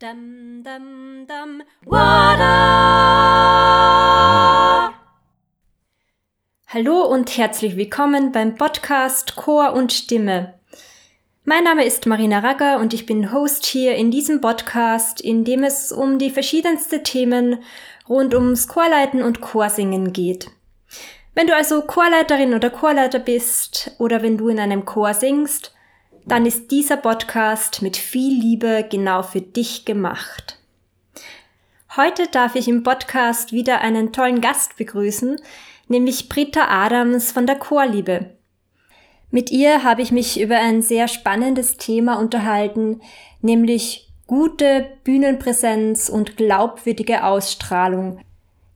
Dum, 0.00 0.62
dum, 0.64 1.26
dum, 1.26 1.62
wada! 1.84 2.54
Hallo 6.68 7.02
und 7.02 7.36
herzlich 7.36 7.76
willkommen 7.76 8.32
beim 8.32 8.54
Podcast 8.54 9.36
Chor 9.36 9.74
und 9.74 9.92
Stimme. 9.92 10.54
Mein 11.44 11.64
Name 11.64 11.84
ist 11.84 12.06
Marina 12.06 12.38
Ragger 12.38 12.80
und 12.80 12.94
ich 12.94 13.04
bin 13.04 13.30
Host 13.30 13.66
hier 13.66 13.94
in 13.96 14.10
diesem 14.10 14.40
Podcast, 14.40 15.20
in 15.20 15.44
dem 15.44 15.64
es 15.64 15.92
um 15.92 16.18
die 16.18 16.30
verschiedensten 16.30 17.04
Themen 17.04 17.62
rund 18.08 18.34
ums 18.34 18.68
Chorleiten 18.68 19.22
und 19.22 19.42
Chorsingen 19.42 20.14
geht. 20.14 20.50
Wenn 21.34 21.46
du 21.46 21.54
also 21.54 21.82
Chorleiterin 21.82 22.54
oder 22.54 22.70
Chorleiter 22.70 23.18
bist 23.18 23.94
oder 23.98 24.22
wenn 24.22 24.38
du 24.38 24.48
in 24.48 24.60
einem 24.60 24.86
Chor 24.86 25.12
singst, 25.12 25.74
dann 26.26 26.46
ist 26.46 26.70
dieser 26.70 26.96
Podcast 26.96 27.82
mit 27.82 27.96
viel 27.96 28.40
Liebe 28.40 28.86
genau 28.88 29.22
für 29.22 29.40
dich 29.40 29.84
gemacht. 29.84 30.58
Heute 31.96 32.28
darf 32.28 32.54
ich 32.54 32.68
im 32.68 32.82
Podcast 32.82 33.52
wieder 33.52 33.80
einen 33.80 34.12
tollen 34.12 34.40
Gast 34.40 34.76
begrüßen, 34.76 35.40
nämlich 35.88 36.28
Britta 36.28 36.68
Adams 36.68 37.32
von 37.32 37.46
der 37.46 37.56
Chorliebe. 37.56 38.30
Mit 39.32 39.50
ihr 39.50 39.84
habe 39.84 40.02
ich 40.02 40.12
mich 40.12 40.40
über 40.40 40.56
ein 40.56 40.82
sehr 40.82 41.08
spannendes 41.08 41.76
Thema 41.76 42.18
unterhalten, 42.18 43.00
nämlich 43.42 44.08
gute 44.26 44.86
Bühnenpräsenz 45.04 46.08
und 46.08 46.36
glaubwürdige 46.36 47.24
Ausstrahlung. 47.24 48.20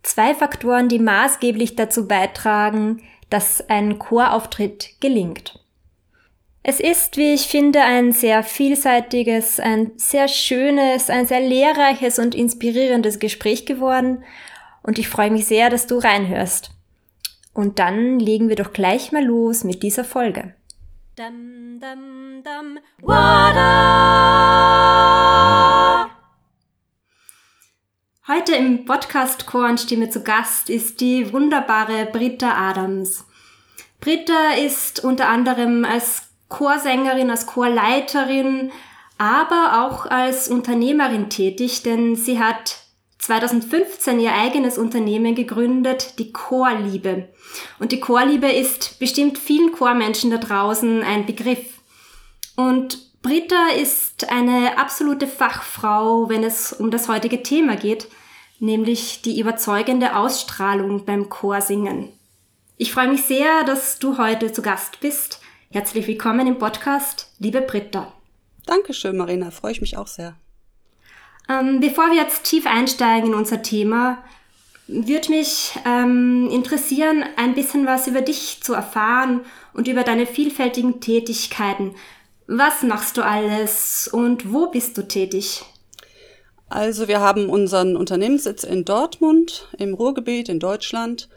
Zwei 0.03 0.35
Faktoren, 0.35 0.89
die 0.89 0.99
maßgeblich 0.99 1.77
dazu 1.77 2.07
beitragen, 2.07 3.03
dass 3.31 3.69
ein 3.69 3.99
Chorauftritt 3.99 5.01
gelingt. 5.01 5.64
Es 6.67 6.81
ist, 6.81 7.19
wie 7.19 7.35
ich 7.35 7.49
finde, 7.49 7.83
ein 7.83 8.13
sehr 8.13 8.43
vielseitiges, 8.43 9.61
ein 9.61 9.93
sehr 9.97 10.29
schönes, 10.29 11.11
ein 11.11 11.27
sehr 11.27 11.41
lehrreiches 11.41 12.19
und 12.19 12.35
inspirierendes 12.35 13.19
Gespräch 13.19 13.67
geworden 13.67 14.25
und 14.83 14.99
ich 14.99 15.11
freue 15.11 15.31
mich 15.31 15.45
sehr, 15.45 15.69
dass 15.69 15.87
du 15.87 15.99
reinhörst. 15.99 16.71
Und 17.53 17.79
dann 17.79 18.19
legen 18.19 18.49
wir 18.49 18.57
doch 18.57 18.73
gleich 18.73 19.13
mal 19.13 19.23
los 19.23 19.63
mit 19.63 19.83
dieser 19.83 20.05
Folge. 20.05 20.55
Dum, 21.17 21.81
dum, 21.81 22.43
dum, 22.43 22.79
Heute 28.27 28.55
im 28.55 28.87
Podcast 28.87 29.45
Chornstimme 29.45 30.09
zu 30.09 30.23
Gast 30.23 30.71
ist 30.71 31.03
die 31.03 31.31
wunderbare 31.31 32.07
Britta 32.07 32.71
Adams. 32.71 33.27
Britta 34.01 34.55
ist 34.55 35.05
unter 35.05 35.29
anderem 35.29 35.85
als 35.85 36.34
Chorsängerin, 36.49 37.31
als 37.31 37.47
Chorleiterin, 37.47 38.71
aber 39.19 39.87
auch 39.87 40.07
als 40.07 40.49
Unternehmerin 40.49 41.31
tätig, 41.31 41.83
denn 41.83 42.17
sie 42.17 42.39
hat 42.39 42.85
2015 43.19 44.21
ihr 44.21 44.35
eigenes 44.35 44.77
Unternehmen 44.77 45.35
gegründet, 45.35 46.19
die 46.19 46.33
Chorliebe. 46.33 47.29
Und 47.79 47.93
die 47.93 48.01
Chorliebe 48.01 48.51
ist 48.53 48.99
bestimmt 48.99 49.39
vielen 49.39 49.73
Chormenschen 49.73 50.31
da 50.31 50.37
draußen 50.37 51.03
ein 51.03 51.25
Begriff. 51.25 51.81
Und 52.57 52.99
Britta 53.23 53.69
ist 53.71 54.31
eine 54.31 54.77
absolute 54.77 55.27
Fachfrau, 55.27 56.29
wenn 56.29 56.45
es 56.45 56.75
um 56.75 56.91
das 56.91 57.09
heutige 57.09 57.43
Thema 57.43 57.77
geht, 57.77 58.09
nämlich 58.59 59.23
die 59.23 59.41
überzeugende 59.41 60.17
Ausstrahlung 60.17 61.07
beim 61.07 61.31
Chorsingen. 61.31 62.13
Ich 62.77 62.93
freue 62.93 63.09
mich 63.09 63.23
sehr, 63.23 63.65
dass 63.65 63.99
du 63.99 64.19
heute 64.19 64.53
zu 64.53 64.61
Gast 64.61 65.01
bist. 65.01 65.41
Herzlich 65.75 66.07
willkommen 66.07 66.47
im 66.47 66.57
Podcast, 66.57 67.33
liebe 67.41 67.61
Britta. 67.61 68.13
Dankeschön, 68.65 69.17
Marina. 69.17 69.51
Freue 69.51 69.73
ich 69.73 69.81
mich 69.81 69.97
auch 69.97 70.07
sehr. 70.07 70.37
Ähm, 71.49 71.81
bevor 71.81 72.13
wir 72.13 72.15
jetzt 72.15 72.45
tief 72.45 72.65
einsteigen 72.65 73.31
in 73.31 73.35
unser 73.35 73.61
Thema, 73.61 74.19
würde 74.87 75.31
mich 75.31 75.73
ähm, 75.85 76.49
interessieren, 76.53 77.25
ein 77.37 77.57
bisschen 77.57 77.87
was 77.87 78.07
über 78.07 78.21
dich 78.21 78.61
zu 78.63 78.73
erfahren 78.73 79.41
und 79.73 79.89
über 79.89 80.05
deine 80.05 80.27
vielfältigen 80.27 81.01
Tätigkeiten. 81.01 81.97
Was 82.47 82.85
machst 82.85 83.17
du 83.17 83.23
alles 83.23 84.07
und 84.07 84.53
wo 84.53 84.69
bist 84.69 84.97
du 84.97 85.09
tätig? 85.09 85.65
Also 86.69 87.09
wir 87.09 87.19
haben 87.19 87.51
unseren 87.51 87.97
Unternehmenssitz 87.97 88.63
in 88.63 88.85
Dortmund 88.85 89.67
im 89.77 89.95
Ruhrgebiet 89.95 90.49
in 90.49 90.61
Deutschland 90.61 91.29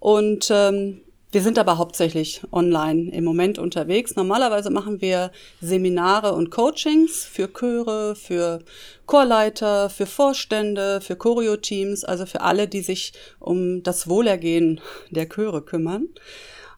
und 0.00 0.48
ähm, 0.50 1.03
wir 1.34 1.42
sind 1.42 1.58
aber 1.58 1.78
hauptsächlich 1.78 2.42
online 2.52 3.10
im 3.10 3.24
Moment 3.24 3.58
unterwegs. 3.58 4.14
Normalerweise 4.14 4.70
machen 4.70 5.00
wir 5.00 5.32
Seminare 5.60 6.32
und 6.32 6.50
Coachings 6.50 7.24
für 7.24 7.52
Chöre, 7.52 8.14
für 8.14 8.60
Chorleiter, 9.06 9.90
für 9.90 10.06
Vorstände, 10.06 11.00
für 11.00 11.16
Choreo-Teams, 11.16 12.04
also 12.04 12.24
für 12.24 12.42
alle, 12.42 12.68
die 12.68 12.82
sich 12.82 13.12
um 13.40 13.82
das 13.82 14.08
Wohlergehen 14.08 14.80
der 15.10 15.28
Chöre 15.28 15.62
kümmern. 15.62 16.06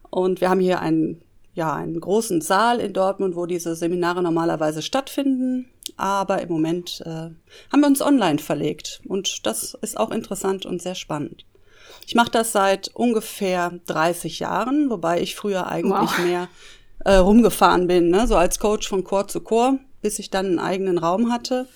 Und 0.09 0.41
wir 0.41 0.49
haben 0.49 0.59
hier 0.59 0.81
einen, 0.81 1.21
ja, 1.53 1.73
einen 1.73 1.99
großen 1.99 2.41
Saal 2.41 2.79
in 2.79 2.93
Dortmund, 2.93 3.35
wo 3.35 3.45
diese 3.45 3.75
Seminare 3.75 4.23
normalerweise 4.23 4.81
stattfinden. 4.81 5.69
Aber 5.97 6.41
im 6.41 6.49
Moment 6.49 7.01
äh, 7.05 7.29
haben 7.71 7.81
wir 7.81 7.87
uns 7.87 8.01
online 8.01 8.39
verlegt. 8.39 9.01
Und 9.07 9.45
das 9.45 9.75
ist 9.75 9.97
auch 9.97 10.09
interessant 10.09 10.65
und 10.65 10.81
sehr 10.81 10.95
spannend. 10.95 11.45
Ich 12.07 12.15
mache 12.15 12.31
das 12.31 12.53
seit 12.53 12.87
ungefähr 12.95 13.73
30 13.85 14.39
Jahren, 14.39 14.89
wobei 14.89 15.19
ich 15.19 15.35
früher 15.35 15.67
eigentlich 15.67 16.09
wow. 16.11 16.19
mehr 16.19 16.47
äh, 17.03 17.15
rumgefahren 17.15 17.85
bin, 17.85 18.09
ne? 18.11 18.27
so 18.27 18.37
als 18.37 18.59
Coach 18.59 18.87
von 18.87 19.03
Chor 19.03 19.27
zu 19.27 19.41
Chor, 19.41 19.77
bis 20.01 20.17
ich 20.17 20.29
dann 20.29 20.45
einen 20.45 20.59
eigenen 20.59 20.99
Raum 20.99 21.33
hatte. 21.33 21.67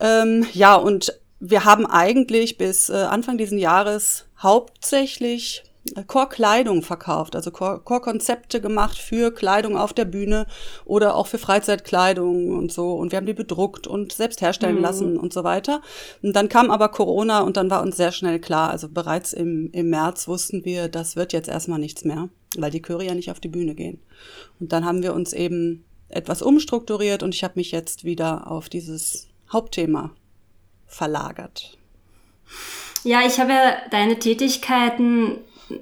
Ähm, 0.00 0.46
ja, 0.54 0.76
und 0.76 1.12
wir 1.40 1.66
haben 1.66 1.84
eigentlich 1.84 2.56
bis 2.56 2.88
äh, 2.88 2.94
Anfang 2.94 3.36
diesen 3.36 3.58
Jahres 3.58 4.24
hauptsächlich 4.38 5.62
Chorkleidung 6.06 6.82
verkauft, 6.82 7.36
also 7.36 7.50
Chorkonzepte 7.50 8.60
gemacht 8.60 8.98
für 8.98 9.32
Kleidung 9.32 9.76
auf 9.76 9.92
der 9.92 10.04
Bühne 10.04 10.46
oder 10.84 11.14
auch 11.14 11.26
für 11.26 11.38
Freizeitkleidung 11.38 12.50
und 12.50 12.72
so. 12.72 12.92
Und 12.94 13.12
wir 13.12 13.16
haben 13.16 13.26
die 13.26 13.34
bedruckt 13.34 13.86
und 13.86 14.12
selbst 14.12 14.40
herstellen 14.40 14.76
mhm. 14.76 14.82
lassen 14.82 15.16
und 15.18 15.32
so 15.32 15.44
weiter. 15.44 15.80
Und 16.22 16.34
dann 16.34 16.48
kam 16.48 16.70
aber 16.70 16.88
Corona 16.88 17.40
und 17.40 17.56
dann 17.56 17.70
war 17.70 17.82
uns 17.82 17.96
sehr 17.96 18.12
schnell 18.12 18.38
klar, 18.38 18.70
also 18.70 18.88
bereits 18.88 19.32
im, 19.32 19.70
im 19.72 19.90
März 19.90 20.28
wussten 20.28 20.64
wir, 20.64 20.88
das 20.88 21.16
wird 21.16 21.32
jetzt 21.32 21.48
erstmal 21.48 21.78
nichts 21.78 22.04
mehr, 22.04 22.28
weil 22.56 22.70
die 22.70 22.82
Chöre 22.82 23.04
ja 23.04 23.14
nicht 23.14 23.30
auf 23.30 23.40
die 23.40 23.48
Bühne 23.48 23.74
gehen. 23.74 24.00
Und 24.60 24.72
dann 24.72 24.84
haben 24.84 25.02
wir 25.02 25.14
uns 25.14 25.32
eben 25.32 25.84
etwas 26.08 26.42
umstrukturiert 26.42 27.22
und 27.22 27.34
ich 27.34 27.44
habe 27.44 27.54
mich 27.56 27.70
jetzt 27.70 28.04
wieder 28.04 28.50
auf 28.50 28.68
dieses 28.68 29.28
Hauptthema 29.52 30.10
verlagert. 30.86 31.76
Ja, 33.04 33.20
ich 33.26 33.38
habe 33.38 33.52
ja 33.52 33.76
deine 33.90 34.18
Tätigkeiten 34.18 35.38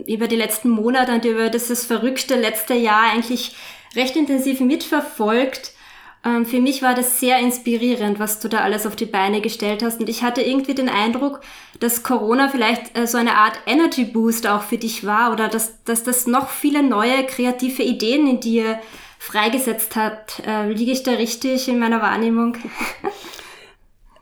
über 0.07 0.29
die 0.29 0.37
letzten 0.37 0.71
Monate 0.71 1.13
und 1.13 1.25
über 1.25 1.49
dieses 1.49 1.85
verrückte 1.85 2.37
letzte 2.37 2.75
Jahr 2.75 3.13
eigentlich 3.13 3.55
recht 3.95 4.17
intensiv 4.17 4.61
mitverfolgt. 4.61 5.73
Ähm, 6.25 6.45
für 6.45 6.61
mich 6.61 6.83
war 6.83 6.95
das 6.95 7.21
sehr 7.21 7.39
inspirierend, 7.39 8.19
was 8.19 8.41
du 8.41 8.49
da 8.49 8.59
alles 8.59 8.87
auf 8.87 8.97
die 8.97 9.07
Beine 9.07 9.41
gestellt 9.41 9.83
hast. 9.83 10.01
Und 10.01 10.09
ich 10.09 10.23
hatte 10.23 10.43
irgendwie 10.43 10.75
den 10.75 10.89
Eindruck, 10.89 11.41
dass 11.79 12.03
Corona 12.03 12.49
vielleicht 12.49 12.97
äh, 12.99 13.07
so 13.07 13.19
eine 13.19 13.37
Art 13.37 13.59
Energy 13.67 14.05
Boost 14.05 14.47
auch 14.47 14.63
für 14.63 14.79
dich 14.79 15.07
war 15.07 15.33
oder 15.33 15.49
dass, 15.49 15.83
dass 15.85 16.03
das 16.03 16.27
noch 16.27 16.51
viele 16.51 16.83
neue 16.83 17.25
kreative 17.25 17.83
Ideen 17.83 18.27
in 18.27 18.41
dir 18.41 18.81
freigesetzt 19.19 19.97
hat. 19.97 20.43
Äh, 20.47 20.73
liege 20.73 20.93
ich 20.93 21.03
da 21.03 21.13
richtig 21.13 21.69
in 21.69 21.79
meiner 21.79 22.03
Wahrnehmung? 22.03 22.57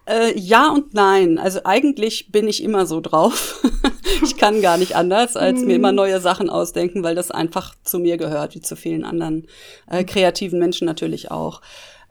Äh, 0.06 0.38
ja 0.38 0.70
und 0.70 0.94
nein. 0.94 1.38
Also 1.38 1.60
eigentlich 1.64 2.30
bin 2.30 2.46
ich 2.46 2.62
immer 2.62 2.86
so 2.86 3.00
drauf. 3.00 3.62
ich 4.22 4.36
kann 4.36 4.60
gar 4.60 4.76
nicht 4.76 4.96
anders, 4.96 5.36
als 5.36 5.60
mir 5.60 5.76
immer 5.76 5.92
mhm. 5.92 5.96
neue 5.96 6.20
Sachen 6.20 6.50
ausdenken, 6.50 7.02
weil 7.02 7.14
das 7.14 7.30
einfach 7.30 7.74
zu 7.84 7.98
mir 7.98 8.16
gehört, 8.16 8.54
wie 8.54 8.60
zu 8.60 8.76
vielen 8.76 9.04
anderen 9.04 9.46
äh, 9.90 10.04
kreativen 10.04 10.58
Menschen 10.58 10.86
natürlich 10.86 11.30
auch. 11.30 11.62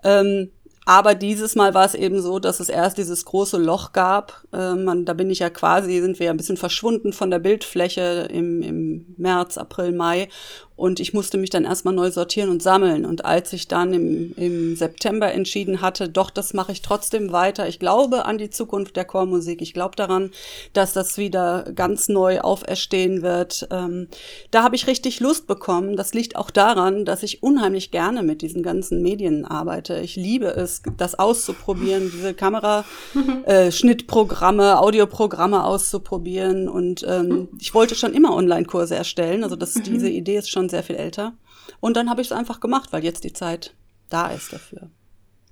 Ähm, 0.04 0.50
aber 0.86 1.16
dieses 1.16 1.56
Mal 1.56 1.74
war 1.74 1.86
es 1.86 1.96
eben 1.96 2.22
so, 2.22 2.40
dass 2.40 2.60
es 2.60 2.68
erst 2.68 2.98
dieses 2.98 3.24
große 3.24 3.58
Loch 3.58 3.94
gab. 3.94 4.44
Äh, 4.52 4.76
man, 4.76 5.06
da 5.06 5.14
bin 5.14 5.30
ich 5.30 5.40
ja 5.40 5.50
quasi, 5.50 6.02
sind 6.02 6.20
wir 6.20 6.26
ja 6.26 6.32
ein 6.34 6.38
bisschen 6.38 6.58
verschwunden 6.58 7.14
von 7.14 7.32
der 7.32 7.40
Bildfläche 7.40 8.28
im, 8.32 8.62
im 8.62 9.16
März, 9.18 9.58
April, 9.58 9.94
Mai. 9.94 10.28
Und 10.76 11.00
ich 11.00 11.14
musste 11.14 11.38
mich 11.38 11.52
dann 11.52 11.66
erstmal 11.66 11.94
neu 11.94 12.10
sortieren 12.10 12.50
und 12.50 12.64
sammeln. 12.64 13.06
Und 13.06 13.26
als 13.26 13.54
ich 13.54 13.68
dann 13.68 13.94
im, 13.94 14.34
im 14.36 14.76
September 14.76 15.32
entschieden 15.32 15.82
hatte, 15.82 16.10
doch, 16.10 16.32
das 16.32 16.56
mache 16.56 16.72
ich 16.72 16.82
trotzdem 16.82 17.32
weiter. 17.32 17.68
Ich 17.68 17.78
glaube 17.78 18.26
an 18.26 18.40
die 18.40 18.50
Zukunft 18.50 18.96
der 18.96 19.06
Chormusik. 19.06 19.62
Ich 19.62 19.74
glaube 19.74 19.96
daran, 19.96 20.32
dass 20.74 20.94
das 20.94 21.20
wieder 21.20 21.72
ganz 21.76 22.10
neu 22.10 22.42
auferstehen 22.42 23.22
wird. 23.22 23.68
Ähm, 23.70 24.08
da 24.50 24.64
habe 24.64 24.76
ich 24.76 24.88
richtig 24.88 25.20
Lust 25.20 25.46
bekommen. 25.46 25.96
Das 25.96 26.16
liegt 26.16 26.36
auch 26.36 26.50
daran, 26.50 27.06
dass 27.06 27.22
ich 27.22 27.44
unheimlich 27.44 27.92
gerne 27.92 28.24
mit 28.24 28.42
diesen 28.42 28.64
ganzen 28.64 29.04
Medien 29.04 29.46
arbeite. 29.46 30.00
Ich 30.00 30.16
liebe 30.16 30.48
es, 30.48 30.82
das 30.98 31.20
auszuprobieren, 31.20 32.10
diese 32.12 32.34
Kameraschnittprogramme, 32.34 34.64
äh, 34.70 34.74
Audioprogramme 34.74 35.66
auszuprobieren. 35.66 36.68
Und 36.68 37.06
ähm, 37.08 37.50
ich 37.60 37.76
wollte 37.76 37.94
schon 37.94 38.14
immer 38.14 38.34
Online-Kurse 38.34 38.96
erstellen. 38.96 39.44
Also 39.44 39.56
das, 39.56 39.76
diese 39.76 40.08
mhm. 40.08 40.16
Idee 40.16 40.38
ist 40.38 40.50
schon 40.50 40.63
schon 40.64 40.70
sehr 40.70 40.84
viel 40.84 40.96
älter. 40.96 41.34
Und 41.80 41.98
dann 41.98 42.10
habe 42.10 42.22
ich 42.22 42.28
es 42.28 42.32
einfach 42.32 42.60
gemacht, 42.60 42.90
weil 42.92 43.04
jetzt 43.04 43.24
die 43.24 43.34
Zeit 43.34 43.74
da 44.10 44.28
ist 44.28 44.54
dafür. 44.54 44.90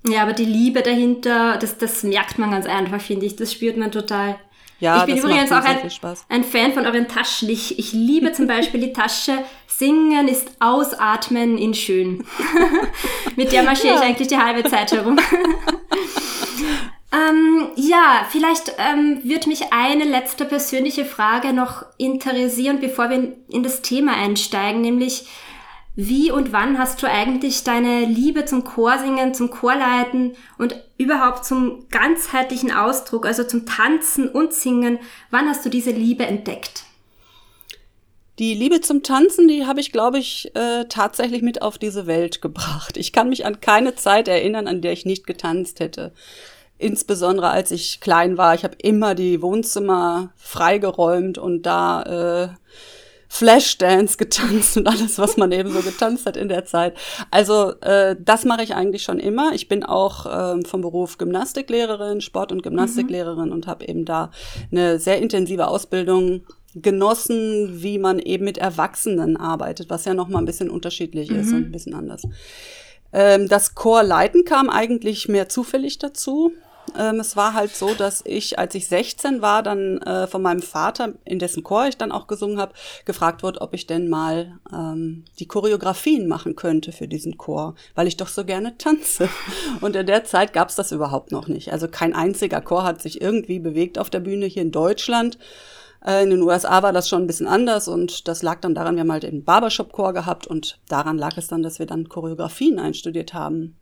Ja, 0.06 0.22
aber 0.22 0.32
die 0.32 0.44
Liebe 0.44 0.82
dahinter, 0.82 1.58
das, 1.58 1.78
das 1.78 2.02
merkt 2.02 2.38
man 2.38 2.50
ganz 2.50 2.66
einfach, 2.66 3.00
finde 3.00 3.26
ich. 3.26 3.36
Das 3.36 3.52
spürt 3.52 3.76
man 3.76 3.92
total. 3.92 4.36
Ja, 4.80 5.00
ich 5.00 5.06
bin 5.06 5.18
übrigens 5.18 5.52
auch 5.52 5.62
ein, 5.62 5.78
ein, 6.28 6.42
Fan 6.42 6.72
von 6.72 6.86
euren 6.86 7.06
Taschen. 7.06 7.48
Ich, 7.48 7.78
ich 7.78 7.92
liebe 7.92 8.32
zum 8.32 8.48
Beispiel 8.48 8.80
die 8.80 8.92
Tasche 8.92 9.38
Singen 9.68 10.26
ist 10.26 10.50
Ausatmen 10.58 11.56
in 11.56 11.72
schön. 11.72 12.26
Mit 13.36 13.52
der 13.52 13.62
marschiere 13.62 13.94
ja. 13.94 14.00
ich 14.00 14.06
eigentlich 14.06 14.28
die 14.28 14.38
halbe 14.38 14.68
Zeit 14.68 14.90
herum. 14.90 15.20
ähm, 17.12 17.68
ja, 17.76 18.26
vielleicht 18.30 18.74
ähm, 18.78 19.20
würde 19.22 19.48
mich 19.48 19.72
eine 19.72 20.04
letzte 20.04 20.46
persönliche 20.46 21.04
Frage 21.04 21.52
noch 21.52 21.84
interessieren, 21.98 22.80
bevor 22.80 23.10
wir 23.10 23.34
in 23.48 23.62
das 23.62 23.82
Thema 23.82 24.14
einsteigen, 24.14 24.80
nämlich 24.80 25.26
wie 25.94 26.30
und 26.30 26.52
wann 26.52 26.78
hast 26.78 27.02
du 27.02 27.06
eigentlich 27.06 27.64
deine 27.64 28.06
Liebe 28.06 28.46
zum 28.46 28.64
Chorsingen, 28.64 29.34
zum 29.34 29.50
Chorleiten 29.50 30.36
und 30.56 30.74
überhaupt 30.96 31.44
zum 31.44 31.86
ganzheitlichen 31.90 32.72
Ausdruck, 32.72 33.26
also 33.26 33.44
zum 33.44 33.66
Tanzen 33.66 34.28
und 34.28 34.54
Singen, 34.54 34.98
wann 35.30 35.48
hast 35.48 35.66
du 35.66 35.68
diese 35.68 35.90
Liebe 35.90 36.24
entdeckt? 36.24 36.84
Die 38.38 38.54
Liebe 38.54 38.80
zum 38.80 39.02
Tanzen, 39.02 39.46
die 39.48 39.66
habe 39.66 39.80
ich, 39.80 39.92
glaube 39.92 40.18
ich, 40.18 40.50
äh, 40.56 40.86
tatsächlich 40.88 41.42
mit 41.42 41.60
auf 41.60 41.76
diese 41.76 42.06
Welt 42.06 42.40
gebracht. 42.40 42.96
Ich 42.96 43.12
kann 43.12 43.28
mich 43.28 43.44
an 43.44 43.60
keine 43.60 43.94
Zeit 43.94 44.28
erinnern, 44.28 44.66
an 44.66 44.80
der 44.80 44.92
ich 44.92 45.04
nicht 45.04 45.26
getanzt 45.26 45.80
hätte. 45.80 46.14
Insbesondere 46.82 47.48
als 47.48 47.70
ich 47.70 48.00
klein 48.00 48.36
war. 48.36 48.54
Ich 48.54 48.64
habe 48.64 48.76
immer 48.82 49.14
die 49.14 49.40
Wohnzimmer 49.40 50.32
freigeräumt 50.36 51.38
und 51.38 51.62
da 51.62 52.02
äh, 52.02 52.48
Flashdance 53.28 54.16
getanzt 54.18 54.76
und 54.76 54.86
alles, 54.86 55.18
was 55.18 55.36
man 55.36 55.52
eben 55.52 55.72
so 55.72 55.80
getanzt 55.80 56.26
hat 56.26 56.36
in 56.36 56.48
der 56.48 56.64
Zeit. 56.64 56.94
Also 57.30 57.72
äh, 57.80 58.16
das 58.18 58.44
mache 58.44 58.62
ich 58.62 58.74
eigentlich 58.74 59.04
schon 59.04 59.18
immer. 59.18 59.52
Ich 59.54 59.68
bin 59.68 59.84
auch 59.84 60.26
ähm, 60.26 60.64
vom 60.64 60.82
Beruf 60.82 61.18
Gymnastiklehrerin, 61.18 62.20
Sport- 62.20 62.52
und 62.52 62.62
Gymnastiklehrerin 62.62 63.46
mhm. 63.46 63.52
und 63.52 63.66
habe 63.66 63.86
eben 63.86 64.04
da 64.04 64.30
eine 64.70 64.98
sehr 64.98 65.18
intensive 65.18 65.68
Ausbildung 65.68 66.42
genossen, 66.74 67.82
wie 67.82 67.98
man 67.98 68.18
eben 68.18 68.44
mit 68.44 68.58
Erwachsenen 68.58 69.36
arbeitet, 69.36 69.88
was 69.88 70.04
ja 70.04 70.14
noch 70.14 70.28
mal 70.28 70.40
ein 70.40 70.46
bisschen 70.46 70.70
unterschiedlich 70.70 71.30
mhm. 71.30 71.40
ist 71.40 71.52
und 71.52 71.66
ein 71.66 71.72
bisschen 71.72 71.94
anders. 71.94 72.22
Ähm, 73.12 73.48
das 73.48 73.74
Chorleiten 73.74 74.44
kam 74.44 74.68
eigentlich 74.70 75.28
mehr 75.28 75.48
zufällig 75.48 75.98
dazu. 75.98 76.52
Ähm, 76.98 77.20
es 77.20 77.36
war 77.36 77.54
halt 77.54 77.74
so, 77.74 77.94
dass 77.94 78.22
ich, 78.24 78.58
als 78.58 78.74
ich 78.74 78.88
16 78.88 79.42
war, 79.42 79.62
dann 79.62 79.98
äh, 79.98 80.26
von 80.26 80.42
meinem 80.42 80.62
Vater, 80.62 81.14
in 81.24 81.38
dessen 81.38 81.62
Chor 81.62 81.86
ich 81.86 81.96
dann 81.96 82.12
auch 82.12 82.26
gesungen 82.26 82.58
habe, 82.58 82.74
gefragt 83.04 83.42
wurde, 83.42 83.60
ob 83.60 83.74
ich 83.74 83.86
denn 83.86 84.08
mal 84.08 84.58
ähm, 84.72 85.24
die 85.38 85.46
Choreografien 85.46 86.28
machen 86.28 86.56
könnte 86.56 86.92
für 86.92 87.08
diesen 87.08 87.38
Chor, 87.38 87.74
weil 87.94 88.06
ich 88.06 88.16
doch 88.16 88.28
so 88.28 88.44
gerne 88.44 88.76
tanze. 88.78 89.28
Und 89.80 89.96
in 89.96 90.06
der 90.06 90.24
Zeit 90.24 90.52
gab 90.52 90.68
es 90.68 90.76
das 90.76 90.92
überhaupt 90.92 91.32
noch 91.32 91.48
nicht. 91.48 91.72
Also 91.72 91.88
kein 91.88 92.14
einziger 92.14 92.60
Chor 92.60 92.84
hat 92.84 93.02
sich 93.02 93.20
irgendwie 93.20 93.58
bewegt 93.58 93.98
auf 93.98 94.10
der 94.10 94.20
Bühne 94.20 94.46
hier 94.46 94.62
in 94.62 94.72
Deutschland. 94.72 95.38
Äh, 96.04 96.24
in 96.24 96.30
den 96.30 96.42
USA 96.42 96.82
war 96.82 96.92
das 96.92 97.08
schon 97.08 97.22
ein 97.22 97.26
bisschen 97.26 97.46
anders 97.46 97.88
und 97.88 98.28
das 98.28 98.42
lag 98.42 98.60
dann 98.60 98.74
daran, 98.74 98.96
wir 98.96 99.00
haben 99.00 99.12
halt 99.12 99.22
den 99.22 99.44
Barbershop-Chor 99.44 100.12
gehabt 100.12 100.46
und 100.46 100.78
daran 100.88 101.18
lag 101.18 101.36
es 101.36 101.48
dann, 101.48 101.62
dass 101.62 101.78
wir 101.78 101.86
dann 101.86 102.08
Choreografien 102.08 102.78
einstudiert 102.78 103.34
haben. 103.34 103.76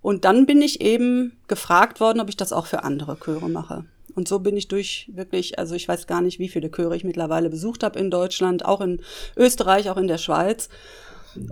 Und 0.00 0.24
dann 0.24 0.46
bin 0.46 0.62
ich 0.62 0.80
eben 0.80 1.36
gefragt 1.48 2.00
worden, 2.00 2.20
ob 2.20 2.28
ich 2.28 2.36
das 2.36 2.52
auch 2.52 2.66
für 2.66 2.84
andere 2.84 3.18
Chöre 3.18 3.48
mache. 3.48 3.84
Und 4.14 4.26
so 4.26 4.40
bin 4.40 4.56
ich 4.56 4.68
durch 4.68 5.10
wirklich, 5.14 5.58
also 5.58 5.74
ich 5.74 5.86
weiß 5.86 6.06
gar 6.06 6.20
nicht, 6.20 6.38
wie 6.38 6.48
viele 6.48 6.70
Chöre 6.70 6.96
ich 6.96 7.04
mittlerweile 7.04 7.50
besucht 7.50 7.82
habe 7.82 7.98
in 7.98 8.10
Deutschland, 8.10 8.64
auch 8.64 8.80
in 8.80 9.00
Österreich, 9.36 9.90
auch 9.90 9.96
in 9.96 10.08
der 10.08 10.18
Schweiz. 10.18 10.68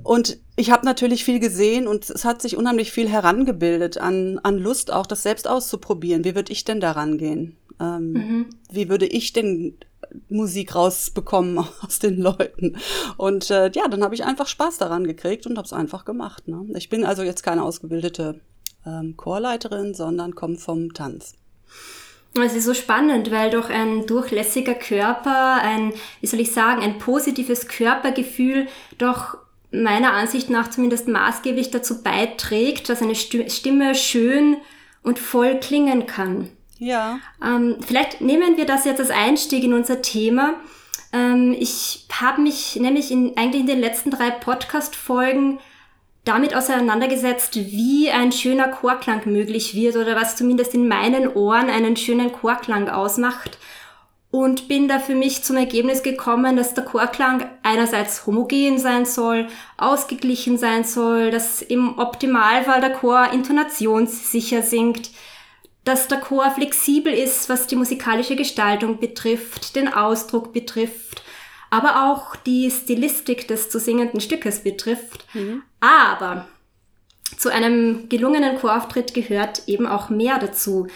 Und 0.02 0.38
ich 0.56 0.70
habe 0.70 0.84
natürlich 0.84 1.24
viel 1.24 1.38
gesehen 1.38 1.86
und 1.86 2.08
es 2.08 2.24
hat 2.24 2.42
sich 2.42 2.56
unheimlich 2.56 2.90
viel 2.90 3.08
herangebildet 3.08 3.98
an, 3.98 4.40
an 4.42 4.58
Lust, 4.58 4.92
auch 4.92 5.06
das 5.06 5.22
selbst 5.22 5.46
auszuprobieren. 5.46 6.24
Wie 6.24 6.34
würde 6.34 6.52
ich 6.52 6.64
denn 6.64 6.80
daran 6.80 7.18
gehen? 7.18 7.56
Ähm, 7.78 8.12
mhm. 8.12 8.46
Wie 8.70 8.88
würde 8.88 9.06
ich 9.06 9.32
denn 9.32 9.76
Musik 10.28 10.74
rausbekommen 10.74 11.58
aus 11.82 11.98
den 11.98 12.18
Leuten. 12.18 12.76
Und 13.16 13.50
äh, 13.50 13.70
ja, 13.74 13.88
dann 13.88 14.02
habe 14.02 14.14
ich 14.14 14.24
einfach 14.24 14.46
Spaß 14.46 14.78
daran 14.78 15.06
gekriegt 15.06 15.46
und 15.46 15.56
habe 15.56 15.66
es 15.66 15.72
einfach 15.72 16.04
gemacht. 16.04 16.48
Ne? 16.48 16.66
Ich 16.76 16.88
bin 16.88 17.04
also 17.04 17.22
jetzt 17.22 17.42
keine 17.42 17.62
ausgebildete 17.62 18.40
ähm, 18.84 19.16
Chorleiterin, 19.16 19.94
sondern 19.94 20.34
komme 20.34 20.56
vom 20.56 20.92
Tanz. 20.94 21.34
Es 22.44 22.54
ist 22.54 22.66
so 22.66 22.74
spannend, 22.74 23.30
weil 23.30 23.50
doch 23.50 23.70
ein 23.70 24.06
durchlässiger 24.06 24.74
Körper, 24.74 25.62
ein, 25.62 25.94
wie 26.20 26.26
soll 26.26 26.40
ich 26.40 26.52
sagen, 26.52 26.82
ein 26.82 26.98
positives 26.98 27.66
Körpergefühl 27.66 28.66
doch 28.98 29.38
meiner 29.70 30.12
Ansicht 30.12 30.50
nach 30.50 30.70
zumindest 30.70 31.08
maßgeblich 31.08 31.70
dazu 31.70 32.02
beiträgt, 32.02 32.88
dass 32.88 33.02
eine 33.02 33.14
Stimme 33.14 33.94
schön 33.94 34.58
und 35.02 35.18
voll 35.18 35.58
klingen 35.60 36.06
kann. 36.06 36.50
Ja. 36.78 37.18
Ähm, 37.42 37.76
vielleicht 37.86 38.20
nehmen 38.20 38.56
wir 38.56 38.66
das 38.66 38.84
jetzt 38.84 39.00
als 39.00 39.10
Einstieg 39.10 39.64
in 39.64 39.72
unser 39.72 40.02
Thema. 40.02 40.54
Ähm, 41.12 41.56
ich 41.58 42.06
habe 42.12 42.42
mich 42.42 42.76
nämlich 42.76 43.10
in, 43.10 43.36
eigentlich 43.36 43.62
in 43.62 43.66
den 43.66 43.80
letzten 43.80 44.10
drei 44.10 44.30
Podcast-Folgen 44.30 45.58
damit 46.24 46.56
auseinandergesetzt, 46.56 47.54
wie 47.54 48.10
ein 48.10 48.32
schöner 48.32 48.68
Chorklang 48.68 49.22
möglich 49.26 49.74
wird 49.74 49.96
oder 49.96 50.16
was 50.16 50.36
zumindest 50.36 50.74
in 50.74 50.88
meinen 50.88 51.28
Ohren 51.28 51.70
einen 51.70 51.96
schönen 51.96 52.32
Chorklang 52.32 52.88
ausmacht. 52.88 53.58
Und 54.32 54.68
bin 54.68 54.88
da 54.88 54.98
für 54.98 55.14
mich 55.14 55.44
zum 55.44 55.56
Ergebnis 55.56 56.02
gekommen, 56.02 56.56
dass 56.56 56.74
der 56.74 56.84
Chorklang 56.84 57.48
einerseits 57.62 58.26
homogen 58.26 58.78
sein 58.78 59.06
soll, 59.06 59.46
ausgeglichen 59.78 60.58
sein 60.58 60.84
soll, 60.84 61.30
dass 61.30 61.62
im 61.62 61.98
Optimalfall 61.98 62.80
der 62.80 62.90
Chor 62.90 63.30
intonationssicher 63.32 64.62
singt, 64.62 65.10
dass 65.86 66.08
der 66.08 66.18
Chor 66.18 66.50
flexibel 66.50 67.12
ist, 67.12 67.48
was 67.48 67.68
die 67.68 67.76
musikalische 67.76 68.34
Gestaltung 68.34 68.98
betrifft, 68.98 69.76
den 69.76 69.92
Ausdruck 69.92 70.52
betrifft, 70.52 71.22
aber 71.70 72.10
auch 72.10 72.34
die 72.34 72.70
Stilistik 72.70 73.46
des 73.46 73.70
zu 73.70 73.78
singenden 73.78 74.20
Stückes 74.20 74.64
betrifft. 74.64 75.24
Mhm. 75.32 75.62
Aber 75.78 76.48
zu 77.38 77.52
einem 77.52 78.08
gelungenen 78.08 78.58
Chorauftritt 78.58 79.14
gehört 79.14 79.62
eben 79.68 79.86
auch 79.86 80.10
mehr 80.10 80.38
dazu. 80.38 80.88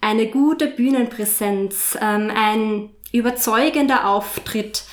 Eine 0.00 0.28
gute 0.28 0.66
Bühnenpräsenz, 0.68 1.98
ähm, 2.00 2.32
ein 2.34 2.90
überzeugender 3.12 4.08
Auftritt, 4.08 4.84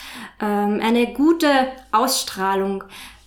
ähm, 0.41 0.81
eine 0.83 1.13
gute 1.13 1.49
Ausstrahlung, 1.93 2.83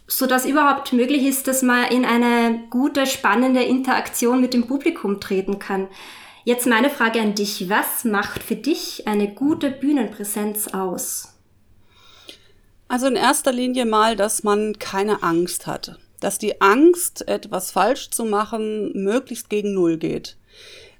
so 0.09 0.27
dass 0.27 0.47
überhaupt 0.47 0.93
möglich 0.95 1.25
ist, 1.25 1.47
dass 1.47 1.63
man 1.63 1.85
in 1.93 2.05
eine 2.05 2.63
gute, 2.71 3.07
spannende 3.07 3.63
Interaktion 3.63 4.41
mit 4.41 4.55
dem 4.55 4.67
Publikum 4.67 5.21
treten 5.21 5.59
kann. 5.59 5.87
Jetzt 6.45 6.67
meine 6.67 6.89
Frage 6.89 7.21
an 7.21 7.35
dich. 7.35 7.69
Was 7.69 8.05
macht 8.05 8.43
für 8.43 8.57
dich 8.57 9.07
eine 9.07 9.29
gute 9.29 9.71
Bühnenpräsenz 9.71 10.69
aus? 10.69 11.35
Also 12.89 13.07
in 13.07 13.17
erster 13.17 13.53
Linie 13.53 13.85
mal, 13.85 14.17
dass 14.17 14.43
man 14.43 14.79
keine 14.79 15.23
Angst 15.23 15.67
hat. 15.67 15.99
Dass 16.21 16.39
die 16.39 16.63
Angst, 16.63 17.29
etwas 17.29 17.71
falsch 17.71 18.09
zu 18.11 18.25
machen, 18.25 18.93
möglichst 18.95 19.51
gegen 19.51 19.75
Null 19.75 19.99
geht. 19.99 20.39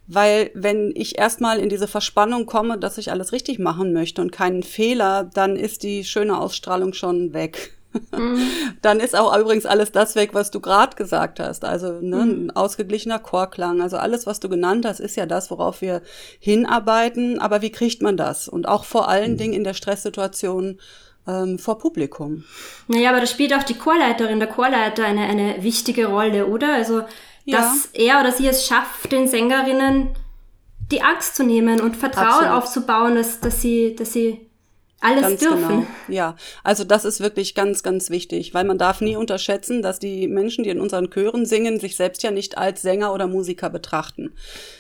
Weil 0.07 0.51
wenn 0.53 0.93
ich 0.95 1.19
erstmal 1.19 1.61
in 1.61 1.71
diese 1.71 1.89
Verspannung 1.89 2.45
komme, 2.45 2.79
dass 2.79 2.99
ich 2.99 3.11
alles 3.11 3.33
richtig 3.33 3.59
machen 3.59 3.95
möchte 3.95 4.21
und 4.21 4.33
keinen 4.33 4.63
Fehler, 4.63 5.25
dann 5.25 5.57
ist 5.57 5.83
die 5.83 6.05
schöne 6.05 6.39
Ausstrahlung 6.39 6.93
schon 6.93 7.33
weg. 7.33 7.78
Mhm. 8.13 8.51
Dann 8.83 9.01
ist 9.01 9.17
auch 9.17 9.37
übrigens 9.37 9.67
alles 9.67 9.93
das 9.93 10.15
weg, 10.15 10.31
was 10.33 10.51
du 10.51 10.61
gerade 10.61 10.97
gesagt 10.97 11.41
hast. 11.41 11.65
Also 11.65 11.93
ne, 12.01 12.17
mhm. 12.17 12.47
ein 12.47 12.51
ausgeglichener 12.51 13.19
Chorklang. 13.19 13.81
Also 13.81 13.97
alles, 13.97 14.27
was 14.27 14.41
du 14.41 14.49
genannt 14.49 14.85
hast, 14.85 15.01
ist 15.01 15.17
ja 15.17 15.27
das, 15.27 15.51
worauf 15.51 15.81
wir 15.81 16.03
hinarbeiten. 16.39 17.39
Aber 17.39 17.63
wie 17.63 17.73
kriegt 17.73 18.03
man 18.03 18.17
das? 18.17 18.49
Und 18.49 18.69
auch 18.69 18.85
vor 18.85 19.09
allen 19.09 19.33
mhm. 19.33 19.39
Dingen 19.39 19.53
in 19.55 19.65
der 19.65 19.75
Stresssituation 19.75 20.79
ähm, 21.27 21.59
vor 21.59 21.79
Publikum. 21.79 22.45
Naja, 22.89 23.11
aber 23.11 23.21
da 23.21 23.27
spielt 23.27 23.55
auch 23.55 23.63
die 23.63 23.75
Chorleiterin, 23.79 24.39
der 24.39 24.49
Chorleiter 24.49 25.05
eine, 25.05 25.23
eine 25.23 25.63
wichtige 25.63 26.07
Rolle, 26.07 26.47
oder? 26.47 26.75
Also, 26.75 27.03
dass 27.47 27.91
ja. 27.95 28.15
er 28.15 28.21
oder 28.21 28.33
sie 28.33 28.47
es 28.47 28.67
schafft, 28.67 29.13
den 29.13 29.29
Sängerinnen 29.29 30.11
die 30.91 31.03
Angst 31.03 31.37
zu 31.37 31.45
nehmen 31.45 31.81
und 31.81 31.97
Vertrauen 31.97 32.27
Absolut. 32.27 32.53
aufzubauen, 32.53 33.15
dass, 33.15 33.41
dass, 33.41 33.61
sie, 33.61 33.95
dass 33.95 34.13
sie 34.13 34.48
alles 35.01 35.23
ganz 35.23 35.41
dürfen. 35.41 35.69
Genau. 35.69 35.87
Ja, 36.09 36.37
also 36.65 36.85
das 36.85 37.05
ist 37.05 37.21
wirklich 37.21 37.55
ganz, 37.55 37.83
ganz 37.83 38.11
wichtig, 38.11 38.53
weil 38.55 38.65
man 38.65 38.79
darf 38.79 39.01
nie 39.01 39.17
unterschätzen, 39.17 39.81
dass 39.83 39.99
die 39.99 40.27
Menschen, 40.27 40.65
die 40.65 40.71
in 40.71 40.81
unseren 40.81 41.11
Chören 41.11 41.47
singen, 41.47 41.79
sich 41.79 41.97
selbst 41.97 42.23
ja 42.23 42.31
nicht 42.31 42.59
als 42.59 42.83
Sänger 42.83 43.13
oder 43.13 43.27
Musiker 43.27 43.71
betrachten, 43.71 44.33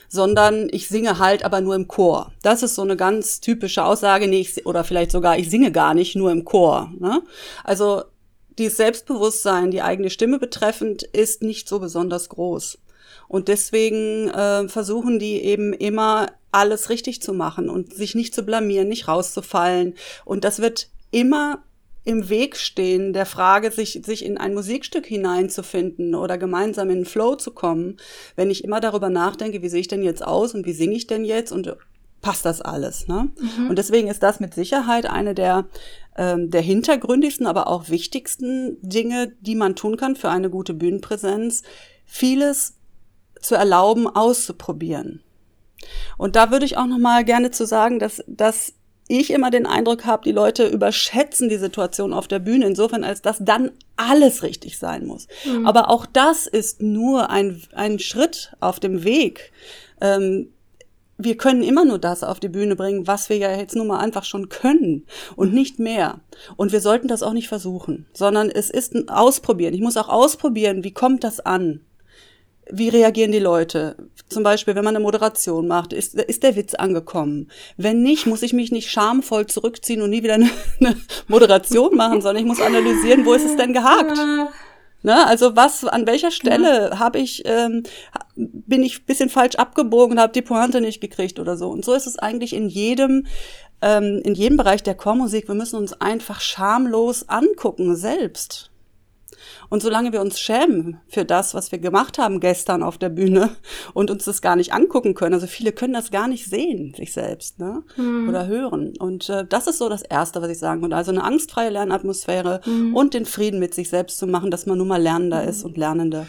sondern 0.09 0.69
ich 0.71 0.89
singe 0.89 1.19
halt 1.19 1.45
aber 1.45 1.61
nur 1.61 1.77
im 1.77 1.87
Chor. 1.87 2.33
Das 2.43 2.63
ist 2.63 2.75
so 2.75 2.83
eine 2.83 2.97
ganz 2.97 3.41
typische 3.41 3.85
Aussage, 3.85 4.27
nee, 4.27 4.41
ich, 4.41 4.67
oder 4.67 4.83
vielleicht 4.83 5.13
sogar, 5.13 5.39
ich 5.39 5.51
singe 5.51 5.71
gar 5.71 5.95
nicht 5.95 6.17
nur 6.17 6.33
im 6.33 6.45
Chor. 6.45 6.93
Ne? 6.99 7.23
Also 7.63 8.03
dieses 8.59 8.77
Selbstbewusstsein, 8.77 9.71
die 9.71 9.83
eigene 9.83 10.11
Stimme 10.11 10.39
betreffend, 10.39 11.05
ist 11.05 11.43
nicht 11.43 11.69
so 11.69 11.79
besonders 11.79 12.29
groß. 12.29 12.79
Und 13.29 13.49
deswegen 13.49 14.31
äh, 14.31 14.69
versuchen 14.69 15.19
die 15.19 15.43
eben 15.43 15.73
immer 15.73 16.29
alles 16.53 16.91
richtig 16.91 17.23
zu 17.23 17.33
machen 17.33 17.69
und 17.69 17.93
sich 17.93 18.15
nicht 18.15 18.35
zu 18.35 18.43
blamieren, 18.43 18.89
nicht 18.89 19.09
rauszufallen. 19.09 19.95
Und 20.25 20.45
das 20.45 20.61
wird 20.61 20.89
immer 21.11 21.63
im 22.05 22.31
Weg 22.31 22.57
stehen 22.57 23.13
der 23.13 23.27
Frage, 23.27 23.71
sich, 23.71 24.01
sich 24.03 24.25
in 24.25 24.39
ein 24.39 24.55
Musikstück 24.55 25.05
hineinzufinden 25.05 26.15
oder 26.15 26.39
gemeinsam 26.39 26.89
in 26.89 27.01
den 27.01 27.05
Flow 27.05 27.35
zu 27.35 27.51
kommen, 27.51 27.99
wenn 28.35 28.51
ich 28.51 28.65
immer 28.65 28.81
darüber 28.81 29.11
nachdenke, 29.11 29.61
wie 29.61 29.69
sehe 29.69 29.81
ich 29.81 29.89
denn 29.89 30.03
jetzt 30.03 30.27
aus 30.27 30.55
und 30.55 30.65
wie 30.65 30.73
singe 30.73 30.95
ich 30.95 31.07
denn 31.07 31.25
jetzt 31.25 31.53
und 31.53 31.77
passt 32.23 32.45
das 32.45 32.63
alles. 32.63 33.09
Ne? 33.09 33.31
Mhm. 33.39 33.69
Und 33.69 33.77
deswegen 33.77 34.09
ist 34.09 34.23
das 34.23 34.41
mit 34.41 34.55
Sicherheit 34.55 35.05
eine 35.05 35.35
der, 35.35 35.67
ähm, 36.17 36.51
der 36.51 36.63
hintergründigsten, 36.63 37.47
aber 37.47 37.69
auch 37.69 37.91
wichtigsten 37.91 38.79
Dinge, 38.81 39.33
die 39.41 39.55
man 39.55 39.77
tun 39.77 39.97
kann 39.97 40.17
für 40.17 40.31
eine 40.31 40.51
gute 40.51 40.75
Bühnenpräsenz, 40.75 41.63
vieles 42.07 42.75
zu 43.41 43.55
erlauben, 43.55 44.07
auszuprobieren. 44.07 45.23
Und 46.17 46.37
da 46.37 46.51
würde 46.51 46.67
ich 46.67 46.77
auch 46.77 46.87
noch 46.87 46.99
mal 46.99 47.25
gerne 47.25 47.51
zu 47.51 47.67
sagen, 47.67 47.99
dass, 47.99 48.23
dass 48.27 48.75
ich 49.09 49.31
immer 49.31 49.51
den 49.51 49.67
Eindruck 49.67 50.05
habe, 50.05 50.25
die 50.25 50.33
Leute 50.33 50.67
überschätzen 50.67 51.49
die 51.49 51.57
Situation 51.57 52.13
auf 52.13 52.29
der 52.29 52.39
Bühne 52.39 52.67
insofern, 52.67 53.05
als 53.05 53.23
dass 53.23 53.39
dann 53.41 53.73
alles 53.97 54.43
richtig 54.43 54.79
sein 54.79 55.07
muss. 55.07 55.27
Mhm. 55.45 55.67
Aber 55.67 55.89
auch 55.89 56.07
das 56.07 56.47
ist 56.47 56.83
nur 56.83 57.31
ein, 57.31 57.63
ein 57.73 57.99
Schritt 57.99 58.53
auf 58.61 58.79
dem 58.79 59.05
Weg. 59.05 59.53
Ähm, 60.01 60.51
wir 61.17 61.37
können 61.37 61.65
immer 61.65 61.85
nur 61.85 61.99
das 61.99 62.23
auf 62.23 62.39
die 62.39 62.49
Bühne 62.49 62.77
bringen, 62.77 63.09
was 63.09 63.29
wir 63.29 63.39
ja 63.39 63.57
jetzt 63.57 63.75
nun 63.75 63.89
mal 63.89 63.99
einfach 63.99 64.25
schon 64.25 64.49
können 64.49 65.05
und 65.35 65.53
nicht 65.53 65.81
mehr. 65.81 66.21
Und 66.57 66.71
wir 66.71 66.81
sollten 66.81 67.09
das 67.09 67.25
auch 67.25 67.33
nicht 67.33 67.49
versuchen, 67.49 68.07
sondern 68.13 68.51
es 68.51 68.71
ist 68.71 68.95
ein 68.95 69.09
Ausprobieren. 69.09 69.75
Ich 69.75 69.81
muss 69.81 69.97
auch 69.97 70.09
ausprobieren, 70.09 70.85
wie 70.85 70.93
kommt 70.93 71.25
das 71.25 71.41
an? 71.41 71.81
Wie 72.71 72.89
reagieren 72.89 73.33
die 73.33 73.39
Leute? 73.39 73.97
Zum 74.29 74.43
Beispiel, 74.43 74.75
wenn 74.75 74.85
man 74.85 74.95
eine 74.95 75.03
Moderation 75.03 75.67
macht, 75.67 75.93
ist, 75.93 76.15
ist 76.15 76.43
der 76.43 76.57
Witz 76.57 76.75
angekommen? 76.75 77.51
Wenn 77.77 78.03
nicht, 78.03 78.27
muss 78.27 78.43
ich 78.43 78.53
mich 78.53 78.71
nicht 78.71 78.91
schamvoll 78.91 79.47
zurückziehen 79.47 80.03
und 80.03 80.11
nie 80.11 80.23
wieder 80.23 80.35
eine, 80.35 80.51
eine 80.81 80.97
Moderation 81.29 81.97
machen, 81.97 82.21
sondern 82.21 82.43
ich 82.43 82.49
muss 82.49 82.61
analysieren, 82.61 83.25
wo 83.25 83.35
ist 83.35 83.45
es 83.45 83.57
denn 83.57 83.73
gehakt? 83.73 84.19
Ne? 85.03 85.27
Also 85.27 85.55
was, 85.55 85.85
an 85.85 86.07
welcher 86.07 86.31
Stelle 86.31 86.89
genau. 86.89 86.99
habe 86.99 87.19
ich, 87.19 87.43
ähm, 87.47 87.85
bin 88.35 88.83
ich 88.83 89.07
bisschen 89.07 89.29
falsch 89.29 89.55
abgebogen 89.55 90.17
und 90.17 90.23
habe 90.23 90.33
die 90.33 90.43
Pointe 90.43 90.81
nicht 90.81 91.01
gekriegt 91.01 91.39
oder 91.39 91.57
so. 91.57 91.69
Und 91.69 91.85
so 91.85 91.95
ist 91.95 92.07
es 92.07 92.19
eigentlich 92.19 92.53
in 92.53 92.69
jedem, 92.69 93.27
ähm, 93.81 94.21
in 94.25 94.35
jedem 94.35 94.57
Bereich 94.57 94.83
der 94.83 94.97
Chormusik. 94.97 95.47
Wir 95.49 95.55
müssen 95.55 95.77
uns 95.77 95.93
einfach 96.01 96.41
schamlos 96.41 97.29
angucken 97.29 97.95
selbst. 97.95 98.68
Und 99.71 99.83
solange 99.83 100.13
wir 100.13 100.21
uns 100.21 100.41
schämen 100.41 101.01
für 101.09 101.25
das, 101.25 101.55
was 101.55 101.73
wir 101.73 101.79
gemacht 101.79 102.19
haben 102.19 102.41
gestern 102.41 102.83
auf 102.83 102.97
der 102.97 103.11
Bühne 103.11 103.51
und 103.95 104.11
uns 104.11 104.25
das 104.25 104.41
gar 104.41 104.57
nicht 104.57 104.73
angucken 104.73 105.15
können, 105.15 105.35
also 105.35 105.47
viele 105.47 105.73
können 105.73 105.93
das 105.93 106.11
gar 106.11 106.27
nicht 106.27 106.47
sehen, 106.47 106.95
sich 106.97 107.13
selbst, 107.13 107.59
ne? 107.59 107.83
Mhm. 107.97 108.29
Oder 108.29 108.47
hören. 108.47 108.97
Und 108.99 109.29
äh, 109.29 109.45
das 109.47 109.67
ist 109.67 109.79
so 109.79 109.89
das 109.89 110.03
Erste, 110.03 110.41
was 110.41 110.51
ich 110.51 110.59
sagen 110.59 110.81
würde. 110.81 110.97
Also 110.97 111.11
eine 111.11 111.23
angstfreie 111.23 111.71
Lernatmosphäre 111.71 112.61
mhm. 112.65 112.97
und 112.97 113.15
den 113.15 113.27
Frieden 113.27 113.61
mit 113.61 113.75
sich 113.75 113.91
selbst 113.91 114.19
zu 114.19 114.27
machen, 114.27 114.51
dass 114.51 114.67
man 114.67 114.79
nun 114.79 114.89
mal 114.89 115.03
Lernender 115.03 115.43
mhm. 115.43 115.49
ist 115.49 115.65
und 115.65 115.77
Lernende. 115.77 116.27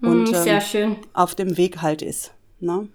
Hm, 0.00 0.10
und 0.10 0.32
ähm, 0.74 0.96
auf 1.12 1.34
dem 1.34 1.56
Weg 1.56 1.82
halt 1.82 2.02
ist. 2.02 2.32
Ne? 2.60 2.88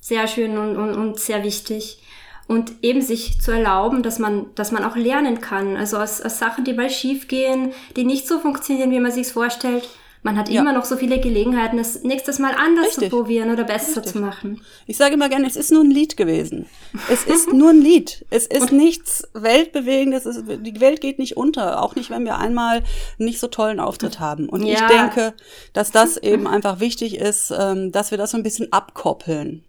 Sehr 0.00 0.26
schön 0.26 0.58
und, 0.58 0.76
und, 0.76 0.94
und 0.94 1.18
sehr 1.18 1.44
wichtig 1.44 2.02
und 2.50 2.72
eben 2.82 3.00
sich 3.00 3.40
zu 3.40 3.52
erlauben, 3.52 4.02
dass 4.02 4.18
man, 4.18 4.46
dass 4.56 4.72
man 4.72 4.82
auch 4.82 4.96
lernen 4.96 5.40
kann. 5.40 5.76
Also 5.76 5.98
aus, 5.98 6.20
aus 6.20 6.40
Sachen, 6.40 6.64
die 6.64 6.72
mal 6.72 6.90
schief 6.90 7.28
gehen, 7.28 7.72
die 7.94 8.04
nicht 8.04 8.26
so 8.26 8.40
funktionieren, 8.40 8.90
wie 8.90 8.98
man 8.98 9.12
sich 9.12 9.28
vorstellt. 9.28 9.88
Man 10.24 10.36
hat 10.36 10.48
ja. 10.48 10.60
immer 10.60 10.72
noch 10.72 10.84
so 10.84 10.96
viele 10.96 11.20
Gelegenheiten, 11.20 11.78
es 11.78 12.02
nächstes 12.02 12.40
Mal 12.40 12.52
anders 12.56 12.88
Richtig. 12.88 13.08
zu 13.08 13.16
probieren 13.16 13.52
oder 13.52 13.62
besser 13.62 13.98
Richtig. 13.98 14.14
zu 14.14 14.18
machen. 14.18 14.60
Ich 14.88 14.96
sage 14.96 15.14
immer 15.14 15.28
gerne, 15.28 15.46
es 15.46 15.54
ist 15.54 15.70
nur 15.70 15.84
ein 15.84 15.92
Lied 15.92 16.16
gewesen. 16.16 16.66
Es 17.08 17.22
ist 17.22 17.52
nur 17.52 17.70
ein 17.70 17.82
Lied. 17.82 18.26
Es 18.30 18.48
ist 18.48 18.72
nichts 18.72 19.28
Weltbewegendes. 19.32 20.26
Ist, 20.26 20.42
die 20.48 20.80
Welt 20.80 21.00
geht 21.00 21.20
nicht 21.20 21.36
unter, 21.36 21.80
auch 21.80 21.94
nicht, 21.94 22.10
wenn 22.10 22.24
wir 22.24 22.38
einmal 22.38 22.82
nicht 23.16 23.38
so 23.38 23.46
tollen 23.46 23.78
Auftritt 23.78 24.18
haben. 24.18 24.48
Und 24.48 24.64
ja. 24.64 24.74
ich 24.74 24.82
denke, 24.88 25.34
dass 25.72 25.92
das 25.92 26.16
eben 26.16 26.48
einfach 26.48 26.80
wichtig 26.80 27.16
ist, 27.16 27.52
ähm, 27.56 27.92
dass 27.92 28.10
wir 28.10 28.18
das 28.18 28.32
so 28.32 28.36
ein 28.36 28.42
bisschen 28.42 28.72
abkoppeln. 28.72 29.64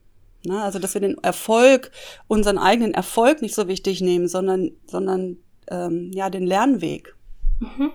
Ne? 0.46 0.62
Also, 0.62 0.80
dass 0.80 0.94
wir 0.94 1.02
den 1.02 1.18
Erfolg, 1.20 1.92
unseren 2.28 2.58
eigenen 2.58 2.94
Erfolg 2.94 3.42
nicht 3.42 3.56
so 3.56 3.68
wichtig 3.68 4.02
nehmen, 4.02 4.28
sondern, 4.28 4.72
sondern 4.88 5.38
ähm, 5.70 6.12
ja, 6.14 6.30
den 6.30 6.46
Lernweg. 6.46 7.16
Mhm. 7.60 7.92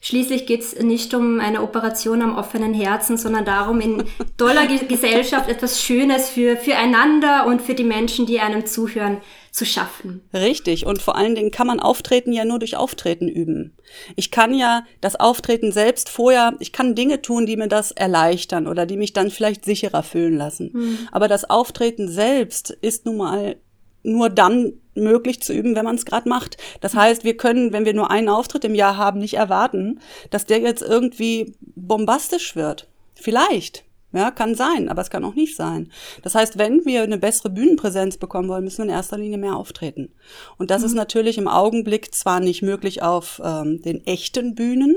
Schließlich 0.00 0.46
geht 0.46 0.60
es 0.60 0.78
nicht 0.80 1.12
um 1.12 1.40
eine 1.40 1.60
Operation 1.60 2.22
am 2.22 2.36
offenen 2.36 2.72
Herzen, 2.72 3.16
sondern 3.16 3.44
darum, 3.44 3.80
in 3.80 4.04
toller 4.36 4.66
Gesellschaft 4.88 5.48
etwas 5.48 5.82
Schönes 5.82 6.28
für, 6.28 6.56
füreinander 6.56 7.46
und 7.46 7.62
für 7.62 7.74
die 7.74 7.84
Menschen, 7.84 8.24
die 8.24 8.38
einem 8.38 8.64
zuhören, 8.64 9.18
zu 9.50 9.64
schaffen. 9.64 10.22
Richtig. 10.32 10.86
Und 10.86 11.02
vor 11.02 11.16
allen 11.16 11.34
Dingen 11.34 11.50
kann 11.50 11.66
man 11.66 11.80
Auftreten 11.80 12.32
ja 12.32 12.44
nur 12.44 12.58
durch 12.58 12.76
Auftreten 12.76 13.28
üben. 13.28 13.76
Ich 14.16 14.30
kann 14.30 14.54
ja 14.54 14.84
das 15.00 15.16
Auftreten 15.16 15.72
selbst 15.72 16.08
vorher, 16.08 16.54
ich 16.60 16.72
kann 16.72 16.94
Dinge 16.94 17.22
tun, 17.22 17.46
die 17.46 17.56
mir 17.56 17.68
das 17.68 17.90
erleichtern 17.90 18.66
oder 18.66 18.86
die 18.86 18.96
mich 18.96 19.12
dann 19.12 19.30
vielleicht 19.30 19.64
sicherer 19.64 20.02
fühlen 20.02 20.36
lassen. 20.36 20.70
Mhm. 20.72 20.98
Aber 21.12 21.28
das 21.28 21.48
Auftreten 21.48 22.08
selbst 22.08 22.70
ist 22.70 23.06
nun 23.06 23.16
mal 23.18 23.56
nur 24.02 24.30
dann 24.30 24.74
möglich 24.94 25.42
zu 25.42 25.52
üben, 25.52 25.76
wenn 25.76 25.84
man 25.84 25.96
es 25.96 26.04
gerade 26.04 26.28
macht. 26.28 26.56
Das 26.80 26.94
heißt, 26.94 27.24
wir 27.24 27.36
können, 27.36 27.72
wenn 27.72 27.84
wir 27.84 27.94
nur 27.94 28.10
einen 28.10 28.28
Auftritt 28.28 28.64
im 28.64 28.74
Jahr 28.74 28.96
haben, 28.96 29.20
nicht 29.20 29.34
erwarten, 29.34 30.00
dass 30.30 30.44
der 30.44 30.60
jetzt 30.60 30.82
irgendwie 30.82 31.54
bombastisch 31.60 32.56
wird. 32.56 32.88
Vielleicht. 33.14 33.84
Ja, 34.12 34.30
kann 34.30 34.54
sein, 34.54 34.88
aber 34.88 35.02
es 35.02 35.10
kann 35.10 35.24
auch 35.24 35.34
nicht 35.34 35.54
sein. 35.54 35.90
Das 36.22 36.34
heißt, 36.34 36.56
wenn 36.56 36.86
wir 36.86 37.02
eine 37.02 37.18
bessere 37.18 37.50
Bühnenpräsenz 37.50 38.16
bekommen 38.16 38.48
wollen, 38.48 38.64
müssen 38.64 38.78
wir 38.78 38.84
in 38.84 38.90
erster 38.90 39.18
Linie 39.18 39.36
mehr 39.36 39.56
auftreten. 39.56 40.10
Und 40.56 40.70
das 40.70 40.80
mhm. 40.80 40.86
ist 40.86 40.94
natürlich 40.94 41.36
im 41.36 41.46
Augenblick 41.46 42.14
zwar 42.14 42.40
nicht 42.40 42.62
möglich 42.62 43.02
auf 43.02 43.40
ähm, 43.44 43.82
den 43.82 44.06
echten 44.06 44.54
Bühnen, 44.54 44.96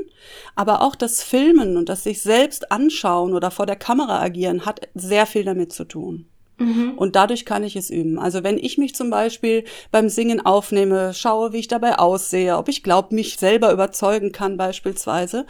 aber 0.56 0.82
auch 0.82 0.96
das 0.96 1.24
Filmen 1.24 1.76
und 1.76 1.90
das 1.90 2.04
sich 2.04 2.22
selbst 2.22 2.72
anschauen 2.72 3.34
oder 3.34 3.52
vor 3.52 3.66
der 3.66 3.76
Kamera 3.76 4.22
agieren 4.22 4.66
hat 4.66 4.88
sehr 4.96 5.26
viel 5.26 5.44
damit 5.44 5.74
zu 5.74 5.84
tun. 5.84 6.28
Mhm. 6.62 6.94
Und 6.96 7.16
dadurch 7.18 7.46
kann 7.46 7.64
ich 7.64 7.76
es 7.76 7.90
üben. 7.90 8.18
Also 8.18 8.44
wenn 8.44 8.58
ich 8.58 8.78
mich 8.78 8.96
zum 8.96 9.10
Beispiel 9.10 9.66
beim 9.92 10.08
Singen 10.08 10.46
aufnehme, 10.46 11.14
schaue, 11.14 11.52
wie 11.54 11.60
ich 11.60 11.68
dabei 11.68 12.00
aussehe, 12.00 12.58
ob 12.58 12.70
ich 12.70 12.84
glaube, 12.84 13.16
mich 13.16 13.38
selber 13.38 13.74
überzeugen 13.74 14.32
kann 14.32 14.58
beispielsweise, 14.58 15.46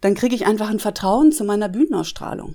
dann 0.00 0.14
kriege 0.14 0.34
ich 0.34 0.46
einfach 0.46 0.70
ein 0.70 0.78
Vertrauen 0.78 1.32
zu 1.32 1.44
meiner 1.44 1.68
Bühnenausstrahlung. 1.68 2.54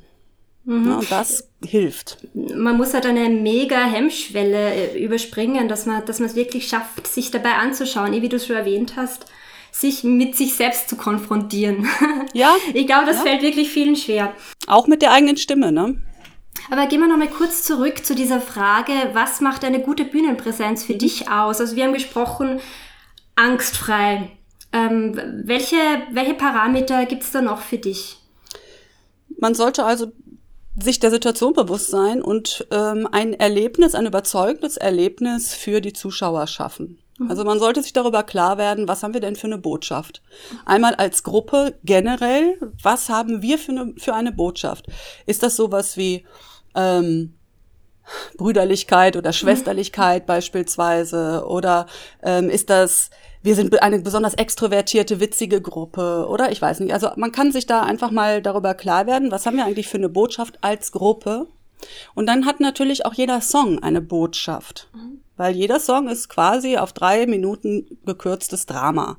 Mhm. 0.63 0.87
Ja, 0.87 0.97
und 0.97 1.11
das 1.11 1.49
hilft. 1.65 2.17
Man 2.33 2.77
muss 2.77 2.93
halt 2.93 3.05
eine 3.05 3.29
mega 3.29 3.83
Hemmschwelle 3.83 4.73
äh, 4.73 5.03
überspringen, 5.03 5.67
dass 5.67 5.85
man, 5.85 6.05
dass 6.05 6.19
man 6.19 6.29
es 6.29 6.35
wirklich 6.35 6.67
schafft, 6.67 7.07
sich 7.07 7.31
dabei 7.31 7.55
anzuschauen, 7.55 8.13
wie 8.13 8.29
du 8.29 8.35
es 8.35 8.45
schon 8.45 8.55
erwähnt 8.55 8.93
hast, 8.95 9.25
sich 9.71 10.03
mit 10.03 10.35
sich 10.35 10.53
selbst 10.55 10.89
zu 10.89 10.95
konfrontieren. 10.95 11.87
Ja. 12.33 12.55
Ich 12.73 12.87
glaube, 12.87 13.07
das 13.07 13.17
ja. 13.17 13.23
fällt 13.23 13.41
wirklich 13.41 13.69
vielen 13.69 13.97
schwer. 13.97 14.33
Auch 14.67 14.87
mit 14.87 15.01
der 15.01 15.11
eigenen 15.11 15.35
Stimme, 15.35 15.73
ne? 15.73 16.01
Aber 16.69 16.87
gehen 16.87 17.01
wir 17.01 17.07
nochmal 17.09 17.27
kurz 17.27 17.63
zurück 17.63 18.05
zu 18.05 18.15
dieser 18.15 18.39
Frage, 18.39 18.93
was 19.11 19.41
macht 19.41 19.65
eine 19.65 19.81
gute 19.81 20.05
Bühnenpräsenz 20.05 20.85
für 20.85 20.93
mhm. 20.93 20.99
dich 20.99 21.29
aus? 21.29 21.59
Also 21.59 21.75
wir 21.75 21.83
haben 21.83 21.93
gesprochen, 21.93 22.61
angstfrei. 23.35 24.29
Ähm, 24.73 25.19
welche, 25.43 25.75
welche 26.11 26.33
Parameter 26.33 27.05
gibt 27.05 27.23
es 27.23 27.31
da 27.31 27.41
noch 27.41 27.61
für 27.61 27.77
dich? 27.77 28.17
Man 29.37 29.55
sollte 29.55 29.83
also 29.83 30.11
sich 30.79 30.99
der 30.99 31.11
Situation 31.11 31.53
bewusst 31.53 31.89
sein 31.89 32.21
und 32.21 32.67
ähm, 32.71 33.07
ein 33.11 33.33
Erlebnis, 33.33 33.95
ein 33.95 34.05
überzeugendes 34.05 34.77
Erlebnis 34.77 35.53
für 35.53 35.81
die 35.81 35.93
Zuschauer 35.93 36.47
schaffen. 36.47 36.99
Mhm. 37.17 37.29
Also 37.29 37.43
man 37.43 37.59
sollte 37.59 37.81
sich 37.81 37.93
darüber 37.93 38.23
klar 38.23 38.57
werden, 38.57 38.87
was 38.87 39.03
haben 39.03 39.13
wir 39.13 39.21
denn 39.21 39.35
für 39.35 39.47
eine 39.47 39.57
Botschaft? 39.57 40.21
Einmal 40.65 40.95
als 40.95 41.23
Gruppe 41.23 41.77
generell, 41.83 42.57
was 42.81 43.09
haben 43.09 43.41
wir 43.41 43.57
für 43.57 43.71
eine, 43.71 43.93
für 43.97 44.13
eine 44.13 44.31
Botschaft? 44.31 44.87
Ist 45.25 45.43
das 45.43 45.55
sowas 45.55 45.97
wie 45.97 46.25
ähm, 46.75 47.33
Brüderlichkeit 48.37 49.15
oder 49.17 49.33
Schwesterlichkeit 49.33 50.25
beispielsweise? 50.25 51.45
Oder 51.47 51.85
ähm, 52.23 52.49
ist 52.49 52.69
das, 52.69 53.09
wir 53.43 53.55
sind 53.55 53.81
eine 53.81 53.99
besonders 53.99 54.33
extrovertierte, 54.33 55.19
witzige 55.19 55.61
Gruppe? 55.61 56.27
Oder 56.29 56.51
ich 56.51 56.61
weiß 56.61 56.79
nicht. 56.81 56.93
Also 56.93 57.09
man 57.15 57.31
kann 57.31 57.51
sich 57.51 57.65
da 57.65 57.81
einfach 57.81 58.11
mal 58.11 58.41
darüber 58.41 58.73
klar 58.73 59.07
werden, 59.07 59.31
was 59.31 59.45
haben 59.45 59.57
wir 59.57 59.65
eigentlich 59.65 59.87
für 59.87 59.97
eine 59.97 60.09
Botschaft 60.09 60.59
als 60.61 60.91
Gruppe? 60.91 61.47
Und 62.13 62.27
dann 62.27 62.45
hat 62.45 62.59
natürlich 62.59 63.05
auch 63.05 63.13
jeder 63.13 63.41
Song 63.41 63.81
eine 63.81 64.01
Botschaft. 64.01 64.89
Mhm 64.93 65.20
weil 65.37 65.55
jeder 65.55 65.79
Song 65.79 66.07
ist 66.07 66.29
quasi 66.29 66.77
auf 66.77 66.93
drei 66.93 67.25
Minuten 67.25 67.97
gekürztes 68.05 68.65
Drama. 68.65 69.17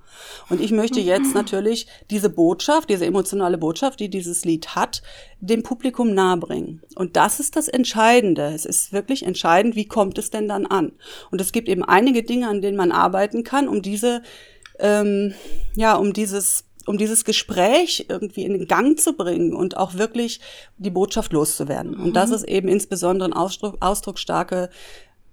Und 0.49 0.61
ich 0.61 0.71
möchte 0.71 1.01
jetzt 1.01 1.35
natürlich 1.35 1.87
diese 2.11 2.31
Botschaft, 2.31 2.91
diese 2.91 3.07
emotionale 3.07 3.59
Botschaft, 3.59 3.99
die 4.01 4.09
dieses 4.09 4.45
Lied 4.45 4.77
hat, 4.77 5.03
dem 5.41 5.63
Publikum 5.63 6.15
nahebringen. 6.15 6.83
Und 6.95 7.17
das 7.17 7.41
ist 7.41 7.57
das 7.57 7.69
Entscheidende. 7.69 8.53
Es 8.55 8.65
ist 8.65 8.93
wirklich 8.93 9.25
entscheidend, 9.25 9.75
wie 9.75 9.87
kommt 9.87 10.19
es 10.19 10.31
denn 10.31 10.49
dann 10.49 10.67
an? 10.67 10.93
Und 11.31 11.41
es 11.41 11.53
gibt 11.53 11.69
eben 11.69 11.85
einige 11.85 12.23
Dinge, 12.23 12.49
an 12.49 12.63
denen 12.63 12.77
man 12.77 12.93
arbeiten 12.93 13.43
kann, 13.43 13.69
um 13.69 13.83
diese, 13.83 14.23
ähm, 14.79 15.35
ja, 15.75 15.95
um 15.97 16.13
dieses 16.13 16.65
um 16.87 16.99
dieses 16.99 17.25
Gespräch 17.25 18.07
irgendwie 18.09 18.45
in 18.45 18.53
den 18.53 18.67
Gang 18.67 18.99
zu 18.99 19.13
bringen 19.13 19.55
und 19.55 19.77
auch 19.77 19.95
wirklich 19.95 20.41
die 20.79 20.91
Botschaft 20.91 21.33
loszuwerden. 21.33 21.95
Und 21.95 22.15
das 22.15 22.31
mhm. 22.31 22.35
ist 22.35 22.45
eben 22.45 22.69
insbesondere 22.69 23.29
ein 23.29 23.33
Ausdruck, 23.33 23.77
ausdrucksstarke 23.81 24.69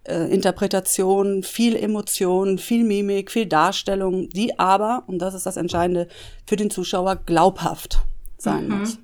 äh, 0.10 0.28
Interpretation, 0.34 1.44
viel 1.44 1.76
Emotion, 1.76 2.58
viel 2.58 2.84
Mimik, 2.84 3.32
viel 3.32 3.46
Darstellung, 3.46 4.30
die 4.30 4.58
aber, 4.60 5.04
und 5.08 5.20
das 5.20 5.34
ist 5.34 5.46
das 5.46 5.58
Entscheidende, 5.58 6.08
für 6.46 6.56
den 6.56 6.70
Zuschauer 6.70 7.18
glaubhaft 7.18 8.00
sein 8.38 8.68
mhm. 8.68 8.80
muss. 8.80 8.98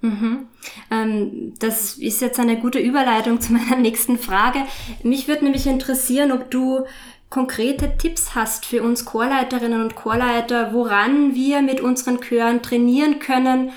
Mhm. 0.00 0.48
Ähm, 0.90 1.54
das 1.58 1.94
ist 1.94 2.20
jetzt 2.20 2.38
eine 2.38 2.58
gute 2.58 2.78
Überleitung 2.78 3.40
zu 3.40 3.52
meiner 3.52 3.76
nächsten 3.80 4.18
Frage. 4.18 4.60
Mich 5.02 5.28
würde 5.28 5.44
nämlich 5.44 5.66
interessieren, 5.66 6.32
ob 6.32 6.50
du 6.50 6.84
konkrete 7.30 7.96
Tipps 7.96 8.34
hast 8.34 8.66
für 8.66 8.82
uns 8.82 9.06
Chorleiterinnen 9.06 9.80
und 9.80 9.94
Chorleiter, 9.94 10.74
woran 10.74 11.34
wir 11.34 11.62
mit 11.62 11.80
unseren 11.80 12.20
Chören 12.20 12.60
trainieren 12.62 13.20
können, 13.20 13.70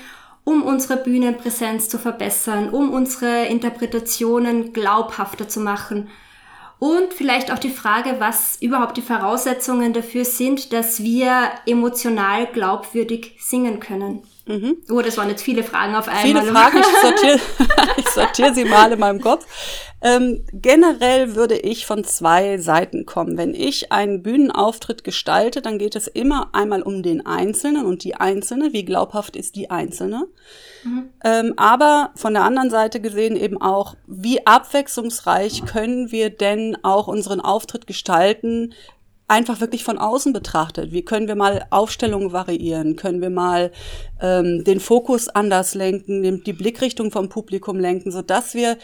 um 0.44 0.62
unsere 0.62 0.98
Bühnenpräsenz 0.98 1.88
zu 1.88 1.98
verbessern, 1.98 2.68
um 2.68 2.90
unsere 2.90 3.46
Interpretationen 3.46 4.72
glaubhafter 4.72 5.48
zu 5.48 5.60
machen. 5.60 6.08
Und 6.78 7.14
vielleicht 7.14 7.50
auch 7.50 7.58
die 7.58 7.70
Frage, 7.70 8.16
was 8.18 8.60
überhaupt 8.60 8.96
die 8.96 9.02
Voraussetzungen 9.02 9.92
dafür 9.92 10.24
sind, 10.24 10.72
dass 10.72 11.02
wir 11.02 11.50
emotional 11.66 12.46
glaubwürdig 12.46 13.36
singen 13.40 13.80
können. 13.80 14.22
Mhm. 14.46 14.76
Oh, 14.90 15.00
das 15.00 15.16
waren 15.16 15.28
jetzt 15.28 15.42
viele 15.42 15.64
Fragen 15.64 15.96
auf 15.96 16.06
einmal. 16.06 16.22
Viele 16.22 16.42
Fragen, 16.42 16.78
ich 16.78 17.00
sortiere, 17.02 17.40
ich 17.96 18.08
sortiere 18.08 18.54
sie 18.54 18.64
mal 18.64 18.92
in 18.92 19.00
meinem 19.00 19.20
Kopf. 19.20 19.44
Ähm, 20.02 20.44
generell 20.52 21.34
würde 21.34 21.56
ich 21.56 21.84
von 21.84 22.04
zwei 22.04 22.58
Seiten 22.58 23.06
kommen. 23.06 23.36
Wenn 23.38 23.54
ich 23.54 23.90
einen 23.90 24.22
Bühnenauftritt 24.22 25.02
gestalte, 25.02 25.62
dann 25.62 25.78
geht 25.78 25.96
es 25.96 26.06
immer 26.06 26.50
einmal 26.52 26.82
um 26.82 27.02
den 27.02 27.26
Einzelnen 27.26 27.86
und 27.86 28.04
die 28.04 28.14
Einzelne. 28.14 28.72
Wie 28.72 28.84
glaubhaft 28.84 29.34
ist 29.34 29.56
die 29.56 29.70
Einzelne? 29.70 30.28
Mhm. 30.84 31.10
Ähm, 31.24 31.54
aber 31.56 32.10
von 32.14 32.34
der 32.34 32.44
anderen 32.44 32.70
Seite 32.70 33.00
gesehen 33.00 33.34
eben 33.36 33.60
auch, 33.60 33.96
wie 34.06 34.46
abwechslungsreich 34.46 35.64
können 35.64 36.12
wir 36.12 36.30
denn 36.30 36.76
auch 36.84 37.08
unseren 37.08 37.40
Auftritt 37.40 37.88
gestalten, 37.88 38.74
einfach 39.28 39.60
wirklich 39.60 39.84
von 39.84 39.98
außen 39.98 40.32
betrachtet. 40.32 40.92
Wie 40.92 41.04
können 41.04 41.28
wir 41.28 41.34
mal 41.34 41.66
Aufstellungen 41.70 42.32
variieren? 42.32 42.96
Können 42.96 43.20
wir 43.20 43.30
mal 43.30 43.72
ähm, 44.20 44.64
den 44.64 44.80
Fokus 44.80 45.28
anders 45.28 45.74
lenken, 45.74 46.42
die 46.44 46.52
Blickrichtung 46.52 47.10
vom 47.10 47.28
Publikum 47.28 47.78
lenken, 47.78 48.10
so 48.10 48.22
dass 48.22 48.54
wir 48.54 48.78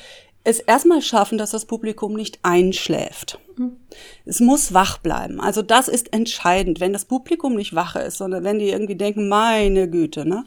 es 0.45 0.59
erstmal 0.59 1.03
schaffen, 1.03 1.39
dass 1.39 1.51
das 1.51 1.67
Publikum 1.67 2.15
nicht 2.15 2.41
einschläft. 2.43 3.39
Mhm. 3.57 3.77
Es 4.25 4.41
muss 4.41 4.75
wach 4.75 4.99
bleiben. 4.99 5.41
Also 5.41 5.63
das 5.63 5.89
ist 5.89 6.13
entscheidend. 6.13 6.81
Wenn 6.81 6.93
das 6.93 7.05
Publikum 7.05 7.55
nicht 7.55 7.75
wach 7.75 7.97
ist, 7.97 8.19
sondern 8.19 8.43
wenn 8.43 8.59
die 8.59 8.71
irgendwie 8.71 8.97
denken, 8.97 9.29
meine 9.29 9.89
Güte, 9.89 10.27
ne? 10.27 10.45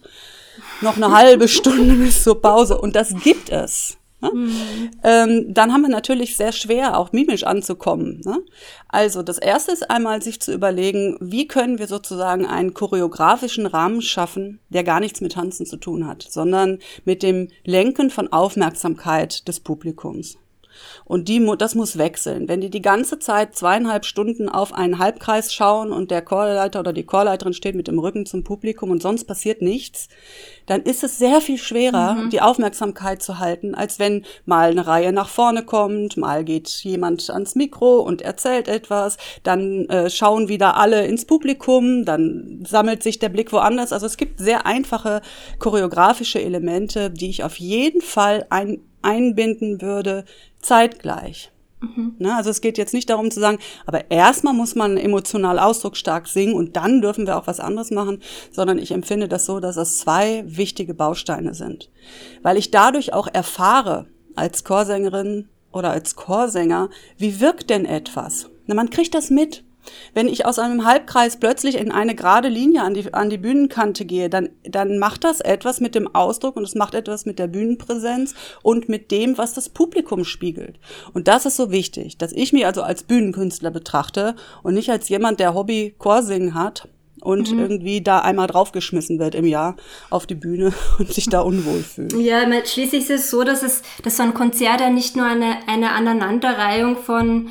Noch 0.81 0.97
eine 0.97 1.11
halbe 1.11 1.47
Stunde 1.49 1.95
bis 1.95 2.23
zur 2.23 2.41
Pause. 2.41 2.77
Und 2.77 2.95
das 2.95 3.13
gibt 3.23 3.49
es. 3.49 3.97
Ne? 4.25 4.32
Mhm. 4.34 4.91
Ähm, 5.03 5.53
dann 5.53 5.72
haben 5.72 5.82
wir 5.82 5.89
natürlich 5.89 6.38
sehr 6.38 6.51
schwer, 6.51 6.98
auch 6.98 7.12
mimisch 7.12 7.44
anzukommen. 7.44 8.22
Ne? 8.25 8.39
Also 8.88 9.22
das 9.22 9.38
Erste 9.38 9.72
ist 9.72 9.89
einmal, 9.89 10.22
sich 10.22 10.39
zu 10.39 10.53
überlegen, 10.53 11.17
wie 11.20 11.48
können 11.48 11.79
wir 11.79 11.88
sozusagen 11.88 12.46
einen 12.46 12.74
choreografischen 12.74 13.65
Rahmen 13.65 14.01
schaffen, 14.01 14.60
der 14.70 14.84
gar 14.84 15.00
nichts 15.00 15.22
mit 15.22 15.34
Tanzen 15.34 15.65
zu 15.65 15.77
tun 15.77 16.08
hat, 16.08 16.24
sondern 16.24 16.79
mit 17.03 17.24
dem 17.24 17.50
Lenken 17.63 18.10
von 18.10 18.32
Aufmerksamkeit 18.32 19.48
des 19.48 19.60
Publikums. 19.60 20.38
Und 21.05 21.27
die, 21.27 21.46
das 21.58 21.75
muss 21.75 21.98
wechseln. 21.98 22.48
Wenn 22.48 22.62
die 22.62 22.70
die 22.70 22.82
ganze 22.82 23.20
Zeit 23.20 23.55
zweieinhalb 23.55 24.05
Stunden 24.05 24.50
auf 24.50 24.74
einen 24.74 25.00
Halbkreis 25.00 25.53
schauen 25.53 25.91
und 25.91 26.12
der 26.12 26.22
Chorleiter 26.22 26.79
oder 26.79 26.94
die 26.94 27.05
Chorleiterin 27.05 27.53
steht 27.53 27.75
mit 27.75 27.88
dem 27.88 28.00
Rücken 28.00 28.25
zum 28.25 28.44
Publikum 28.44 28.91
und 28.91 29.01
sonst 29.01 29.25
passiert 29.25 29.62
nichts, 29.62 30.10
dann 30.65 30.82
ist 30.82 31.03
es 31.03 31.17
sehr 31.17 31.41
viel 31.41 31.58
schwerer, 31.58 32.15
mhm. 32.15 32.29
die 32.29 32.41
Aufmerksamkeit 32.41 33.22
zu 33.22 33.39
halten, 33.39 33.75
als 33.75 34.00
wenn 34.00 34.25
mal 34.46 34.72
eine 34.72 34.88
Reihe 34.88 35.13
nach 35.13 35.29
vorne 35.29 35.63
kommt, 35.63 36.17
mal 36.17 36.44
geht 36.44 36.70
jemand 36.84 37.29
ans 37.29 37.55
Mikro 37.55 38.00
und 38.00 38.22
erzählt 38.22 38.67
etwas, 38.67 39.17
dann 39.44 39.88
äh, 39.89 40.10
schauen 40.10 40.48
wieder 40.48 40.77
alle 40.77 41.05
ins 41.05 41.25
Publikum, 41.25 42.05
dann 42.05 42.63
sammelt 42.67 43.03
sich 43.03 43.20
der 43.20 43.29
Blick 43.29 43.51
woanders. 43.51 43.94
Also 43.94 44.05
es 44.05 44.17
gibt 44.17 44.39
sehr 44.39 44.65
einfache 44.65 45.22
choreografische 45.60 46.41
Elemente, 46.41 47.12
die 47.12 47.29
ich 47.29 47.44
auf 47.44 47.58
jeden 47.60 48.01
Fall 48.01 48.46
ein, 48.50 48.79
einbinden 49.05 49.81
würde, 49.81 50.25
zeitgleich. 50.59 51.51
Mhm. 51.81 52.15
Ne, 52.19 52.35
also 52.35 52.50
es 52.50 52.62
geht 52.62 52.77
jetzt 52.77 52.93
nicht 52.93 53.09
darum 53.09 53.31
zu 53.31 53.39
sagen, 53.39 53.59
aber 53.85 54.09
erstmal 54.09 54.53
muss 54.53 54.75
man 54.75 54.98
emotional 54.98 55.59
ausdrucksstark 55.59 56.27
singen 56.27 56.53
und 56.53 56.75
dann 56.75 57.01
dürfen 57.01 57.27
wir 57.27 57.37
auch 57.37 57.48
was 57.48 57.59
anderes 57.59 57.91
machen, 57.91 58.22
sondern 58.51 58.79
ich 58.79 58.91
empfinde 58.91 59.27
das 59.27 59.46
so, 59.46 59.59
dass 59.59 59.77
es 59.77 60.00
zwei 60.00 60.44
wichtige 60.48 60.94
Bausteine 60.94 61.53
sind. 61.53 61.89
Weil 62.41 62.57
ich 62.57 62.72
dadurch 62.72 63.13
auch 63.13 63.27
erfahre, 63.31 64.07
als 64.35 64.63
Chorsängerin 64.63 65.50
oder 65.72 65.91
als 65.91 66.15
Chorsänger, 66.15 66.89
wie 67.18 67.39
wirkt 67.39 67.70
denn 67.70 67.85
etwas? 67.85 68.50
Na, 68.65 68.75
man 68.75 68.89
kriegt 68.89 69.13
das 69.13 69.29
mit. 69.29 69.64
Wenn 70.13 70.27
ich 70.27 70.45
aus 70.45 70.59
einem 70.59 70.85
Halbkreis 70.85 71.37
plötzlich 71.37 71.77
in 71.77 71.91
eine 71.91 72.15
gerade 72.15 72.50
Linie 72.50 72.83
an 72.83 72.93
die, 72.93 73.13
an 73.13 73.29
die 73.29 73.37
Bühnenkante 73.37 74.05
gehe, 74.05 74.29
dann, 74.29 74.50
dann 74.63 74.98
macht 74.98 75.24
das 75.24 75.41
etwas 75.41 75.79
mit 75.79 75.95
dem 75.95 76.13
Ausdruck 76.13 76.55
und 76.55 76.63
es 76.63 76.75
macht 76.75 76.95
etwas 76.95 77.25
mit 77.25 77.39
der 77.39 77.48
Bühnenpräsenz 77.48 78.33
und 78.63 78.89
mit 78.89 79.11
dem, 79.11 79.37
was 79.37 79.53
das 79.53 79.69
Publikum 79.69 80.24
spiegelt. 80.24 80.79
Und 81.13 81.27
das 81.27 81.45
ist 81.45 81.57
so 81.57 81.71
wichtig, 81.71 82.17
dass 82.17 82.31
ich 82.31 82.53
mich 82.53 82.65
also 82.65 82.81
als 82.81 83.03
Bühnenkünstler 83.03 83.71
betrachte 83.71 84.35
und 84.63 84.74
nicht 84.74 84.89
als 84.89 85.09
jemand, 85.09 85.39
der 85.39 85.53
Hobby 85.53 85.95
Chorsingen 85.98 86.53
hat 86.53 86.87
und 87.25 87.51
mhm. 87.51 87.59
irgendwie 87.59 88.01
da 88.01 88.19
einmal 88.19 88.48
draufgeschmissen 88.48 89.19
wird 89.19 89.35
im 89.35 89.45
Jahr 89.45 89.75
auf 90.09 90.27
die 90.27 90.35
Bühne 90.35 90.74
und 91.00 91.11
sich 91.11 91.27
da 91.27 91.41
unwohl 91.41 91.81
fühlt. 91.81 92.13
Ja, 92.13 92.45
schließlich 92.63 93.03
ist 93.03 93.09
es 93.09 93.31
so, 93.31 93.43
dass 93.43 93.63
es, 93.63 93.81
dass 94.03 94.17
so 94.17 94.24
ein 94.24 94.33
Konzert 94.33 94.79
ja 94.79 94.89
nicht 94.89 95.15
nur 95.15 95.25
eine, 95.25 95.57
eine 95.67 95.91
Aneinanderreihung 95.91 96.98
von 96.98 97.50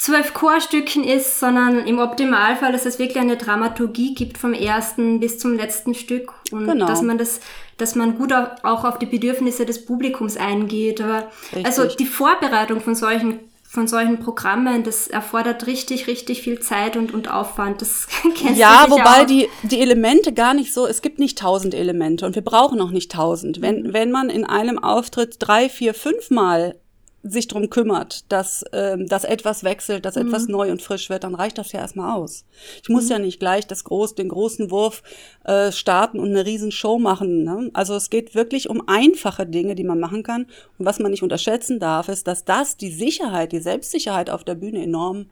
zwölf 0.00 0.32
Chorstücken 0.32 1.04
ist, 1.04 1.38
sondern 1.38 1.86
im 1.86 1.98
Optimalfall, 1.98 2.72
dass 2.72 2.86
es 2.86 2.98
wirklich 2.98 3.18
eine 3.18 3.36
Dramaturgie 3.36 4.14
gibt 4.14 4.38
vom 4.38 4.54
ersten 4.54 5.20
bis 5.20 5.38
zum 5.38 5.56
letzten 5.56 5.94
Stück 5.94 6.32
und 6.50 6.66
genau. 6.66 6.86
dass 6.86 7.02
man 7.02 7.18
das, 7.18 7.40
dass 7.76 7.94
man 7.96 8.16
gut 8.16 8.32
auch 8.32 8.84
auf 8.84 8.98
die 8.98 9.04
Bedürfnisse 9.04 9.66
des 9.66 9.84
Publikums 9.84 10.38
eingeht. 10.38 11.02
Aber 11.02 11.28
richtig. 11.52 11.66
also 11.66 11.84
die 11.84 12.06
Vorbereitung 12.06 12.80
von 12.80 12.94
solchen 12.94 13.40
von 13.62 13.86
solchen 13.86 14.18
Programmen, 14.18 14.82
das 14.82 15.06
erfordert 15.06 15.68
richtig, 15.68 16.08
richtig 16.08 16.42
viel 16.42 16.58
Zeit 16.58 16.96
und, 16.96 17.14
und 17.14 17.30
Aufwand. 17.30 17.80
Das 17.80 18.08
kennst 18.34 18.58
ja, 18.58 18.86
du 18.86 18.92
wobei 18.92 19.22
auch. 19.22 19.26
die, 19.26 19.48
die 19.62 19.80
Elemente 19.80 20.32
gar 20.32 20.54
nicht 20.54 20.74
so, 20.74 20.88
es 20.88 21.02
gibt 21.02 21.20
nicht 21.20 21.38
tausend 21.38 21.72
Elemente 21.74 22.26
und 22.26 22.34
wir 22.34 22.42
brauchen 22.42 22.80
auch 22.80 22.90
nicht 22.90 23.12
tausend. 23.12 23.62
Wenn, 23.62 23.82
mhm. 23.82 23.92
wenn 23.92 24.10
man 24.10 24.28
in 24.28 24.44
einem 24.44 24.80
Auftritt 24.80 25.36
drei, 25.38 25.68
vier, 25.68 25.94
fünf 25.94 26.30
Mal 26.30 26.74
sich 27.22 27.48
drum 27.48 27.68
kümmert, 27.68 28.30
dass, 28.32 28.64
ähm, 28.72 29.06
dass 29.06 29.24
etwas 29.24 29.62
wechselt, 29.62 30.04
dass 30.06 30.16
mhm. 30.16 30.28
etwas 30.28 30.48
neu 30.48 30.70
und 30.70 30.80
frisch 30.80 31.10
wird, 31.10 31.24
dann 31.24 31.34
reicht 31.34 31.58
das 31.58 31.72
ja 31.72 31.80
erstmal 31.80 32.16
aus. 32.16 32.44
Ich 32.82 32.88
muss 32.88 33.04
mhm. 33.04 33.10
ja 33.10 33.18
nicht 33.18 33.40
gleich 33.40 33.66
das 33.66 33.84
groß, 33.84 34.14
den 34.14 34.28
großen 34.28 34.70
Wurf 34.70 35.02
äh, 35.44 35.70
starten 35.70 36.18
und 36.18 36.30
eine 36.30 36.46
riesen 36.46 36.72
Show 36.72 36.98
machen. 36.98 37.44
Ne? 37.44 37.70
Also 37.74 37.94
es 37.94 38.08
geht 38.08 38.34
wirklich 38.34 38.70
um 38.70 38.88
einfache 38.88 39.46
Dinge, 39.46 39.74
die 39.74 39.84
man 39.84 40.00
machen 40.00 40.22
kann. 40.22 40.46
Und 40.78 40.86
was 40.86 40.98
man 40.98 41.10
nicht 41.10 41.22
unterschätzen 41.22 41.78
darf, 41.78 42.08
ist, 42.08 42.26
dass 42.26 42.44
das 42.44 42.76
die 42.76 42.90
Sicherheit, 42.90 43.52
die 43.52 43.60
Selbstsicherheit 43.60 44.30
auf 44.30 44.44
der 44.44 44.54
Bühne 44.54 44.82
enorm 44.82 45.26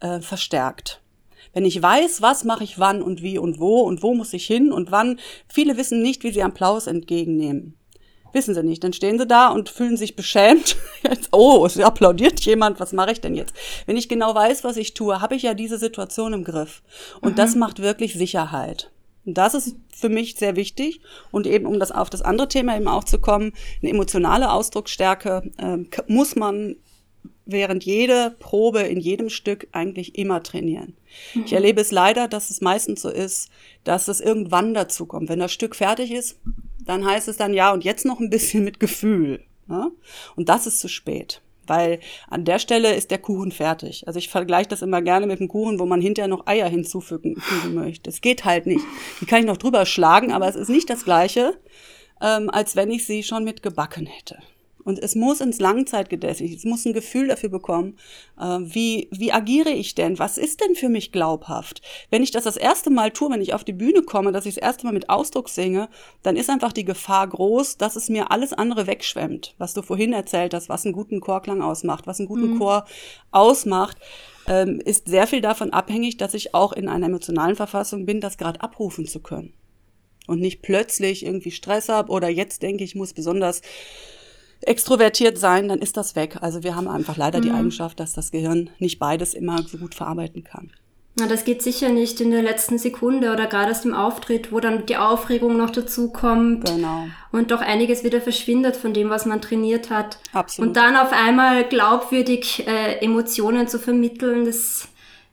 äh, 0.00 0.20
verstärkt. 0.20 1.00
Wenn 1.54 1.64
ich 1.64 1.80
weiß, 1.80 2.20
was 2.22 2.44
mache 2.44 2.64
ich 2.64 2.78
wann 2.78 3.02
und 3.02 3.22
wie 3.22 3.38
und 3.38 3.58
wo 3.58 3.80
und 3.80 4.02
wo 4.02 4.14
muss 4.14 4.32
ich 4.34 4.46
hin 4.46 4.72
und 4.72 4.92
wann, 4.92 5.18
viele 5.48 5.76
wissen 5.76 6.02
nicht, 6.02 6.22
wie 6.22 6.32
sie 6.32 6.42
Applaus 6.42 6.86
entgegennehmen. 6.86 7.76
Wissen 8.32 8.54
sie 8.54 8.62
nicht. 8.62 8.82
Dann 8.84 8.92
stehen 8.92 9.18
sie 9.18 9.26
da 9.26 9.48
und 9.48 9.68
fühlen 9.68 9.96
sich 9.96 10.16
beschämt. 10.16 10.76
Jetzt, 11.02 11.28
oh, 11.32 11.64
es 11.66 11.78
applaudiert 11.78 12.40
jemand, 12.40 12.80
was 12.80 12.92
mache 12.92 13.12
ich 13.12 13.20
denn 13.20 13.34
jetzt? 13.34 13.54
Wenn 13.86 13.96
ich 13.96 14.08
genau 14.08 14.34
weiß, 14.34 14.64
was 14.64 14.76
ich 14.76 14.94
tue, 14.94 15.20
habe 15.20 15.34
ich 15.34 15.42
ja 15.42 15.54
diese 15.54 15.78
Situation 15.78 16.32
im 16.32 16.44
Griff. 16.44 16.82
Und 17.20 17.32
mhm. 17.32 17.36
das 17.36 17.54
macht 17.54 17.80
wirklich 17.80 18.14
Sicherheit. 18.14 18.90
Und 19.24 19.38
das 19.38 19.54
ist 19.54 19.76
für 19.94 20.08
mich 20.08 20.36
sehr 20.36 20.56
wichtig. 20.56 21.00
Und 21.30 21.46
eben, 21.46 21.66
um 21.66 21.78
das 21.78 21.92
auf 21.92 22.10
das 22.10 22.22
andere 22.22 22.48
Thema 22.48 22.76
eben 22.76 22.88
auch 22.88 23.04
zu 23.04 23.18
kommen, 23.18 23.52
eine 23.82 23.90
emotionale 23.90 24.52
Ausdrucksstärke 24.52 25.50
äh, 25.58 25.78
muss 26.06 26.36
man 26.36 26.76
während 27.46 27.84
jeder 27.84 28.30
Probe 28.30 28.80
in 28.80 29.00
jedem 29.00 29.28
Stück 29.28 29.68
eigentlich 29.72 30.16
immer 30.16 30.42
trainieren. 30.42 30.96
Mhm. 31.34 31.44
Ich 31.44 31.52
erlebe 31.52 31.80
es 31.80 31.90
leider, 31.90 32.28
dass 32.28 32.50
es 32.50 32.60
meistens 32.60 33.02
so 33.02 33.08
ist, 33.08 33.50
dass 33.84 34.08
es 34.08 34.20
irgendwann 34.20 34.74
dazu 34.74 35.06
kommt. 35.06 35.28
Wenn 35.28 35.40
das 35.40 35.52
Stück 35.52 35.76
fertig 35.76 36.12
ist, 36.12 36.38
dann 36.84 37.04
heißt 37.04 37.28
es 37.28 37.36
dann 37.36 37.54
ja 37.54 37.72
und 37.72 37.84
jetzt 37.84 38.04
noch 38.04 38.20
ein 38.20 38.30
bisschen 38.30 38.64
mit 38.64 38.80
Gefühl. 38.80 39.44
Ne? 39.66 39.90
Und 40.36 40.48
das 40.48 40.66
ist 40.66 40.80
zu 40.80 40.88
spät. 40.88 41.42
Weil 41.66 42.00
an 42.28 42.44
der 42.44 42.58
Stelle 42.58 42.94
ist 42.96 43.12
der 43.12 43.18
Kuchen 43.18 43.52
fertig. 43.52 44.06
Also 44.08 44.18
ich 44.18 44.28
vergleiche 44.28 44.68
das 44.68 44.82
immer 44.82 45.02
gerne 45.02 45.26
mit 45.28 45.38
dem 45.38 45.46
Kuchen, 45.46 45.78
wo 45.78 45.86
man 45.86 46.00
hinterher 46.00 46.26
noch 46.26 46.46
Eier 46.46 46.68
hinzufügen 46.68 47.40
möchte. 47.72 48.10
Es 48.10 48.20
geht 48.20 48.44
halt 48.44 48.66
nicht. 48.66 48.84
Die 49.20 49.26
kann 49.26 49.40
ich 49.40 49.46
noch 49.46 49.56
drüber 49.56 49.86
schlagen, 49.86 50.32
aber 50.32 50.48
es 50.48 50.56
ist 50.56 50.68
nicht 50.68 50.90
das 50.90 51.04
Gleiche, 51.04 51.56
ähm, 52.20 52.50
als 52.50 52.74
wenn 52.74 52.90
ich 52.90 53.06
sie 53.06 53.22
schon 53.22 53.44
mit 53.44 53.62
gebacken 53.62 54.06
hätte. 54.06 54.38
Und 54.90 54.98
es 54.98 55.14
muss 55.14 55.40
ins 55.40 55.60
Langzeitgedächtnis, 55.60 56.56
es 56.56 56.64
muss 56.64 56.84
ein 56.84 56.92
Gefühl 56.92 57.28
dafür 57.28 57.48
bekommen, 57.48 57.96
äh, 58.40 58.58
wie, 58.58 59.06
wie 59.12 59.30
agiere 59.30 59.70
ich 59.70 59.94
denn? 59.94 60.18
Was 60.18 60.36
ist 60.36 60.60
denn 60.60 60.74
für 60.74 60.88
mich 60.88 61.12
glaubhaft? 61.12 61.80
Wenn 62.10 62.24
ich 62.24 62.32
das 62.32 62.42
das 62.42 62.56
erste 62.56 62.90
Mal 62.90 63.12
tue, 63.12 63.30
wenn 63.30 63.40
ich 63.40 63.54
auf 63.54 63.62
die 63.62 63.72
Bühne 63.72 64.02
komme, 64.02 64.32
dass 64.32 64.46
ich 64.46 64.56
das 64.56 64.62
erste 64.64 64.86
Mal 64.86 64.92
mit 64.92 65.08
Ausdruck 65.08 65.48
singe, 65.48 65.88
dann 66.24 66.34
ist 66.34 66.50
einfach 66.50 66.72
die 66.72 66.84
Gefahr 66.84 67.28
groß, 67.28 67.76
dass 67.76 67.94
es 67.94 68.08
mir 68.08 68.32
alles 68.32 68.52
andere 68.52 68.88
wegschwemmt, 68.88 69.54
was 69.58 69.74
du 69.74 69.82
vorhin 69.82 70.12
erzählt 70.12 70.54
hast, 70.54 70.68
was 70.68 70.84
einen 70.84 70.92
guten 70.92 71.20
Chorklang 71.20 71.62
ausmacht, 71.62 72.08
was 72.08 72.18
einen 72.18 72.28
guten 72.28 72.54
mhm. 72.54 72.58
Chor 72.58 72.84
ausmacht 73.30 73.96
ähm, 74.48 74.80
ist 74.84 75.06
sehr 75.06 75.28
viel 75.28 75.40
davon 75.40 75.72
abhängig, 75.72 76.16
dass 76.16 76.34
ich 76.34 76.52
auch 76.52 76.72
in 76.72 76.88
einer 76.88 77.06
emotionalen 77.06 77.54
Verfassung 77.54 78.06
bin, 78.06 78.20
das 78.20 78.38
gerade 78.38 78.60
abrufen 78.60 79.06
zu 79.06 79.20
können. 79.20 79.52
Und 80.26 80.40
nicht 80.40 80.62
plötzlich 80.62 81.24
irgendwie 81.24 81.52
Stress 81.52 81.88
habe 81.88 82.10
oder 82.10 82.28
jetzt 82.28 82.62
denke 82.62 82.82
ich, 82.82 82.96
muss 82.96 83.12
besonders 83.12 83.62
extrovertiert 84.62 85.38
sein, 85.38 85.68
dann 85.68 85.78
ist 85.80 85.96
das 85.96 86.16
weg. 86.16 86.38
Also 86.40 86.62
wir 86.62 86.76
haben 86.76 86.88
einfach 86.88 87.16
leider 87.16 87.38
mhm. 87.38 87.42
die 87.42 87.50
Eigenschaft, 87.50 88.00
dass 88.00 88.12
das 88.12 88.30
Gehirn 88.30 88.70
nicht 88.78 88.98
beides 88.98 89.34
immer 89.34 89.62
so 89.62 89.78
gut 89.78 89.94
verarbeiten 89.94 90.44
kann. 90.44 90.70
Na, 91.16 91.26
das 91.26 91.44
geht 91.44 91.60
sicher 91.60 91.88
nicht 91.88 92.20
in 92.20 92.30
der 92.30 92.42
letzten 92.42 92.78
Sekunde 92.78 93.32
oder 93.32 93.46
gerade 93.46 93.72
aus 93.72 93.82
dem 93.82 93.94
Auftritt, 93.94 94.52
wo 94.52 94.60
dann 94.60 94.86
die 94.86 94.96
Aufregung 94.96 95.56
noch 95.56 95.70
dazu 95.70 96.10
kommt 96.12 96.66
genau. 96.66 97.06
und 97.32 97.50
doch 97.50 97.60
einiges 97.60 98.04
wieder 98.04 98.20
verschwindet 98.20 98.76
von 98.76 98.94
dem, 98.94 99.10
was 99.10 99.26
man 99.26 99.40
trainiert 99.40 99.90
hat. 99.90 100.18
Absolut. 100.32 100.68
Und 100.68 100.76
dann 100.76 100.96
auf 100.96 101.12
einmal 101.12 101.64
glaubwürdig 101.64 102.66
äh, 102.66 103.04
Emotionen 103.04 103.66
zu 103.66 103.78
vermitteln, 103.78 104.44
das 104.44 104.88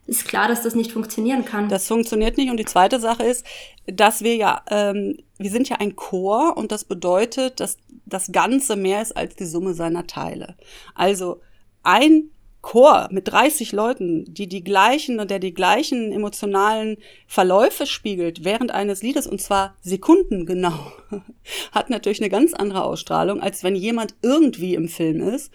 ist 0.07 0.27
klar, 0.27 0.47
dass 0.47 0.63
das 0.63 0.73
nicht 0.73 0.91
funktionieren 0.91 1.45
kann. 1.45 1.69
Das 1.69 1.87
funktioniert 1.87 2.37
nicht. 2.37 2.49
Und 2.49 2.57
die 2.57 2.65
zweite 2.65 2.99
Sache 2.99 3.23
ist, 3.23 3.45
dass 3.85 4.23
wir 4.23 4.35
ja, 4.35 4.61
ähm, 4.69 5.17
wir 5.37 5.51
sind 5.51 5.69
ja 5.69 5.77
ein 5.77 5.95
Chor 5.95 6.57
und 6.57 6.71
das 6.71 6.85
bedeutet, 6.85 7.59
dass 7.59 7.77
das 8.07 8.31
Ganze 8.31 8.75
mehr 8.75 9.01
ist 9.01 9.15
als 9.15 9.35
die 9.35 9.45
Summe 9.45 9.73
seiner 9.73 10.07
Teile. 10.07 10.55
Also 10.95 11.41
ein 11.83 12.29
Chor 12.61 13.07
mit 13.11 13.29
30 13.29 13.71
Leuten, 13.71 14.25
die 14.33 14.47
die 14.47 14.63
gleichen 14.63 15.19
und 15.19 15.31
der 15.31 15.39
die 15.39 15.53
gleichen 15.53 16.11
emotionalen 16.11 16.97
Verläufe 17.25 17.85
spiegelt 17.85 18.43
während 18.43 18.71
eines 18.71 19.01
Liedes 19.01 19.27
und 19.27 19.41
zwar 19.41 19.75
sekundengenau, 19.81 20.91
hat 21.71 21.89
natürlich 21.89 22.19
eine 22.19 22.29
ganz 22.29 22.53
andere 22.53 22.83
Ausstrahlung, 22.83 23.41
als 23.41 23.63
wenn 23.63 23.75
jemand 23.75 24.15
irgendwie 24.21 24.73
im 24.73 24.89
Film 24.89 25.21
ist 25.21 25.53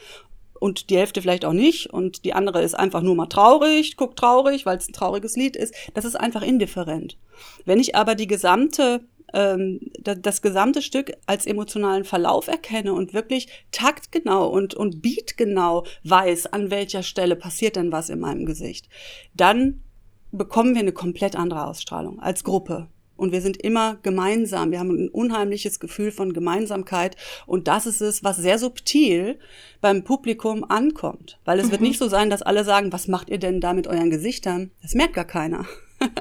und 0.63 0.91
die 0.91 0.97
Hälfte 0.97 1.21
vielleicht 1.21 1.45
auch 1.45 1.53
nicht 1.53 1.91
und 1.91 2.25
die 2.25 2.35
andere 2.35 2.63
ist 2.63 2.75
einfach 2.75 3.03
nur 3.03 3.17
mal 3.17 3.27
traurig, 3.27 3.97
guckt 3.97 4.19
traurig, 4.19 4.65
weil 4.65 4.79
es 4.79 4.89
ein 4.89 4.93
trauriges 4.93 5.37
Lied 5.37 5.57
ist. 5.57 5.75
Das 5.93 6.05
ist 6.05 6.15
einfach 6.15 6.43
indifferent. 6.43 7.19
Wenn 7.65 7.81
ich 7.81 7.97
aber 7.97 8.15
die 8.15 8.29
gesamte 8.29 9.01
ähm, 9.33 9.81
das 10.01 10.43
gesamte 10.43 10.83
Stück 10.83 11.13
als 11.27 11.47
emotionalen 11.47 12.05
Verlauf 12.05 12.49
erkenne 12.49 12.93
und 12.93 13.15
wirklich 13.15 13.49
taktgenau 13.71 14.49
und, 14.49 14.75
und 14.75 15.03
beatgenau 15.03 15.85
weiß, 16.05 16.47
an 16.47 16.71
welcher 16.71 17.03
Stelle 17.03 17.37
passiert 17.37 17.77
denn 17.77 17.93
was 17.93 18.11
in 18.11 18.21
meinem 18.21 18.47
Gesicht, 18.47 18.89
dann 19.35 19.83
bekommen 20.31 20.75
wir 20.75 20.81
eine 20.81 20.93
komplett 20.93 21.37
andere 21.37 21.67
Ausstrahlung 21.67 22.19
als 22.21 22.45
Gruppe 22.45 22.89
und 23.23 23.31
wir 23.31 23.41
sind 23.41 23.57
immer 23.57 23.99
gemeinsam. 24.03 24.73
Wir 24.73 24.81
haben 24.81 25.05
ein 25.05 25.09
unheimliches 25.09 25.79
Gefühl 25.79 26.11
von 26.11 26.33
Gemeinsamkeit 26.33 27.17
und 27.47 27.69
das 27.69 27.87
ist 27.87 28.01
es, 28.01 28.25
was 28.25 28.37
sehr 28.37 28.59
subtil 28.59 29.39
beim 29.81 30.03
Publikum 30.03 30.65
ankommt. 30.69 31.39
Weil 31.45 31.61
es 31.61 31.67
mhm. 31.67 31.71
wird 31.71 31.81
nicht 31.83 31.99
so 31.99 32.09
sein, 32.09 32.31
dass 32.31 32.43
alle 32.43 32.65
sagen, 32.65 32.93
was 32.93 33.07
macht 33.07 33.31
ihr 33.31 33.39
denn 33.39 33.61
da 33.61 33.75
mit 33.75 33.87
euren 33.87 34.11
Gesichtern? 34.11 34.73
Das 34.83 34.95
merkt 34.95 35.15
gar 35.15 35.25
keiner. 35.25 35.67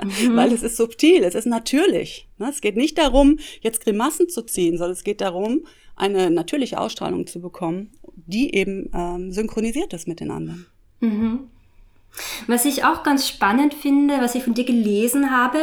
Mhm. 0.04 0.36
Weil 0.36 0.52
es 0.52 0.64
ist 0.64 0.78
subtil, 0.78 1.24
es 1.24 1.36
ist 1.36 1.48
natürlich. 1.48 2.28
Ne? 2.38 2.50
Es 2.50 2.62
geht 2.62 2.78
nicht 2.78 2.98
darum, 2.98 3.40
jetzt 3.62 3.84
Grimassen 3.84 4.30
zu 4.30 4.44
ziehen, 4.44 4.78
sondern 4.78 4.94
es 4.94 5.04
geht 5.04 5.22
darum, 5.22 5.66
eine 5.96 6.32
natürliche 6.32 6.80
Ausstrahlung 6.80 7.28
zu 7.28 7.42
bekommen, 7.42 7.92
die 8.16 8.56
eben 8.56 8.90
ähm, 8.94 9.32
synchronisiert 9.32 9.94
ist 9.94 10.08
mit 10.08 10.20
den 10.20 10.32
anderen. 10.32 10.66
Mhm. 11.00 11.52
Was 12.48 12.66
ich 12.66 12.84
auch 12.84 13.04
ganz 13.04 13.28
spannend 13.28 13.74
finde, 13.74 14.20
was 14.20 14.36
ich 14.36 14.44
von 14.44 14.54
dir 14.54 14.66
gelesen 14.66 15.32
habe, 15.32 15.60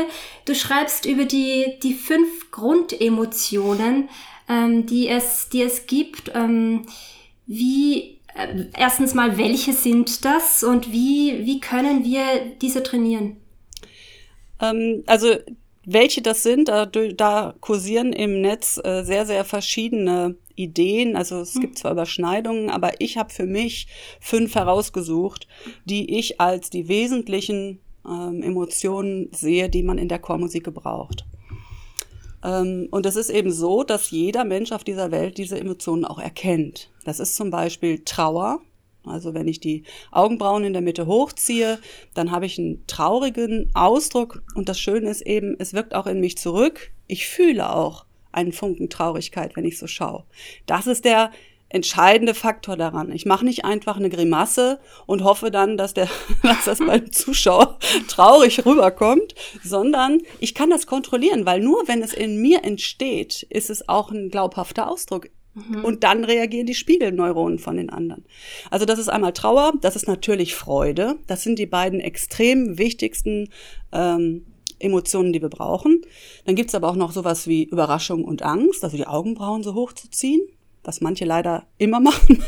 du 0.46 0.54
schreibst 0.54 1.04
über 1.04 1.24
die, 1.24 1.78
die 1.82 1.92
fünf 1.92 2.50
Grundemotionen, 2.50 4.08
ähm, 4.48 4.86
die, 4.86 5.08
es, 5.08 5.48
die 5.50 5.62
es 5.62 5.86
gibt. 5.86 6.32
Ähm, 6.34 6.86
wie, 7.46 8.18
äh, 8.34 8.64
erstens 8.74 9.14
mal, 9.14 9.36
welche 9.36 9.72
sind 9.72 10.24
das 10.24 10.62
und 10.62 10.90
wie, 10.90 11.44
wie 11.44 11.60
können 11.60 12.04
wir 12.04 12.24
diese 12.60 12.82
trainieren? 12.82 13.36
Ähm, 14.60 15.02
also 15.06 15.34
welche 15.84 16.20
das 16.20 16.42
sind, 16.42 16.68
da, 16.68 16.84
da 16.86 17.54
kursieren 17.60 18.12
im 18.12 18.42
Netz 18.42 18.78
äh, 18.84 19.04
sehr, 19.04 19.24
sehr 19.24 19.44
verschiedene 19.44 20.36
Ideen. 20.54 21.16
Also 21.16 21.40
es 21.40 21.54
hm. 21.54 21.62
gibt 21.62 21.78
zwar 21.78 21.92
Überschneidungen, 21.92 22.68
aber 22.68 23.00
ich 23.00 23.16
habe 23.16 23.32
für 23.32 23.46
mich 23.46 23.86
fünf 24.20 24.54
herausgesucht, 24.54 25.46
die 25.86 26.18
ich 26.18 26.40
als 26.40 26.68
die 26.68 26.88
wesentlichen 26.88 27.80
ähm, 28.06 28.42
Emotionen 28.42 29.30
sehe, 29.32 29.70
die 29.70 29.82
man 29.82 29.98
in 29.98 30.08
der 30.08 30.18
Chormusik 30.18 30.64
gebraucht. 30.64 31.24
Ähm, 32.44 32.88
und 32.90 33.06
es 33.06 33.16
ist 33.16 33.30
eben 33.30 33.50
so, 33.50 33.82
dass 33.82 34.10
jeder 34.10 34.44
Mensch 34.44 34.72
auf 34.72 34.84
dieser 34.84 35.10
Welt 35.10 35.38
diese 35.38 35.58
Emotionen 35.58 36.04
auch 36.04 36.18
erkennt. 36.18 36.90
Das 37.04 37.20
ist 37.20 37.36
zum 37.36 37.50
Beispiel 37.50 38.04
Trauer. 38.04 38.60
Also 39.08 39.34
wenn 39.34 39.48
ich 39.48 39.60
die 39.60 39.84
Augenbrauen 40.10 40.64
in 40.64 40.72
der 40.72 40.82
Mitte 40.82 41.06
hochziehe, 41.06 41.78
dann 42.14 42.30
habe 42.30 42.46
ich 42.46 42.58
einen 42.58 42.86
traurigen 42.86 43.70
Ausdruck 43.74 44.42
und 44.54 44.68
das 44.68 44.78
Schöne 44.78 45.10
ist 45.10 45.22
eben, 45.22 45.56
es 45.58 45.72
wirkt 45.72 45.94
auch 45.94 46.06
in 46.06 46.20
mich 46.20 46.38
zurück. 46.38 46.90
Ich 47.06 47.26
fühle 47.26 47.74
auch 47.74 48.04
einen 48.32 48.52
Funken 48.52 48.90
Traurigkeit, 48.90 49.56
wenn 49.56 49.64
ich 49.64 49.78
so 49.78 49.86
schaue. 49.86 50.24
Das 50.66 50.86
ist 50.86 51.04
der 51.04 51.30
entscheidende 51.70 52.34
Faktor 52.34 52.76
daran. 52.76 53.12
Ich 53.12 53.26
mache 53.26 53.44
nicht 53.44 53.64
einfach 53.64 53.96
eine 53.96 54.08
Grimasse 54.08 54.80
und 55.06 55.22
hoffe 55.22 55.50
dann, 55.50 55.76
dass, 55.76 55.94
der, 55.94 56.08
dass 56.42 56.64
das 56.64 56.78
beim 56.78 57.12
Zuschauer 57.12 57.78
traurig 58.08 58.64
rüberkommt, 58.64 59.34
sondern 59.62 60.20
ich 60.40 60.54
kann 60.54 60.70
das 60.70 60.86
kontrollieren, 60.86 61.46
weil 61.46 61.60
nur 61.60 61.86
wenn 61.86 62.02
es 62.02 62.14
in 62.14 62.40
mir 62.40 62.64
entsteht, 62.64 63.42
ist 63.50 63.70
es 63.70 63.88
auch 63.88 64.10
ein 64.10 64.30
glaubhafter 64.30 64.90
Ausdruck. 64.90 65.28
Mhm. 65.68 65.84
Und 65.84 66.04
dann 66.04 66.24
reagieren 66.24 66.66
die 66.66 66.74
Spiegelneuronen 66.74 67.58
von 67.58 67.76
den 67.76 67.90
anderen. 67.90 68.24
Also 68.70 68.86
das 68.86 68.98
ist 68.98 69.08
einmal 69.08 69.32
Trauer, 69.32 69.72
das 69.80 69.96
ist 69.96 70.08
natürlich 70.08 70.54
Freude. 70.54 71.16
Das 71.26 71.42
sind 71.42 71.58
die 71.58 71.66
beiden 71.66 72.00
extrem 72.00 72.78
wichtigsten 72.78 73.48
ähm, 73.92 74.44
Emotionen, 74.78 75.32
die 75.32 75.42
wir 75.42 75.48
brauchen. 75.48 76.02
Dann 76.44 76.54
gibt's 76.54 76.74
aber 76.74 76.88
auch 76.88 76.96
noch 76.96 77.12
sowas 77.12 77.46
wie 77.46 77.64
Überraschung 77.64 78.24
und 78.24 78.42
Angst, 78.42 78.84
also 78.84 78.96
die 78.96 79.06
Augenbrauen 79.06 79.62
so 79.62 79.74
hoch 79.74 79.92
zu 79.92 80.10
ziehen, 80.10 80.40
was 80.88 81.02
manche 81.02 81.26
leider 81.26 81.66
immer 81.76 82.00
machen. 82.10 82.42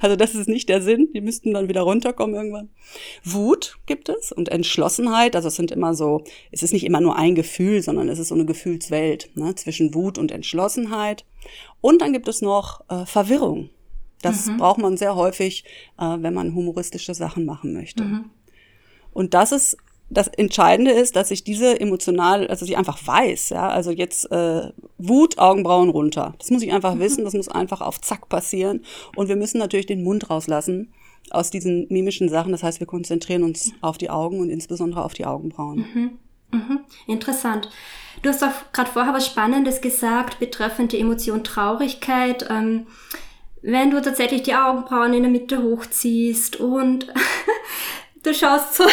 also 0.00 0.16
das 0.16 0.34
ist 0.34 0.48
nicht 0.48 0.68
der 0.68 0.82
Sinn, 0.82 1.08
die 1.14 1.20
müssten 1.20 1.54
dann 1.54 1.68
wieder 1.68 1.82
runterkommen 1.82 2.34
irgendwann. 2.34 2.70
Wut 3.22 3.78
gibt 3.86 4.08
es 4.08 4.32
und 4.32 4.48
Entschlossenheit, 4.48 5.36
also 5.36 5.46
es 5.46 5.54
sind 5.54 5.70
immer 5.70 5.94
so, 5.94 6.24
es 6.50 6.64
ist 6.64 6.72
nicht 6.72 6.84
immer 6.84 7.00
nur 7.00 7.16
ein 7.16 7.36
Gefühl, 7.36 7.80
sondern 7.80 8.08
es 8.08 8.18
ist 8.18 8.28
so 8.28 8.34
eine 8.34 8.46
Gefühlswelt 8.46 9.30
ne, 9.36 9.54
zwischen 9.54 9.94
Wut 9.94 10.18
und 10.18 10.32
Entschlossenheit. 10.32 11.24
Und 11.80 12.02
dann 12.02 12.12
gibt 12.12 12.26
es 12.26 12.42
noch 12.42 12.82
äh, 12.90 13.06
Verwirrung. 13.06 13.70
Das 14.22 14.46
mhm. 14.46 14.56
braucht 14.58 14.78
man 14.78 14.96
sehr 14.96 15.14
häufig, 15.14 15.64
äh, 15.98 16.16
wenn 16.18 16.34
man 16.34 16.56
humoristische 16.56 17.14
Sachen 17.14 17.44
machen 17.44 17.72
möchte. 17.72 18.02
Mhm. 18.02 18.30
Und 19.12 19.34
das 19.34 19.52
ist 19.52 19.76
das 20.12 20.28
Entscheidende 20.28 20.90
ist, 20.90 21.16
dass 21.16 21.30
ich 21.30 21.44
diese 21.44 21.80
emotional, 21.80 22.46
also 22.48 22.64
ich 22.64 22.76
einfach 22.76 22.98
weiß, 23.04 23.50
ja, 23.50 23.68
also 23.68 23.90
jetzt 23.90 24.30
äh, 24.30 24.70
Wut, 24.98 25.38
Augenbrauen 25.38 25.88
runter. 25.88 26.34
Das 26.38 26.50
muss 26.50 26.62
ich 26.62 26.72
einfach 26.72 26.94
mhm. 26.94 27.00
wissen, 27.00 27.24
das 27.24 27.34
muss 27.34 27.48
einfach 27.48 27.80
auf 27.80 28.00
Zack 28.00 28.28
passieren. 28.28 28.84
Und 29.16 29.28
wir 29.28 29.36
müssen 29.36 29.58
natürlich 29.58 29.86
den 29.86 30.02
Mund 30.02 30.28
rauslassen 30.28 30.92
aus 31.30 31.50
diesen 31.50 31.86
mimischen 31.88 32.28
Sachen. 32.28 32.52
Das 32.52 32.62
heißt, 32.62 32.80
wir 32.80 32.86
konzentrieren 32.86 33.42
uns 33.42 33.72
auf 33.80 33.96
die 33.96 34.10
Augen 34.10 34.40
und 34.40 34.50
insbesondere 34.50 35.04
auf 35.04 35.14
die 35.14 35.24
Augenbrauen. 35.24 35.86
Mhm. 35.94 36.18
Mhm. 36.52 36.80
Interessant. 37.06 37.70
Du 38.20 38.28
hast 38.28 38.44
auch 38.44 38.72
gerade 38.72 38.90
vorher 38.90 39.14
was 39.14 39.26
Spannendes 39.26 39.80
gesagt 39.80 40.38
betreffend 40.38 40.92
die 40.92 41.00
Emotion 41.00 41.42
Traurigkeit. 41.42 42.46
Ähm, 42.50 42.86
wenn 43.62 43.90
du 43.90 44.02
tatsächlich 44.02 44.42
die 44.42 44.54
Augenbrauen 44.54 45.14
in 45.14 45.22
der 45.22 45.30
Mitte 45.30 45.62
hochziehst 45.62 46.56
und 46.60 47.06
du 48.22 48.34
schaust 48.34 48.74
so, 48.74 48.84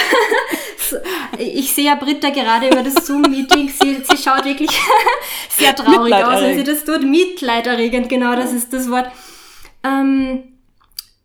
ich 1.38 1.74
sehe 1.74 1.86
ja 1.86 1.96
Britta 1.96 2.30
gerade 2.30 2.68
über 2.68 2.84
das 2.84 3.06
Zoom-Meeting, 3.06 3.70
sie, 3.70 4.04
sie 4.04 4.18
schaut 4.18 4.46
wirklich 4.46 4.70
sehr 5.50 5.76
traurig 5.76 6.14
aus, 6.14 6.42
wenn 6.42 6.58
sie 6.58 6.64
das 6.64 6.86
tut. 6.86 7.04
Mitleiderregend, 7.04 8.10
genau, 8.10 8.36
das 8.36 8.54
ist 8.54 8.74
das 8.74 8.90
Wort. 8.90 9.12
Ähm, 9.84 10.44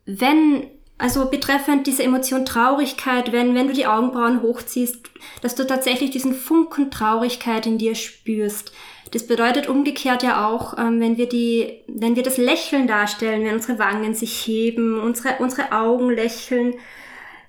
wenn, 0.06 0.66
also 0.98 1.30
betreffend 1.30 1.86
diese 1.86 2.02
Emotion 2.02 2.44
Traurigkeit, 2.44 3.32
wenn, 3.32 3.54
wenn 3.54 3.68
du 3.68 3.72
die 3.72 3.86
Augenbrauen 3.86 4.42
hochziehst, 4.42 4.98
dass 5.42 5.54
du 5.54 5.66
tatsächlich 5.66 6.10
diesen 6.10 6.34
Funken 6.34 6.90
Traurigkeit 6.90 7.66
in 7.66 7.78
dir 7.78 7.94
spürst. 7.94 8.72
Das 9.12 9.26
bedeutet 9.26 9.68
umgekehrt 9.68 10.22
ja 10.22 10.46
auch, 10.46 10.76
ähm, 10.76 11.00
wenn 11.00 11.16
wir 11.16 11.28
die, 11.28 11.84
wenn 11.86 12.16
wir 12.16 12.22
das 12.22 12.36
Lächeln 12.36 12.88
darstellen, 12.88 13.44
wenn 13.44 13.54
unsere 13.54 13.78
Wangen 13.78 14.14
sich 14.14 14.46
heben, 14.46 14.98
unsere, 14.98 15.36
unsere 15.38 15.72
Augen 15.72 16.10
lächeln, 16.10 16.74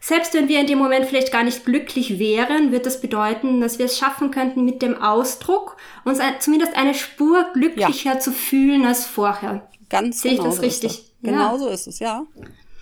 selbst 0.06 0.36
wenn 0.36 0.48
wir 0.48 0.60
in 0.60 0.68
dem 0.68 0.78
Moment 0.78 1.08
vielleicht 1.08 1.32
gar 1.32 1.42
nicht 1.42 1.66
glücklich 1.66 2.20
wären, 2.20 2.72
wird 2.72 2.86
das 2.86 3.02
bedeuten, 3.02 3.60
dass 3.60 3.80
wir 3.80 3.88
es 3.88 3.98
schaffen 3.98 4.30
könnten, 4.30 4.64
mit 4.64 4.84
dem 4.84 5.02
Ausdruck 5.02 5.78
uns 6.04 6.20
zumindest 6.38 6.76
eine 6.76 6.94
Spur 6.94 7.48
glücklicher 7.54 8.14
ja. 8.14 8.20
zu 8.20 8.32
fühlen 8.32 8.86
als 8.86 9.08
vorher. 9.08 9.68
Ganz 9.90 10.22
Sehe 10.22 10.34
genau 10.34 10.44
ich 10.44 10.50
das 10.50 10.56
so 10.58 10.62
richtig? 10.62 10.92
Ist 10.92 11.00
das. 11.24 11.32
Genau 11.32 11.58
so 11.58 11.70
ist 11.70 11.88
es, 11.88 11.98
ja. 11.98 12.24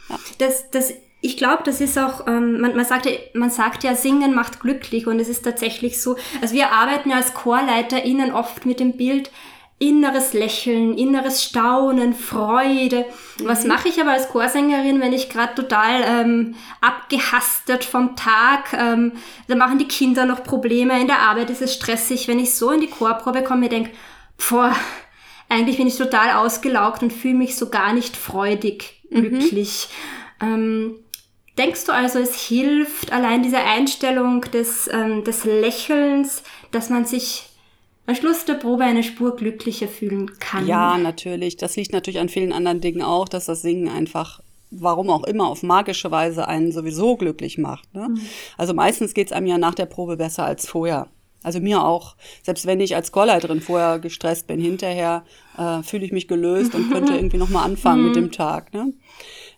ja. 0.10 0.20
Das, 0.40 0.70
das, 0.72 0.92
ich 1.22 1.38
glaube, 1.38 1.64
das 1.64 1.80
ist 1.80 1.98
auch, 1.98 2.28
ähm, 2.28 2.60
man, 2.60 2.76
man, 2.76 2.84
sagt 2.84 3.06
ja, 3.06 3.14
man 3.36 3.50
sagt 3.50 3.86
ja, 3.86 3.96
Singen 3.96 4.36
macht 4.36 4.60
glücklich 4.60 5.08
und 5.08 5.18
es 5.22 5.30
ist 5.30 5.46
tatsächlich 5.46 6.02
so. 6.02 6.18
Also 6.42 6.54
wir 6.54 6.74
arbeiten 6.74 7.10
ja 7.10 7.16
als 7.16 7.34
ChorleiterInnen 7.34 8.34
oft 8.34 8.66
mit 8.66 8.82
dem 8.82 8.98
Bild, 8.98 9.32
inneres 9.84 10.34
Lächeln, 10.34 10.98
inneres 10.98 11.44
Staunen, 11.44 12.14
Freude. 12.14 13.06
Mhm. 13.40 13.48
Was 13.48 13.66
mache 13.66 13.90
ich 13.90 14.00
aber 14.00 14.12
als 14.12 14.30
Chorsängerin, 14.30 15.02
wenn 15.02 15.12
ich 15.12 15.30
gerade 15.30 15.56
total 15.56 16.04
ähm, 16.06 16.56
abgehastet 16.80 17.84
vom 17.84 18.16
Tag, 18.16 18.74
ähm, 18.74 19.12
da 19.48 19.56
machen 19.56 19.80
die 19.80 19.88
Kinder 19.88 20.26
noch 20.26 20.44
Probleme, 20.44 21.00
in 21.02 21.08
der 21.08 21.20
Arbeit 21.20 21.50
ist 21.50 21.62
es 21.62 21.74
stressig. 21.74 22.30
Wenn 22.30 22.40
ich 22.40 22.56
so 22.56 22.72
in 22.72 22.80
die 22.80 22.90
Chorprobe 22.90 23.44
komme, 23.44 23.68
denke, 23.68 23.92
boah, 24.50 24.74
eigentlich 25.50 25.78
bin 25.78 25.88
ich 25.88 25.98
total 25.98 26.32
ausgelaugt 26.38 27.04
und 27.04 27.12
fühle 27.12 27.36
mich 27.36 27.58
so 27.58 27.70
gar 27.70 27.94
nicht 27.94 28.16
freudig, 28.16 29.02
mhm. 29.10 29.30
glücklich. 29.30 29.90
Mhm. 30.42 30.48
Ähm, 30.48 30.96
denkst 31.58 31.84
du 31.86 31.92
also, 31.92 32.20
es 32.20 32.36
hilft 32.40 33.12
allein 33.12 33.44
diese 33.44 33.60
Einstellung 33.60 34.42
des, 34.42 34.90
ähm, 34.92 35.26
des 35.26 35.44
Lächelns, 35.44 36.42
dass 36.72 36.90
man 36.90 37.04
sich 37.04 37.50
am 38.06 38.16
Schluss 38.16 38.46
der 38.46 38.56
Probe 38.56 38.84
eine 38.84 39.04
Spur 39.04 39.36
glücklicher 39.36 39.88
fühlen 39.88 40.38
kann. 40.40 40.68
Ja, 40.68 40.98
natürlich. 40.98 41.58
Das 41.58 41.76
liegt 41.76 41.94
natürlich 41.94 42.20
an 42.20 42.30
vielen 42.30 42.52
anderen 42.52 42.82
Dingen 42.82 43.02
auch, 43.02 43.30
dass 43.30 43.46
das 43.46 43.62
Singen 43.62 43.88
einfach 43.88 44.42
warum 44.76 45.10
auch 45.10 45.24
immer, 45.24 45.48
auf 45.48 45.64
magische 45.64 46.12
Weise 46.12 46.48
einen 46.48 46.72
sowieso 46.72 47.16
glücklich 47.16 47.58
macht. 47.58 47.94
Ne? 47.94 48.10
Mhm. 48.10 48.22
Also 48.58 48.74
meistens 48.74 49.14
geht's 49.14 49.32
einem 49.32 49.48
ja 49.48 49.58
nach 49.58 49.76
der 49.76 49.86
Probe 49.86 50.18
besser 50.18 50.46
als 50.46 50.68
vorher. 50.68 51.08
Also 51.44 51.60
mir 51.60 51.84
auch. 51.84 52.16
Selbst 52.42 52.66
wenn 52.66 52.80
ich 52.80 52.96
als 52.96 53.12
Chorleiterin 53.12 53.62
vorher 53.62 54.00
gestresst 54.00 54.48
bin, 54.48 54.60
hinterher 54.60 55.26
äh, 55.58 55.84
fühle 55.84 56.06
ich 56.06 56.12
mich 56.12 56.28
gelöst 56.28 56.74
und 56.74 56.90
könnte 56.90 57.14
irgendwie 57.16 57.38
nochmal 57.38 57.66
anfangen 57.66 58.02
mhm. 58.02 58.08
mit 58.08 58.16
dem 58.16 58.32
Tag. 58.32 58.74
Ne? 58.74 58.94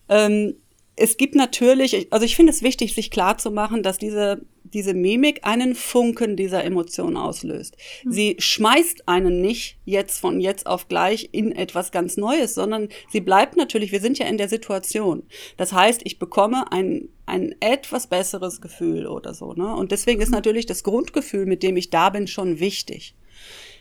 Ähm, 0.09 0.55
es 0.95 1.17
gibt 1.17 1.35
natürlich, 1.35 2.11
also 2.11 2.25
ich 2.25 2.35
finde 2.35 2.51
es 2.51 2.63
wichtig, 2.63 2.95
sich 2.95 3.11
klar 3.11 3.37
zu 3.37 3.51
machen, 3.51 3.83
dass 3.83 3.97
diese, 3.97 4.41
diese 4.73 4.93
Mimik 4.93 5.41
einen 5.43 5.75
Funken 5.75 6.35
dieser 6.35 6.63
Emotion 6.63 7.17
auslöst. 7.17 7.77
Mhm. 8.03 8.11
Sie 8.11 8.35
schmeißt 8.39 9.07
einen 9.07 9.41
nicht 9.41 9.77
jetzt 9.85 10.19
von 10.19 10.39
jetzt 10.39 10.65
auf 10.65 10.87
gleich 10.87 11.29
in 11.31 11.51
etwas 11.51 11.91
ganz 11.91 12.17
Neues, 12.17 12.55
sondern 12.55 12.89
sie 13.09 13.21
bleibt 13.21 13.57
natürlich, 13.57 13.91
wir 13.91 14.01
sind 14.01 14.17
ja 14.17 14.27
in 14.27 14.37
der 14.37 14.49
Situation. 14.49 15.23
Das 15.57 15.73
heißt, 15.73 16.01
ich 16.03 16.19
bekomme 16.19 16.71
ein, 16.71 17.09
ein 17.25 17.55
etwas 17.59 18.07
besseres 18.07 18.61
Gefühl 18.61 19.07
oder 19.07 19.33
so, 19.33 19.53
ne? 19.53 19.75
Und 19.75 19.91
deswegen 19.91 20.21
ist 20.21 20.29
natürlich 20.29 20.65
das 20.65 20.83
Grundgefühl, 20.83 21.45
mit 21.45 21.63
dem 21.63 21.77
ich 21.77 21.89
da 21.89 22.09
bin, 22.09 22.27
schon 22.27 22.59
wichtig. 22.59 23.15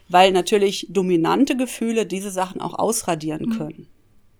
Weil 0.09 0.33
natürlich 0.33 0.87
dominante 0.91 1.57
Gefühle 1.57 2.05
diese 2.05 2.31
Sachen 2.31 2.61
auch 2.61 2.79
ausradieren 2.79 3.47
mhm. 3.47 3.59
können 3.59 3.94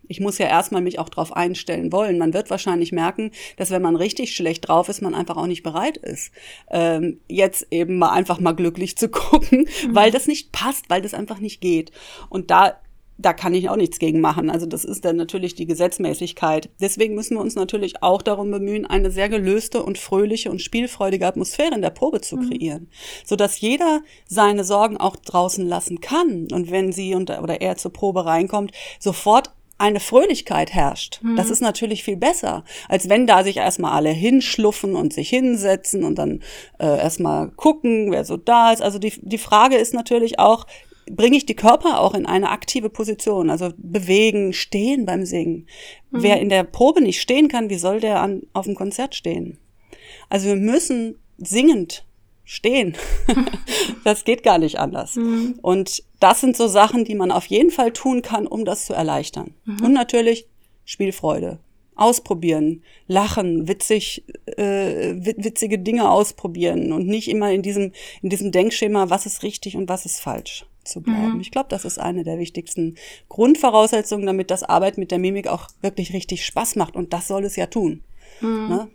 ich 0.09 0.21
muss 0.21 0.39
ja 0.39 0.47
erstmal 0.47 0.83
mich 0.83 0.99
auch 0.99 1.09
drauf 1.09 1.35
einstellen 1.35 1.93
wollen. 1.93 2.19
Man 2.19 2.35
wird 2.35 2.51
wahrscheinlich 2.51 2.93
merken, 2.93 3.31
dass 3.57 3.71
wenn 3.71 3.83
man 3.83 3.97
richtig 3.97 4.35
schlecht 4.35 4.69
drauf 4.69 4.89
ist, 4.89 5.03
man 5.03 5.15
einfach 5.15 5.37
auch 5.37 5.47
nicht 5.47 5.63
bereit 5.63 5.97
ist, 5.97 6.33
ähm, 6.71 7.21
jetzt 7.29 7.67
eben 7.71 7.99
mal 7.99 8.11
einfach 8.11 8.41
mal 8.41 8.55
glücklich 8.55 8.97
zu 8.97 9.09
gucken, 9.11 9.69
mhm. 9.87 9.95
weil 9.95 10.11
das 10.11 10.27
nicht 10.27 10.53
passt, 10.53 10.91
weil 10.91 11.03
das 11.03 11.15
einfach 11.15 11.39
nicht 11.39 11.61
geht. 11.61 11.93
Und 12.29 12.51
da 12.51 12.75
da 13.17 13.33
kann 13.33 13.55
ich 13.55 13.69
auch 13.69 13.77
nichts 13.77 13.99
gegen 13.99 14.21
machen. 14.21 14.51
Also 14.51 14.67
das 14.67 14.85
ist 14.85 15.05
dann 15.05 15.17
natürlich 15.17 15.55
die 15.55 15.67
Gesetzmäßigkeit. 15.67 16.69
Deswegen 16.81 17.15
müssen 17.15 17.37
wir 17.37 17.41
uns 17.41 17.55
natürlich 17.55 18.03
auch 18.03 18.23
darum 18.23 18.51
bemühen, 18.51 18.87
eine 18.87 19.11
sehr 19.11 19.29
gelöste 19.29 19.83
und 19.83 19.99
fröhliche 19.99 20.51
und 20.51 20.61
spielfreudige 20.61 21.27
Atmosphäre 21.27 21.75
in 21.75 21.83
der 21.83 21.91
Probe 21.91 22.21
zu 22.21 22.37
mhm. 22.37 22.51
kreieren, 22.51 22.83
mhm. 22.83 22.89
so 23.25 23.37
dass 23.37 23.61
jeder 23.61 24.03
seine 24.27 24.65
Sorgen 24.65 24.97
auch 24.97 25.17
draußen 25.17 25.67
lassen 25.67 26.01
kann 26.01 26.49
und 26.53 26.71
wenn 26.71 26.93
sie 26.93 27.15
und, 27.15 27.31
oder 27.31 27.61
er 27.61 27.77
zur 27.77 27.93
Probe 27.93 28.27
reinkommt, 28.27 28.73
sofort 28.99 29.51
eine 29.79 30.01
Fröhlichkeit 30.01 30.73
herrscht. 30.73 31.21
Mhm. 31.23 31.37
Das 31.37 31.51
ist 31.51 31.61
natürlich 31.61 32.05
viel 32.05 32.17
besser, 32.17 32.65
als 32.89 33.09
wenn 33.09 33.27
da 33.27 33.43
sich 33.43 33.57
erstmal 33.57 33.93
alle 33.93 34.11
hinschluffen 34.11 34.95
und 34.95 35.13
sich 35.13 35.29
hinsetzen 35.29 36.05
und 36.05 36.17
dann 36.17 36.43
äh, 36.79 36.99
erstmal 36.99 37.51
gucken, 37.51 38.13
wer 38.13 38.25
so 38.25 38.37
da 38.37 38.73
ist. 38.73 38.83
Also 38.83 38.99
die, 38.99 39.13
die 39.21 39.39
Frage 39.39 39.77
ist 39.77 39.93
natürlich 39.95 40.39
auch, 40.39 40.67
bringe 41.11 41.37
ich 41.37 41.45
die 41.45 41.57
Körper 41.57 42.01
auch 42.01 42.15
in 42.15 42.27
eine 42.27 42.51
aktive 42.51 42.89
Position, 42.89 43.51
also 43.51 43.73
bewegen, 43.77 44.53
stehen 44.53 45.05
beim 45.05 45.25
Singen. 45.27 45.67
Mhm. 46.11 46.23
Wer 46.23 46.41
in 46.41 46.49
der 46.49 46.65
Probe 46.65 47.01
nicht 47.01 47.21
stehen 47.21 47.49
kann, 47.49 47.69
wie 47.69 47.79
soll 47.79 48.01
der 48.01 48.21
an, 48.21 48.43
auf 48.53 48.67
dem 48.67 48.75
Konzert 48.75 49.15
stehen? 49.15 49.59
Also 50.29 50.49
wir 50.49 50.57
müssen 50.57 51.19
singend 51.39 52.05
stehen. 52.45 52.95
das 54.05 54.25
geht 54.25 54.43
gar 54.43 54.59
nicht 54.59 54.79
anders. 54.79 55.17
Mhm. 55.17 55.59
Und 55.63 56.03
das 56.21 56.41
sind 56.41 56.57
so 56.57 56.69
Sachen, 56.69 57.05
die 57.05 57.15
man 57.15 57.31
auf 57.31 57.47
jeden 57.47 57.71
Fall 57.71 57.93
tun 57.93 58.23
kann, 58.23 58.47
um 58.47 58.65
das 58.65 58.87
zu 58.87 58.93
erleichtern. 58.93 59.55
Mhm. 59.65 59.85
Und 59.85 59.93
natürlich 59.93 60.47
Spielfreude. 60.85 61.59
Ausprobieren, 61.97 62.83
lachen, 63.07 63.69
witzig, 63.69 64.25
äh, 64.57 65.15
witzige 65.15 65.79
Dinge 65.79 66.11
ausprobieren 66.11 66.93
und 66.93 67.07
nicht 67.07 67.29
immer 67.29 67.53
in 67.53 67.63
diesem, 67.63 67.93
in 68.21 68.31
diesem 68.31 68.51
Denkschema, 68.51 69.11
was 69.11 69.27
ist 69.27 69.45
richtig 69.45 69.77
und 69.77 69.89
was 69.89 70.05
ist 70.05 70.21
falsch 70.21 70.67
zu 70.83 71.01
bleiben. 71.01 71.35
Mhm. 71.35 71.41
Ich 71.41 71.53
glaube, 71.53 71.69
das 71.69 71.85
ist 71.85 71.99
eine 71.99 72.25
der 72.25 72.39
wichtigsten 72.39 72.97
Grundvoraussetzungen, 73.29 74.27
damit 74.27 74.51
das 74.51 74.65
Arbeit 74.65 74.99
mit 74.99 75.13
der 75.13 75.21
Mimik 75.21 75.47
auch 75.47 75.69
wirklich 75.83 76.13
richtig 76.13 76.45
Spaß 76.45 76.75
macht. 76.77 76.97
Und 76.97 77.13
das 77.13 77.29
soll 77.29 77.45
es 77.45 77.55
ja 77.55 77.67
tun. 77.67 78.03
Mhm. 78.41 78.69
Ne? 78.69 78.89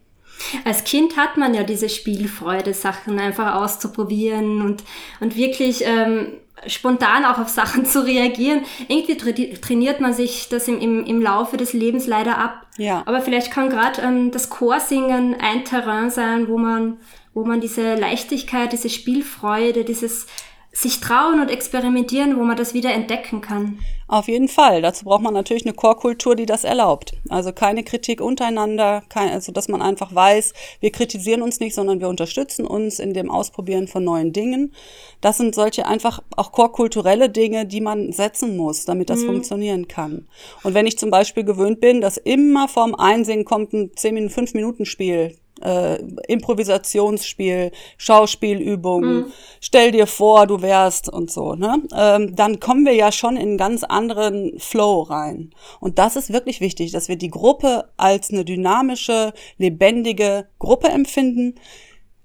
Als 0.66 0.84
Kind 0.84 1.18
hat 1.18 1.38
man 1.38 1.54
ja 1.54 1.64
diese 1.64 1.90
Spielfreude, 1.90 2.74
Sachen 2.74 3.20
einfach 3.20 3.56
auszuprobieren 3.56 4.62
und, 4.62 4.84
und 5.20 5.36
wirklich 5.36 5.84
ähm, 5.86 6.34
spontan 6.68 7.26
auch 7.26 7.40
auf 7.40 7.50
Sachen 7.50 7.86
zu 7.88 8.06
reagieren. 8.06 8.62
Irgendwie 8.88 9.18
tra 9.18 9.32
trainiert 9.62 10.02
man 10.02 10.14
sich 10.14 10.50
das 10.50 10.68
im, 10.68 10.80
im, 10.80 11.06
im 11.06 11.22
Laufe 11.22 11.58
des 11.58 11.74
Lebens 11.74 12.08
leider 12.08 12.38
ab. 12.38 12.66
Ja. 12.78 13.04
Aber 13.06 13.22
vielleicht 13.22 13.52
kann 13.52 13.70
gerade 13.70 14.02
ähm, 14.02 14.32
das 14.32 14.50
Chorsingen 14.50 15.36
ein 15.40 15.66
Terrain 15.66 16.10
sein, 16.10 16.48
wo 16.48 16.58
man, 16.58 16.98
wo 17.34 17.46
man 17.46 17.62
diese 17.62 17.96
Leichtigkeit, 17.96 18.72
diese 18.72 18.90
Spielfreude, 18.90 19.84
dieses 19.84 20.28
sich 20.72 21.02
trauen 21.02 21.40
und 21.40 21.50
experimentieren, 21.50 22.38
wo 22.38 22.44
man 22.44 22.56
das 22.56 22.74
wieder 22.74 22.94
entdecken 22.94 23.42
kann. 23.42 23.80
Auf 24.08 24.28
jeden 24.28 24.48
Fall. 24.48 24.82
Dazu 24.82 25.06
braucht 25.06 25.22
man 25.22 25.34
natürlich 25.36 25.66
eine 25.66 25.76
Chorkultur, 25.76 26.36
die 26.36 26.46
das 26.46 26.64
erlaubt. 26.64 27.14
Also 27.30 27.52
keine 27.52 27.84
Kritik 27.84 28.22
untereinander, 28.22 29.04
kein, 29.10 29.30
also 29.30 29.52
dass 29.52 29.68
man 29.68 29.82
einfach 29.82 30.14
weiß, 30.14 30.54
wir 30.80 30.92
kritisieren 30.92 31.44
uns 31.44 31.60
nicht, 31.60 31.76
sondern 31.76 32.00
wir 32.00 32.08
unterstützen 32.08 32.66
uns 32.66 33.00
in 33.00 33.14
dem 33.14 33.30
Ausprobieren 33.30 33.88
von 33.88 34.04
neuen 34.04 34.34
Dingen. 34.34 34.74
Das 35.22 35.38
sind 35.38 35.54
solche 35.54 35.86
einfach 35.86 36.22
auch 36.36 36.52
chorkulturelle 36.52 37.30
Dinge, 37.30 37.66
die 37.66 37.82
man 37.82 38.12
setzen 38.12 38.58
muss, 38.58 38.86
damit 38.86 39.10
das 39.10 39.20
mhm. 39.20 39.28
funktionieren 39.28 39.88
kann. 39.88 40.28
Und 40.64 40.74
wenn 40.74 40.88
ich 40.88 40.98
zum 40.98 41.12
Beispiel 41.12 41.44
gewöhnt 41.44 41.80
bin, 41.80 42.02
dass 42.02 42.18
immer 42.18 42.68
vorm 42.68 42.96
Einsingen 42.96 43.46
kommt 43.46 43.74
ein 43.74 43.92
10 43.96 44.14
Minuten, 44.14 44.34
5 44.34 44.54
Minuten 44.56 44.86
Spiel, 44.86 45.36
äh, 45.62 45.96
Improvisationsspiel, 46.28 47.72
Schauspielübung, 47.98 49.02
mhm. 49.02 49.26
stell 49.60 49.92
dir 49.92 50.08
vor, 50.08 50.48
du 50.48 50.62
wärst 50.62 51.10
und 51.10 51.32
so, 51.32 51.56
ne? 51.56 51.82
Ähm, 51.96 52.36
dann 52.36 52.60
kommen 52.60 52.86
wir 52.86 52.94
ja 52.94 53.12
schon 53.12 53.36
in 53.36 53.50
einen 53.50 53.58
ganz 53.58 53.84
anderen 53.84 54.58
Flow 54.60 55.02
rein. 55.02 55.52
Und 55.80 56.00
das 56.00 56.16
ist 56.16 56.34
wirklich 56.34 56.62
wichtig, 56.62 56.92
dass 56.92 57.08
wir 57.08 57.16
die 57.16 57.30
Gruppe 57.30 57.90
als 57.98 58.32
eine 58.32 58.46
dynamische, 58.46 59.34
lebendige 59.58 60.48
Gruppe 60.60 60.90
empfinden. 60.90 61.56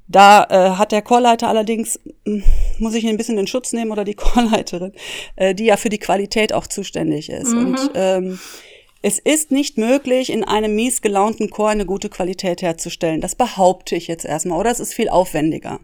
Da 0.07 0.45
äh, 0.45 0.71
hat 0.77 0.93
der 0.93 1.03
Chorleiter 1.03 1.49
allerdings, 1.49 1.99
hm, 2.27 2.43
muss 2.79 2.95
ich 2.95 3.05
ihn 3.05 3.11
ein 3.11 3.17
bisschen 3.17 3.39
in 3.39 3.47
Schutz 3.47 3.73
nehmen 3.73 3.91
oder 3.91 4.05
die 4.05 4.15
Chorleiterin, 4.17 4.93
äh, 5.37 5.55
die 5.55 5.65
ja 5.65 5.77
für 5.77 5.89
die 5.89 5.99
Qualität 5.99 6.53
auch 6.53 6.67
zuständig 6.67 7.31
ist. 7.31 7.53
Mhm. 7.53 7.67
Und 7.67 7.91
ähm, 7.95 8.39
es 9.05 9.19
ist 9.19 9.51
nicht 9.51 9.77
möglich, 9.77 10.33
in 10.33 10.45
einem 10.45 10.75
mies 10.75 11.03
gelaunten 11.03 11.51
Chor 11.51 11.69
eine 11.69 11.85
gute 11.85 12.09
Qualität 12.09 12.63
herzustellen. 12.63 13.21
Das 13.21 13.35
behaupte 13.35 13.97
ich 13.97 14.07
jetzt 14.07 14.25
erstmal. 14.25 14.59
Oder 14.59 14.71
es 14.71 14.81
ist 14.81 14.95
viel 14.95 15.11
aufwendiger. 15.11 15.81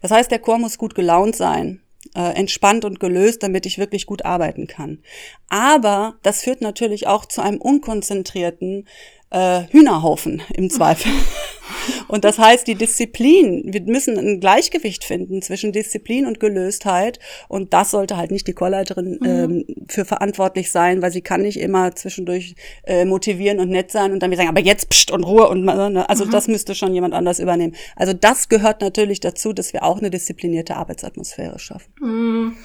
Das 0.00 0.10
heißt, 0.10 0.30
der 0.30 0.38
Chor 0.38 0.56
muss 0.56 0.78
gut 0.78 0.94
gelaunt 0.94 1.36
sein, 1.36 1.82
äh, 2.14 2.34
entspannt 2.34 2.86
und 2.86 2.98
gelöst, 2.98 3.42
damit 3.42 3.66
ich 3.66 3.76
wirklich 3.76 4.06
gut 4.06 4.24
arbeiten 4.24 4.68
kann. 4.68 5.02
Aber 5.50 6.14
das 6.22 6.44
führt 6.44 6.62
natürlich 6.62 7.06
auch 7.06 7.26
zu 7.26 7.42
einem 7.42 7.60
unkonzentrierten 7.60 8.88
äh, 9.28 9.64
Hühnerhaufen 9.70 10.40
im 10.54 10.70
Zweifel. 10.70 11.12
Und 12.08 12.24
das 12.24 12.38
heißt, 12.38 12.66
die 12.66 12.74
Disziplin, 12.74 13.62
wir 13.66 13.82
müssen 13.82 14.18
ein 14.18 14.40
Gleichgewicht 14.40 15.04
finden 15.04 15.42
zwischen 15.42 15.72
Disziplin 15.72 16.26
und 16.26 16.40
Gelöstheit. 16.40 17.18
Und 17.48 17.72
das 17.72 17.90
sollte 17.90 18.16
halt 18.16 18.30
nicht 18.30 18.46
die 18.46 18.52
Chorleiterin 18.52 19.18
mhm. 19.20 19.26
ähm, 19.26 19.64
für 19.88 20.04
verantwortlich 20.04 20.70
sein, 20.70 21.02
weil 21.02 21.12
sie 21.12 21.22
kann 21.22 21.42
nicht 21.42 21.58
immer 21.58 21.94
zwischendurch 21.94 22.54
äh, 22.84 23.04
motivieren 23.04 23.60
und 23.60 23.70
nett 23.70 23.90
sein 23.90 24.12
und 24.12 24.22
dann 24.22 24.30
wieder 24.30 24.42
sagen, 24.42 24.48
aber 24.48 24.60
jetzt 24.60 24.88
pst 24.88 25.10
und 25.10 25.24
Ruhe 25.24 25.48
und 25.48 25.64
ne? 25.64 26.08
also 26.08 26.24
mhm. 26.24 26.30
das 26.30 26.48
müsste 26.48 26.74
schon 26.74 26.94
jemand 26.94 27.14
anders 27.14 27.38
übernehmen. 27.38 27.74
Also 27.96 28.12
das 28.12 28.48
gehört 28.48 28.80
natürlich 28.80 29.20
dazu, 29.20 29.52
dass 29.52 29.72
wir 29.72 29.82
auch 29.82 29.98
eine 29.98 30.10
disziplinierte 30.10 30.76
Arbeitsatmosphäre 30.76 31.58
schaffen. 31.58 31.92
Mhm. 32.00 32.56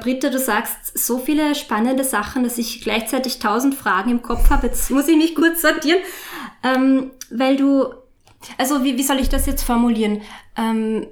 Britta, 0.00 0.30
du 0.30 0.38
sagst 0.38 0.96
so 0.96 1.18
viele 1.18 1.54
spannende 1.54 2.04
Sachen, 2.04 2.44
dass 2.44 2.58
ich 2.58 2.80
gleichzeitig 2.80 3.38
tausend 3.38 3.74
Fragen 3.74 4.10
im 4.10 4.22
Kopf 4.22 4.50
habe. 4.50 4.68
Jetzt 4.68 4.90
muss 4.90 5.08
ich 5.08 5.16
mich 5.16 5.34
kurz 5.34 5.62
sortieren, 5.62 6.00
ähm, 6.62 7.10
weil 7.30 7.56
du 7.56 7.86
also 8.56 8.84
wie, 8.84 8.96
wie 8.96 9.02
soll 9.02 9.18
ich 9.18 9.28
das 9.28 9.46
jetzt 9.46 9.62
formulieren? 9.62 10.22
Ähm, 10.56 11.06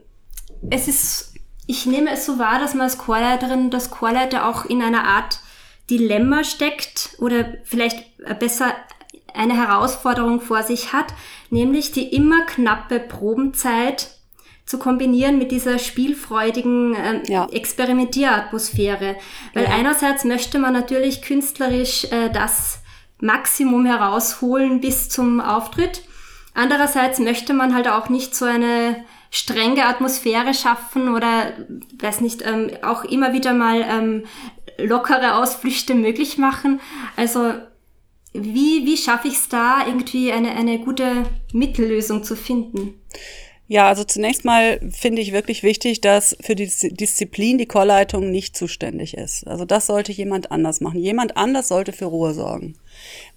es 0.71 0.89
ist, 0.89 1.35
ich 1.67 1.87
nehme 1.87 2.11
es 2.11 2.27
so 2.27 2.39
wahr, 2.39 2.59
dass 2.59 2.75
man 2.75 2.83
als 2.83 2.99
Chorleiterin, 2.99 3.71
das 3.71 3.91
Chorleiter 3.91 4.49
auch 4.49 4.65
in 4.65 4.83
einer 4.83 5.05
Art 5.05 5.41
Dilemma 5.91 6.45
steckt 6.45 7.17
oder 7.19 7.55
vielleicht 7.65 8.05
besser 8.39 8.75
eine 9.35 9.57
Herausforderung 9.57 10.41
vor 10.41 10.63
sich 10.63 10.93
hat, 10.93 11.07
nämlich 11.51 11.93
die 11.93 12.15
immer 12.15 12.45
knappe 12.47 12.99
Probenzeit 13.01 14.17
zu 14.65 14.79
kombinieren 14.79 15.39
mit 15.39 15.53
dieser 15.53 15.79
spielfreudigen 15.79 16.95
äh, 16.97 17.23
ja. 17.31 17.47
Experimentieratmosphäre. 17.53 19.17
Weil 19.55 19.65
ja. 19.65 19.71
einerseits 19.71 20.25
möchte 20.25 20.59
man 20.59 20.73
natürlich 20.73 21.23
künstlerisch 21.23 22.05
äh, 22.11 22.31
das 22.31 22.81
Maximum 23.21 23.87
herausholen 23.87 24.81
bis 24.81 25.09
zum 25.09 25.41
Auftritt. 25.41 26.03
Andererseits 26.57 27.19
möchte 27.19 27.53
man 27.53 27.75
halt 27.75 27.87
auch 27.87 28.09
nicht 28.09 28.35
so 28.35 28.47
eine 28.47 29.05
strenge 29.31 29.85
Atmosphäre 29.85 30.55
schaffen 30.55 31.15
oder, 31.15 31.53
weiß 32.01 32.23
nicht, 32.23 32.41
ähm, 32.47 32.71
auch 32.83 33.05
immer 33.05 33.35
wieder 33.35 33.53
mal 33.53 33.85
ähm, 33.87 34.25
lockere 34.79 35.37
Ausflüchte 35.37 35.95
möglich 35.95 36.39
machen. 36.39 36.81
Also 37.15 37.53
wie, 38.33 38.87
wie 38.87 38.97
schaffe 38.97 39.29
ich 39.29 39.35
es 39.35 39.49
da, 39.51 39.87
irgendwie 39.87 40.33
eine, 40.33 40.53
eine 40.53 40.79
gute 40.79 41.25
Mittellösung 41.53 42.25
zu 42.25 42.35
finden? 42.35 42.95
Ja, 43.69 43.89
also 43.89 44.05
zunächst 44.05 44.45
mal 44.45 44.81
finde 44.93 45.21
ich 45.21 45.33
wirklich 45.33 45.65
wichtig, 45.65 46.01
dass 46.01 46.37
für 46.41 46.55
die 46.55 46.67
Disziplin 46.67 47.59
die 47.59 47.67
Chorleitung 47.67 48.31
nicht 48.31 48.57
zuständig 48.57 49.17
ist. 49.17 49.47
Also 49.47 49.65
das 49.65 49.87
sollte 49.87 50.13
jemand 50.13 50.53
anders 50.53 50.81
machen. 50.81 51.01
Jemand 51.01 51.37
anders 51.37 51.69
sollte 51.69 51.93
für 51.93 52.05
Ruhe 52.05 52.33
sorgen. 52.33 52.79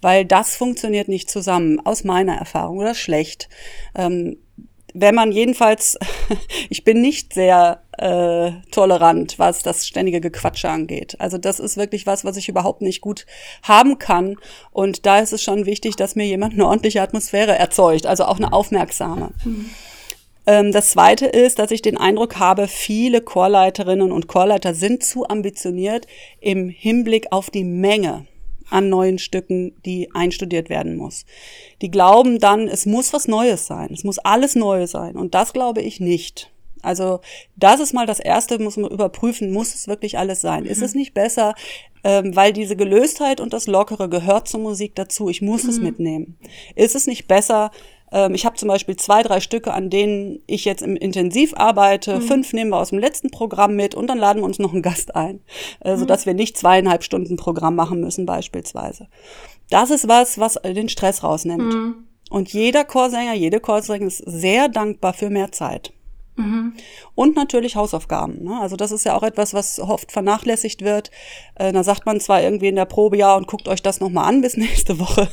Weil 0.01 0.25
das 0.25 0.55
funktioniert 0.55 1.07
nicht 1.07 1.31
zusammen, 1.31 1.79
aus 1.83 2.03
meiner 2.03 2.35
Erfahrung, 2.35 2.77
oder 2.77 2.93
schlecht. 2.93 3.49
Ähm, 3.95 4.37
wenn 4.93 5.15
man 5.15 5.31
jedenfalls, 5.31 5.97
ich 6.69 6.83
bin 6.83 7.01
nicht 7.01 7.33
sehr 7.33 7.81
äh, 7.97 8.51
tolerant, 8.71 9.39
was 9.39 9.63
das 9.63 9.87
ständige 9.87 10.21
Gequatsche 10.21 10.69
angeht. 10.69 11.15
Also 11.19 11.39
das 11.39 11.59
ist 11.59 11.75
wirklich 11.75 12.05
was, 12.05 12.23
was 12.23 12.37
ich 12.37 12.49
überhaupt 12.49 12.81
nicht 12.81 13.01
gut 13.01 13.25
haben 13.63 13.97
kann. 13.97 14.35
Und 14.71 15.07
da 15.07 15.19
ist 15.19 15.33
es 15.33 15.41
schon 15.41 15.65
wichtig, 15.65 15.95
dass 15.95 16.15
mir 16.15 16.25
jemand 16.25 16.53
eine 16.53 16.67
ordentliche 16.67 17.01
Atmosphäre 17.01 17.57
erzeugt, 17.57 18.05
also 18.05 18.25
auch 18.25 18.37
eine 18.37 18.53
aufmerksame. 18.53 19.31
Mhm. 19.43 19.71
Ähm, 20.45 20.71
das 20.71 20.89
zweite 20.91 21.25
ist, 21.25 21.59
dass 21.59 21.71
ich 21.71 21.81
den 21.81 21.97
Eindruck 21.97 22.37
habe, 22.37 22.67
viele 22.67 23.21
Chorleiterinnen 23.21 24.11
und 24.11 24.27
Chorleiter 24.27 24.73
sind 24.73 25.03
zu 25.03 25.27
ambitioniert 25.27 26.07
im 26.39 26.69
Hinblick 26.69 27.27
auf 27.31 27.49
die 27.49 27.63
Menge 27.63 28.25
an 28.69 28.89
neuen 28.89 29.17
Stücken, 29.17 29.75
die 29.85 30.09
einstudiert 30.13 30.69
werden 30.69 30.95
muss. 30.95 31.25
Die 31.81 31.89
glauben 31.89 32.39
dann, 32.39 32.67
es 32.67 32.85
muss 32.85 33.13
was 33.13 33.27
Neues 33.27 33.65
sein, 33.65 33.89
es 33.91 34.03
muss 34.03 34.19
alles 34.19 34.55
neu 34.55 34.85
sein. 34.87 35.15
Und 35.15 35.33
das 35.33 35.53
glaube 35.53 35.81
ich 35.81 35.99
nicht. 35.99 36.51
Also 36.81 37.19
das 37.55 37.79
ist 37.79 37.93
mal 37.93 38.05
das 38.05 38.19
Erste, 38.19 38.59
muss 38.59 38.77
man 38.77 38.91
überprüfen, 38.91 39.51
muss 39.51 39.75
es 39.75 39.87
wirklich 39.87 40.17
alles 40.17 40.41
sein? 40.41 40.63
Mhm. 40.63 40.69
Ist 40.69 40.81
es 40.81 40.95
nicht 40.95 41.13
besser, 41.13 41.55
ähm, 42.03 42.35
weil 42.35 42.53
diese 42.53 42.75
Gelöstheit 42.75 43.41
und 43.41 43.53
das 43.53 43.67
Lockere 43.67 44.07
gehört 44.07 44.47
zur 44.47 44.61
Musik 44.61 44.95
dazu, 44.95 45.29
ich 45.29 45.41
muss 45.41 45.63
mhm. 45.63 45.69
es 45.69 45.79
mitnehmen. 45.79 46.37
Ist 46.75 46.95
es 46.95 47.07
nicht 47.07 47.27
besser, 47.27 47.71
ich 48.31 48.45
habe 48.45 48.55
zum 48.55 48.67
Beispiel 48.67 48.95
zwei, 48.95 49.21
drei 49.23 49.39
Stücke, 49.39 49.73
an 49.73 49.89
denen 49.89 50.41
ich 50.47 50.65
jetzt 50.65 50.81
im 50.81 50.95
Intensiv 50.95 51.53
arbeite. 51.55 52.17
Mhm. 52.17 52.21
Fünf 52.21 52.53
nehmen 52.53 52.71
wir 52.71 52.77
aus 52.77 52.89
dem 52.89 52.99
letzten 52.99 53.29
Programm 53.29 53.75
mit 53.75 53.95
und 53.95 54.07
dann 54.07 54.17
laden 54.17 54.41
wir 54.41 54.45
uns 54.45 54.59
noch 54.59 54.73
einen 54.73 54.81
Gast 54.81 55.15
ein, 55.15 55.41
äh, 55.81 55.93
mhm. 55.93 55.99
sodass 55.99 56.25
wir 56.25 56.33
nicht 56.33 56.57
zweieinhalb 56.57 57.03
Stunden 57.03 57.37
Programm 57.37 57.75
machen 57.75 57.99
müssen 57.99 58.25
beispielsweise. 58.25 59.07
Das 59.69 59.91
ist 59.91 60.07
was, 60.07 60.39
was 60.39 60.55
den 60.55 60.89
Stress 60.89 61.23
rausnimmt. 61.23 61.73
Mhm. 61.73 61.95
Und 62.29 62.53
jeder 62.53 62.85
Chorsänger, 62.85 63.33
jede 63.33 63.59
Chorsängerin 63.59 64.07
ist 64.07 64.23
sehr 64.25 64.69
dankbar 64.69 65.13
für 65.13 65.29
mehr 65.29 65.51
Zeit. 65.51 65.91
Mhm. 66.39 66.73
Und 67.15 67.35
natürlich 67.35 67.75
Hausaufgaben. 67.75 68.43
Ne? 68.43 68.59
Also 68.61 68.75
das 68.75 68.91
ist 68.91 69.03
ja 69.03 69.15
auch 69.15 69.23
etwas, 69.23 69.53
was 69.53 69.79
oft 69.79 70.11
vernachlässigt 70.11 70.83
wird. 70.83 71.11
Äh, 71.55 71.73
da 71.73 71.83
sagt 71.83 72.05
man 72.05 72.19
zwar 72.19 72.41
irgendwie 72.41 72.69
in 72.69 72.75
der 72.75 72.85
Probe, 72.85 73.17
ja, 73.17 73.35
und 73.35 73.47
guckt 73.47 73.67
euch 73.67 73.81
das 73.81 73.99
nochmal 73.99 74.25
an 74.25 74.41
bis 74.41 74.57
nächste 74.57 74.99
Woche. 74.99 75.27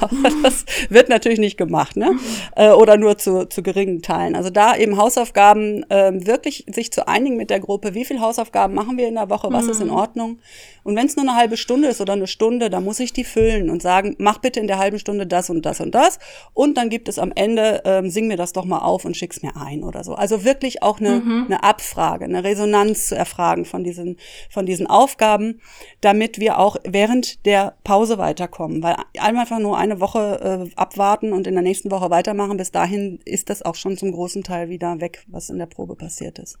Aber 0.00 0.16
das 0.42 0.64
wird 0.88 1.08
natürlich 1.08 1.38
nicht 1.38 1.56
gemacht, 1.56 1.96
ne? 1.96 2.12
Äh, 2.56 2.70
oder 2.70 2.96
nur 2.96 3.18
zu, 3.18 3.46
zu 3.48 3.62
geringen 3.62 4.02
Teilen. 4.02 4.34
Also 4.34 4.50
da 4.50 4.76
eben 4.76 4.96
Hausaufgaben 4.96 5.88
äh, 5.90 6.12
wirklich 6.26 6.66
sich 6.72 6.92
zu 6.92 7.06
einigen 7.08 7.36
mit 7.36 7.50
der 7.50 7.60
Gruppe, 7.60 7.94
wie 7.94 8.04
viel 8.04 8.20
Hausaufgaben 8.20 8.74
machen 8.74 8.96
wir 8.98 9.08
in 9.08 9.14
der 9.14 9.30
Woche, 9.30 9.52
was 9.52 9.64
mhm. 9.64 9.70
ist 9.70 9.80
in 9.80 9.88
mhm. 9.88 9.94
Ordnung. 9.94 10.38
Und 10.82 10.96
wenn 10.96 11.06
es 11.06 11.16
nur 11.16 11.28
eine 11.28 11.36
halbe 11.36 11.56
Stunde 11.56 11.88
ist 11.88 12.00
oder 12.00 12.14
eine 12.14 12.26
Stunde, 12.26 12.70
dann 12.70 12.84
muss 12.84 13.00
ich 13.00 13.12
die 13.12 13.24
füllen 13.24 13.70
und 13.70 13.82
sagen, 13.82 14.16
mach 14.18 14.38
bitte 14.38 14.60
in 14.60 14.66
der 14.66 14.78
halben 14.78 14.98
Stunde 14.98 15.26
das 15.26 15.50
und 15.50 15.66
das 15.66 15.80
und 15.80 15.94
das. 15.94 16.18
Und 16.54 16.76
dann 16.76 16.88
gibt 16.88 17.08
es 17.08 17.18
am 17.18 17.32
Ende, 17.34 17.82
ähm, 17.84 18.10
sing 18.10 18.26
mir 18.28 18.36
das 18.36 18.52
doch 18.52 18.64
mal 18.64 18.78
auf 18.78 19.04
und 19.04 19.16
schick's 19.16 19.42
mir 19.42 19.56
ein 19.56 19.82
oder 19.82 20.04
so. 20.04 20.14
Also 20.14 20.44
wirklich 20.44 20.82
auch 20.82 21.00
eine, 21.00 21.20
mhm. 21.20 21.44
eine 21.46 21.62
Abfrage, 21.62 22.24
eine 22.24 22.44
Resonanz 22.44 23.08
zu 23.08 23.16
erfragen 23.16 23.64
von 23.64 23.84
diesen, 23.84 24.16
von 24.48 24.66
diesen 24.66 24.86
Aufgaben, 24.86 25.60
damit 26.00 26.40
wir 26.40 26.58
auch 26.58 26.76
während 26.84 27.44
der 27.46 27.74
Pause 27.84 28.18
weiterkommen. 28.18 28.82
Weil 28.82 28.96
einfach 29.18 29.58
nur 29.58 29.78
eine 29.78 30.00
Woche 30.00 30.68
äh, 30.70 30.74
abwarten 30.76 31.32
und 31.32 31.46
in 31.46 31.54
der 31.54 31.62
nächsten 31.62 31.90
Woche 31.90 32.10
weitermachen. 32.10 32.56
Bis 32.56 32.70
dahin 32.70 33.18
ist 33.24 33.50
das 33.50 33.62
auch 33.62 33.74
schon 33.74 33.96
zum 33.96 34.12
großen 34.12 34.42
Teil 34.42 34.68
wieder 34.68 35.00
weg, 35.00 35.24
was 35.26 35.50
in 35.50 35.58
der 35.58 35.66
Probe 35.66 35.96
passiert 35.96 36.38
ist. 36.38 36.58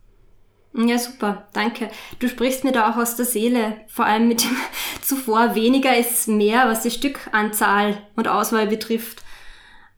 Ja, 0.72 0.98
super, 0.98 1.48
danke. 1.52 1.90
Du 2.20 2.28
sprichst 2.28 2.62
mir 2.62 2.72
da 2.72 2.90
auch 2.90 2.96
aus 2.96 3.16
der 3.16 3.26
Seele, 3.26 3.76
vor 3.88 4.06
allem 4.06 4.28
mit 4.28 4.44
dem 4.44 4.56
zuvor 5.02 5.54
weniger 5.54 5.96
ist 5.96 6.28
mehr, 6.28 6.68
was 6.68 6.82
die 6.82 6.92
Stückanzahl 6.92 7.98
und 8.14 8.28
Auswahl 8.28 8.68
betrifft. 8.68 9.24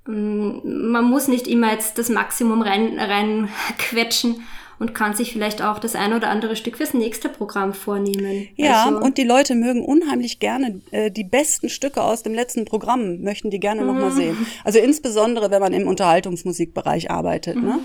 Mm, 0.07 0.91
man 0.91 1.05
muss 1.05 1.29
nicht 1.29 1.47
immer 1.47 1.73
jetzt 1.73 1.99
das 1.99 2.09
Maximum 2.09 2.63
rein, 2.63 2.99
rein 2.99 3.49
quetschen 3.79 4.47
und 4.79 4.95
kann 4.95 5.15
sich 5.15 5.33
vielleicht 5.33 5.63
auch 5.63 5.79
das 5.79 5.95
ein 5.95 6.13
oder 6.13 6.29
andere 6.29 6.57
Stück 6.57 6.77
fürs 6.77 6.95
nächste 6.95 7.29
Programm 7.29 7.75
vornehmen. 7.75 8.49
Ja, 8.57 8.87
also, 8.87 8.99
und 8.99 9.19
die 9.19 9.25
Leute 9.25 9.55
mögen 9.55 9.85
unheimlich 9.85 10.41
gerne 10.41 10.81
äh, 10.91 11.11
die 11.11 11.25
besten 11.25 11.69
Stücke 11.69 12.03
aus 12.03 12.23
dem 12.23 12.35
letzten 12.35 12.65
Programm, 12.65 13.21
möchten 13.23 13.51
die 13.51 13.61
gerne 13.61 13.83
mhm. 13.83 13.87
nochmal 13.89 14.11
sehen. 14.13 14.47
Also 14.65 14.79
insbesondere, 14.79 15.51
wenn 15.51 15.61
man 15.61 15.73
im 15.73 15.87
Unterhaltungsmusikbereich 15.87 17.11
arbeitet. 17.11 17.57
Ne? 17.57 17.63
Mhm. 17.63 17.69
Ne? 17.69 17.79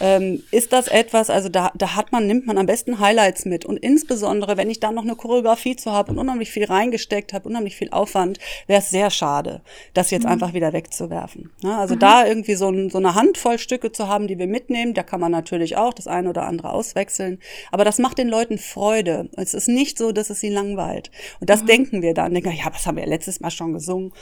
Ähm, 0.00 0.42
ist 0.50 0.72
das 0.72 0.88
etwas, 0.88 1.30
also 1.30 1.48
da, 1.48 1.70
da 1.76 1.94
hat 1.94 2.12
man, 2.12 2.26
nimmt 2.26 2.46
man 2.46 2.58
am 2.58 2.66
besten 2.66 2.98
Highlights 2.98 3.44
mit. 3.44 3.64
Und 3.64 3.76
insbesondere, 3.76 4.56
wenn 4.56 4.68
ich 4.68 4.80
da 4.80 4.90
noch 4.90 5.04
eine 5.04 5.14
Choreografie 5.14 5.76
zu 5.76 5.92
habe 5.92 6.12
und 6.12 6.18
unheimlich 6.18 6.50
viel 6.50 6.64
reingesteckt 6.64 7.32
habe, 7.32 7.48
unheimlich 7.48 7.76
viel 7.76 7.90
Aufwand, 7.90 8.38
wäre 8.66 8.80
es 8.80 8.90
sehr 8.90 9.10
schade, 9.10 9.62
das 9.94 10.10
jetzt 10.10 10.24
mhm. 10.24 10.30
einfach 10.30 10.54
wieder 10.54 10.72
wegzuwerfen. 10.72 11.50
Ne? 11.62 11.76
Also 11.76 11.94
mhm. 11.94 12.00
da 12.00 12.26
irgendwie 12.26 12.54
so, 12.54 12.68
ein, 12.68 12.90
so 12.90 12.98
eine 12.98 13.14
Handvoll 13.14 13.58
Stücke 13.58 13.92
zu 13.92 14.08
haben, 14.08 14.26
die 14.26 14.38
wir 14.38 14.48
mitnehmen, 14.48 14.94
da 14.94 15.02
kann 15.02 15.20
man 15.20 15.30
natürlich 15.30 15.76
auch 15.76 15.94
das 15.94 16.06
eine 16.06 16.30
oder 16.32 16.46
andere 16.46 16.70
auswechseln. 16.70 17.38
Aber 17.70 17.84
das 17.84 17.98
macht 17.98 18.18
den 18.18 18.28
Leuten 18.28 18.58
Freude. 18.58 19.28
Es 19.36 19.54
ist 19.54 19.68
nicht 19.68 19.98
so, 19.98 20.12
dass 20.12 20.30
es 20.30 20.40
sie 20.40 20.48
langweilt. 20.48 21.10
Und 21.40 21.50
das 21.50 21.62
mhm. 21.62 21.66
denken 21.66 22.02
wir 22.02 22.14
dann. 22.14 22.34
Denken, 22.34 22.52
ja, 22.52 22.66
was 22.72 22.86
haben 22.86 22.96
wir 22.96 23.06
letztes 23.06 23.40
Mal 23.40 23.50
schon 23.50 23.72
gesungen? 23.72 24.12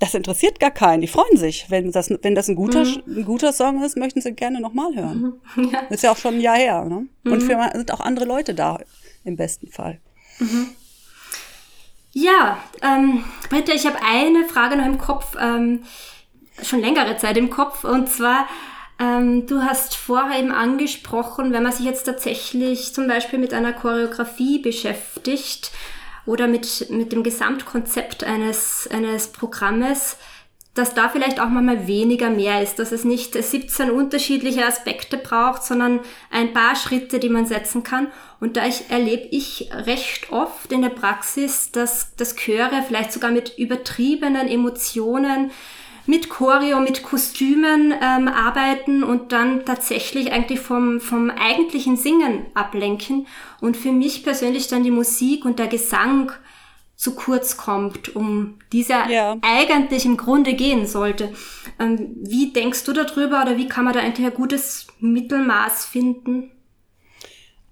Das 0.00 0.14
interessiert 0.14 0.58
gar 0.58 0.72
keinen. 0.72 1.02
Die 1.02 1.06
freuen 1.06 1.36
sich. 1.36 1.66
Wenn 1.70 1.92
das, 1.92 2.10
wenn 2.10 2.34
das 2.34 2.48
ein 2.48 2.56
guter, 2.56 2.84
mhm. 2.84 3.18
ein 3.18 3.24
guter 3.24 3.52
Song 3.52 3.82
ist, 3.82 3.96
möchten 3.96 4.20
sie 4.20 4.32
gerne 4.32 4.60
nochmal 4.60 4.94
hören. 4.94 5.40
Mhm. 5.54 5.70
Ja. 5.72 5.80
ist 5.90 6.02
ja 6.02 6.12
auch 6.12 6.16
schon 6.16 6.34
ein 6.34 6.40
Jahr 6.40 6.56
her. 6.56 6.84
Ne? 6.84 7.06
Und 7.24 7.42
mhm. 7.42 7.46
für, 7.46 7.70
sind 7.74 7.92
auch 7.92 8.00
andere 8.00 8.24
Leute 8.24 8.54
da, 8.54 8.78
im 9.24 9.36
besten 9.36 9.68
Fall. 9.68 10.00
Mhm. 10.40 10.70
Ja, 12.16 12.58
ähm, 12.80 13.24
Britta, 13.50 13.72
ich 13.72 13.86
habe 13.86 13.98
eine 14.00 14.44
Frage 14.48 14.76
noch 14.76 14.86
im 14.86 14.98
Kopf, 14.98 15.36
ähm, 15.40 15.82
schon 16.62 16.80
längere 16.80 17.16
Zeit 17.16 17.36
im 17.36 17.50
Kopf, 17.50 17.82
und 17.82 18.08
zwar, 18.08 18.46
ähm, 19.04 19.46
du 19.46 19.62
hast 19.62 19.96
vorher 19.96 20.38
eben 20.38 20.52
angesprochen, 20.52 21.52
wenn 21.52 21.62
man 21.62 21.72
sich 21.72 21.84
jetzt 21.84 22.04
tatsächlich 22.04 22.94
zum 22.94 23.06
Beispiel 23.06 23.38
mit 23.38 23.52
einer 23.52 23.72
Choreografie 23.72 24.58
beschäftigt 24.60 25.72
oder 26.26 26.48
mit, 26.48 26.88
mit 26.90 27.12
dem 27.12 27.22
Gesamtkonzept 27.22 28.24
eines, 28.24 28.88
eines 28.90 29.28
Programmes, 29.28 30.16
dass 30.72 30.94
da 30.94 31.08
vielleicht 31.08 31.38
auch 31.38 31.48
mal 31.48 31.86
weniger 31.86 32.30
mehr 32.30 32.62
ist, 32.62 32.78
dass 32.80 32.90
es 32.90 33.04
nicht 33.04 33.34
17 33.34 33.90
unterschiedliche 33.90 34.66
Aspekte 34.66 35.18
braucht, 35.18 35.62
sondern 35.62 36.00
ein 36.30 36.52
paar 36.52 36.74
Schritte, 36.74 37.20
die 37.20 37.28
man 37.28 37.46
setzen 37.46 37.84
kann. 37.84 38.08
Und 38.40 38.56
da 38.56 38.66
ich, 38.66 38.90
erlebe 38.90 39.28
ich 39.30 39.70
recht 39.72 40.32
oft 40.32 40.72
in 40.72 40.82
der 40.82 40.88
Praxis, 40.88 41.70
dass, 41.70 42.16
dass 42.16 42.34
Chöre 42.34 42.82
vielleicht 42.86 43.12
sogar 43.12 43.30
mit 43.30 43.56
übertriebenen 43.56 44.48
Emotionen 44.48 45.52
mit 46.06 46.28
Choreo, 46.28 46.80
mit 46.80 47.02
Kostümen 47.02 47.92
ähm, 47.92 48.28
arbeiten 48.28 49.02
und 49.02 49.32
dann 49.32 49.64
tatsächlich 49.64 50.32
eigentlich 50.32 50.60
vom, 50.60 51.00
vom 51.00 51.30
eigentlichen 51.30 51.96
Singen 51.96 52.46
ablenken 52.54 53.26
und 53.60 53.76
für 53.76 53.92
mich 53.92 54.22
persönlich 54.22 54.68
dann 54.68 54.84
die 54.84 54.90
Musik 54.90 55.44
und 55.44 55.58
der 55.58 55.68
Gesang 55.68 56.32
zu 56.96 57.14
kurz 57.14 57.56
kommt, 57.56 58.14
um 58.14 58.58
dieser 58.72 59.10
ja. 59.10 59.36
eigentlich 59.42 60.04
im 60.04 60.16
Grunde 60.16 60.54
gehen 60.54 60.86
sollte. 60.86 61.32
Ähm, 61.78 62.14
wie 62.16 62.52
denkst 62.52 62.84
du 62.84 62.92
darüber 62.92 63.42
oder 63.42 63.56
wie 63.56 63.68
kann 63.68 63.84
man 63.84 63.94
da 63.94 64.00
eigentlich 64.00 64.26
ein 64.26 64.34
gutes 64.34 64.86
Mittelmaß 65.00 65.86
finden? 65.86 66.50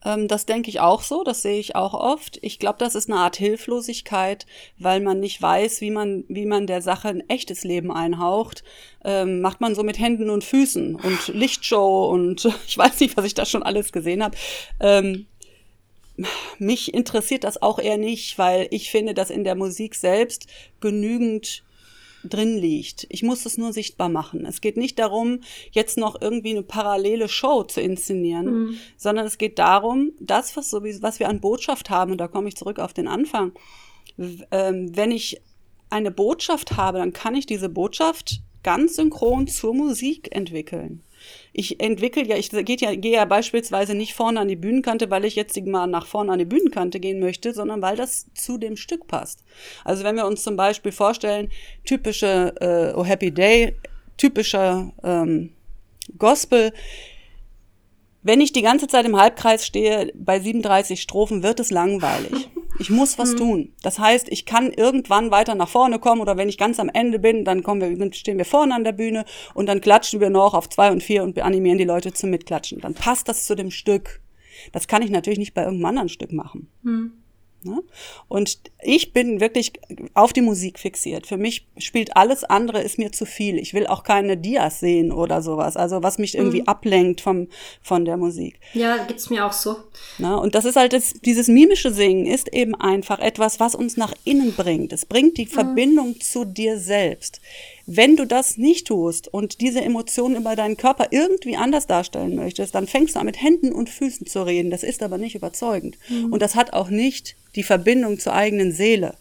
Ähm, 0.04 0.28
das 0.28 0.46
denke 0.46 0.68
ich 0.68 0.80
auch 0.80 1.02
so, 1.02 1.22
das 1.24 1.42
sehe 1.42 1.58
ich 1.58 1.76
auch 1.76 1.94
oft. 1.94 2.38
Ich 2.42 2.58
glaube, 2.58 2.78
das 2.78 2.94
ist 2.94 3.10
eine 3.10 3.20
Art 3.20 3.36
Hilflosigkeit, 3.36 4.46
weil 4.78 5.00
man 5.00 5.20
nicht 5.20 5.40
weiß, 5.40 5.80
wie 5.80 5.90
man, 5.90 6.24
wie 6.28 6.46
man 6.46 6.66
der 6.66 6.82
Sache 6.82 7.08
ein 7.08 7.28
echtes 7.28 7.64
Leben 7.64 7.92
einhaucht. 7.92 8.64
Ähm, 9.04 9.40
macht 9.40 9.60
man 9.60 9.74
so 9.74 9.82
mit 9.82 9.98
Händen 9.98 10.30
und 10.30 10.44
Füßen 10.44 10.96
und 10.96 11.28
Lichtshow 11.34 12.08
und 12.10 12.44
ich 12.66 12.76
weiß 12.76 13.00
nicht, 13.00 13.16
was 13.16 13.24
ich 13.24 13.34
da 13.34 13.44
schon 13.46 13.62
alles 13.62 13.92
gesehen 13.92 14.22
habe. 14.22 14.36
Ähm, 14.80 15.26
mich 16.58 16.92
interessiert 16.92 17.44
das 17.44 17.62
auch 17.62 17.78
eher 17.78 17.96
nicht, 17.96 18.38
weil 18.38 18.68
ich 18.70 18.90
finde, 18.90 19.14
dass 19.14 19.30
in 19.30 19.44
der 19.44 19.54
Musik 19.54 19.94
selbst 19.94 20.46
genügend 20.80 21.62
drin 22.24 22.56
liegt. 22.56 23.06
Ich 23.08 23.22
muss 23.22 23.46
es 23.46 23.58
nur 23.58 23.72
sichtbar 23.72 24.08
machen. 24.08 24.46
Es 24.46 24.60
geht 24.60 24.76
nicht 24.76 24.98
darum, 24.98 25.40
jetzt 25.72 25.96
noch 25.98 26.20
irgendwie 26.20 26.50
eine 26.50 26.62
parallele 26.62 27.28
Show 27.28 27.64
zu 27.64 27.80
inszenieren, 27.80 28.46
mhm. 28.46 28.78
sondern 28.96 29.26
es 29.26 29.38
geht 29.38 29.58
darum, 29.58 30.12
das, 30.20 30.56
was, 30.56 30.70
so 30.70 30.84
wie, 30.84 31.02
was 31.02 31.20
wir 31.20 31.28
an 31.28 31.40
Botschaft 31.40 31.90
haben, 31.90 32.12
und 32.12 32.18
da 32.18 32.28
komme 32.28 32.48
ich 32.48 32.56
zurück 32.56 32.78
auf 32.78 32.92
den 32.92 33.08
Anfang, 33.08 33.52
ähm, 34.50 34.96
wenn 34.96 35.10
ich 35.10 35.40
eine 35.90 36.10
Botschaft 36.10 36.76
habe, 36.76 36.98
dann 36.98 37.12
kann 37.12 37.34
ich 37.34 37.46
diese 37.46 37.68
Botschaft 37.68 38.40
ganz 38.62 38.96
synchron 38.96 39.46
zur 39.46 39.74
Musik 39.74 40.34
entwickeln. 40.34 41.02
Ich 41.52 41.80
entwickle 41.80 42.26
ja, 42.26 42.36
ich 42.36 42.50
gehe 42.50 42.76
ja, 42.78 42.94
gehe 42.94 43.12
ja 43.12 43.24
beispielsweise 43.24 43.94
nicht 43.94 44.14
vorne 44.14 44.40
an 44.40 44.48
die 44.48 44.56
Bühnenkante, 44.56 45.10
weil 45.10 45.24
ich 45.24 45.36
jetzt 45.36 45.60
mal 45.66 45.86
nach 45.86 46.06
vorne 46.06 46.32
an 46.32 46.38
die 46.38 46.44
Bühnenkante 46.44 47.00
gehen 47.00 47.20
möchte, 47.20 47.52
sondern 47.52 47.82
weil 47.82 47.96
das 47.96 48.26
zu 48.34 48.58
dem 48.58 48.76
Stück 48.76 49.06
passt. 49.06 49.44
Also 49.84 50.04
wenn 50.04 50.16
wir 50.16 50.26
uns 50.26 50.42
zum 50.42 50.56
Beispiel 50.56 50.92
vorstellen, 50.92 51.50
typische 51.84 52.54
äh, 52.60 52.98
Oh 52.98 53.04
Happy 53.04 53.30
Day, 53.30 53.76
typischer 54.16 54.92
ähm, 55.02 55.52
Gospel, 56.18 56.72
wenn 58.22 58.40
ich 58.40 58.52
die 58.52 58.62
ganze 58.62 58.86
Zeit 58.86 59.04
im 59.04 59.18
Halbkreis 59.18 59.66
stehe, 59.66 60.12
bei 60.14 60.38
37 60.38 61.02
Strophen 61.02 61.42
wird 61.42 61.60
es 61.60 61.70
langweilig. 61.70 62.48
Ich 62.78 62.90
muss 62.90 63.18
was 63.18 63.32
mhm. 63.32 63.36
tun. 63.36 63.72
Das 63.82 63.98
heißt, 63.98 64.28
ich 64.30 64.46
kann 64.46 64.72
irgendwann 64.72 65.30
weiter 65.30 65.54
nach 65.54 65.68
vorne 65.68 65.98
kommen 65.98 66.20
oder 66.20 66.36
wenn 66.36 66.48
ich 66.48 66.58
ganz 66.58 66.80
am 66.80 66.88
Ende 66.88 67.18
bin, 67.18 67.44
dann 67.44 67.62
kommen 67.62 67.80
wir, 67.80 67.96
dann 67.96 68.12
stehen 68.12 68.38
wir 68.38 68.44
vorne 68.44 68.74
an 68.74 68.84
der 68.84 68.92
Bühne 68.92 69.24
und 69.54 69.66
dann 69.66 69.80
klatschen 69.80 70.20
wir 70.20 70.30
noch 70.30 70.54
auf 70.54 70.68
zwei 70.68 70.90
und 70.90 71.02
vier 71.02 71.22
und 71.22 71.38
animieren 71.40 71.78
die 71.78 71.84
Leute 71.84 72.12
zum 72.12 72.30
Mitklatschen. 72.30 72.80
Dann 72.80 72.94
passt 72.94 73.28
das 73.28 73.46
zu 73.46 73.54
dem 73.54 73.70
Stück. 73.70 74.20
Das 74.72 74.88
kann 74.88 75.02
ich 75.02 75.10
natürlich 75.10 75.38
nicht 75.38 75.54
bei 75.54 75.62
irgendeinem 75.62 75.86
anderen 75.86 76.08
Stück 76.08 76.32
machen. 76.32 76.68
Mhm. 76.82 77.12
Ne? 77.64 77.82
Und 78.28 78.58
ich 78.82 79.12
bin 79.12 79.40
wirklich 79.40 79.72
auf 80.14 80.32
die 80.32 80.40
Musik 80.40 80.78
fixiert. 80.78 81.26
Für 81.26 81.36
mich 81.36 81.66
spielt 81.78 82.16
alles 82.16 82.44
andere 82.44 82.82
ist 82.82 82.98
mir 82.98 83.12
zu 83.12 83.26
viel. 83.26 83.58
Ich 83.58 83.74
will 83.74 83.86
auch 83.86 84.02
keine 84.02 84.36
Dias 84.36 84.80
sehen 84.80 85.12
oder 85.12 85.42
sowas. 85.42 85.76
Also 85.76 86.02
was 86.02 86.18
mich 86.18 86.36
irgendwie 86.36 86.62
mhm. 86.62 86.68
ablenkt 86.68 87.20
vom, 87.20 87.48
von 87.82 88.04
der 88.04 88.16
Musik. 88.16 88.58
Ja, 88.74 89.04
geht's 89.04 89.30
mir 89.30 89.46
auch 89.46 89.52
so. 89.52 89.76
Na, 90.18 90.36
und 90.36 90.54
das 90.54 90.64
ist 90.64 90.76
halt 90.76 90.92
das, 90.92 91.14
dieses 91.24 91.48
mimische 91.48 91.92
Singen 91.92 92.26
ist 92.26 92.52
eben 92.52 92.74
einfach 92.74 93.20
etwas, 93.20 93.60
was 93.60 93.74
uns 93.74 93.96
nach 93.96 94.14
innen 94.24 94.54
bringt. 94.54 94.92
Es 94.92 95.06
bringt 95.06 95.38
die 95.38 95.46
mhm. 95.46 95.50
Verbindung 95.50 96.20
zu 96.20 96.44
dir 96.44 96.78
selbst. 96.78 97.40
Wenn 97.86 98.16
du 98.16 98.26
das 98.26 98.56
nicht 98.56 98.86
tust 98.86 99.28
und 99.28 99.60
diese 99.60 99.80
Emotionen 99.80 100.36
über 100.36 100.56
deinen 100.56 100.76
Körper 100.76 101.08
irgendwie 101.10 101.56
anders 101.56 101.86
darstellen 101.86 102.36
möchtest, 102.36 102.74
dann 102.74 102.86
fängst 102.86 103.16
du 103.16 103.20
an 103.20 103.26
mit 103.26 103.40
Händen 103.42 103.72
und 103.72 103.90
Füßen 103.90 104.26
zu 104.26 104.42
reden. 104.44 104.70
Das 104.70 104.82
ist 104.82 105.02
aber 105.02 105.18
nicht 105.18 105.34
überzeugend. 105.34 105.98
Mhm. 106.08 106.32
Und 106.32 106.42
das 106.42 106.54
hat 106.54 106.72
auch 106.72 106.90
nicht 106.90 107.36
die 107.56 107.62
Verbindung 107.62 108.18
zur 108.18 108.34
eigenen 108.34 108.72
Seele, 108.72 109.16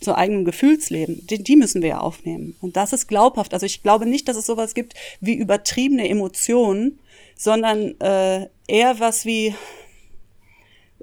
zu 0.00 0.16
eigenem 0.16 0.44
Gefühlsleben. 0.44 1.26
Die, 1.26 1.42
die 1.42 1.56
müssen 1.56 1.82
wir 1.82 1.90
ja 1.90 1.98
aufnehmen. 1.98 2.56
Und 2.60 2.76
das 2.76 2.92
ist 2.92 3.06
glaubhaft. 3.06 3.54
Also 3.54 3.66
ich 3.66 3.82
glaube 3.82 4.06
nicht, 4.06 4.28
dass 4.28 4.36
es 4.36 4.46
sowas 4.46 4.74
gibt 4.74 4.94
wie 5.20 5.34
übertriebene 5.34 6.08
Emotionen, 6.08 6.98
sondern 7.36 8.00
äh, 8.00 8.48
eher 8.66 9.00
was 9.00 9.24
wie 9.24 9.54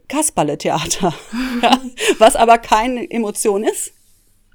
Kasperle-Theater, 0.07 1.13
ja, 1.61 1.81
was 2.17 2.35
aber 2.35 2.57
keine 2.57 3.09
Emotion 3.09 3.63
ist, 3.63 3.93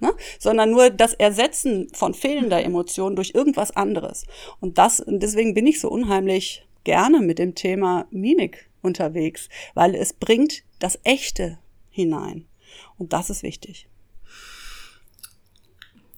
ne? 0.00 0.12
sondern 0.38 0.70
nur 0.70 0.90
das 0.90 1.14
Ersetzen 1.14 1.88
von 1.92 2.12
fehlender 2.12 2.62
Emotion 2.62 3.16
durch 3.16 3.32
irgendwas 3.34 3.70
anderes. 3.70 4.26
Und 4.60 4.78
das, 4.78 5.02
deswegen 5.06 5.54
bin 5.54 5.66
ich 5.66 5.80
so 5.80 5.88
unheimlich 5.88 6.66
gerne 6.82 7.20
mit 7.20 7.38
dem 7.38 7.54
Thema 7.54 8.06
Mimik 8.10 8.68
unterwegs, 8.82 9.48
weil 9.74 9.94
es 9.94 10.12
bringt 10.12 10.64
das 10.80 10.98
Echte 11.04 11.58
hinein. 11.94 12.46
Und 12.98 13.12
das 13.12 13.30
ist 13.30 13.42
wichtig. 13.42 13.86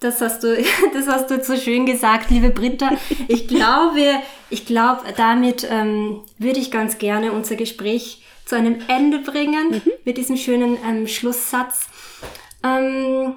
Das 0.00 0.20
hast 0.20 0.42
du, 0.42 0.56
das 0.94 1.06
hast 1.06 1.30
du 1.30 1.42
so 1.42 1.56
schön 1.56 1.86
gesagt, 1.86 2.30
liebe 2.30 2.50
Britta. 2.50 2.90
Ich 3.28 3.46
glaube, 3.46 4.20
ich 4.50 4.66
glaube, 4.66 5.02
damit 5.16 5.66
ähm, 5.70 6.22
würde 6.38 6.58
ich 6.60 6.70
ganz 6.70 6.98
gerne 6.98 7.32
unser 7.32 7.56
Gespräch 7.56 8.22
zu 8.44 8.56
einem 8.56 8.78
Ende 8.88 9.18
bringen 9.18 9.70
mhm. 9.70 9.92
mit 10.04 10.16
diesem 10.16 10.36
schönen 10.36 10.78
ähm, 10.86 11.06
Schlusssatz. 11.06 11.88
Ähm, 12.64 13.36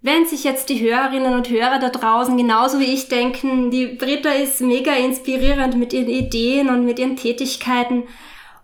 wenn 0.00 0.26
sich 0.26 0.44
jetzt 0.44 0.68
die 0.68 0.80
Hörerinnen 0.80 1.34
und 1.34 1.50
Hörer 1.50 1.80
da 1.80 1.88
draußen 1.88 2.36
genauso 2.36 2.78
wie 2.78 2.94
ich 2.94 3.08
denken, 3.08 3.70
die 3.70 3.86
Britta 3.86 4.30
ist 4.30 4.60
mega 4.60 4.94
inspirierend 4.94 5.76
mit 5.76 5.92
ihren 5.92 6.08
Ideen 6.08 6.68
und 6.68 6.84
mit 6.84 7.00
ihren 7.00 7.16
Tätigkeiten, 7.16 8.04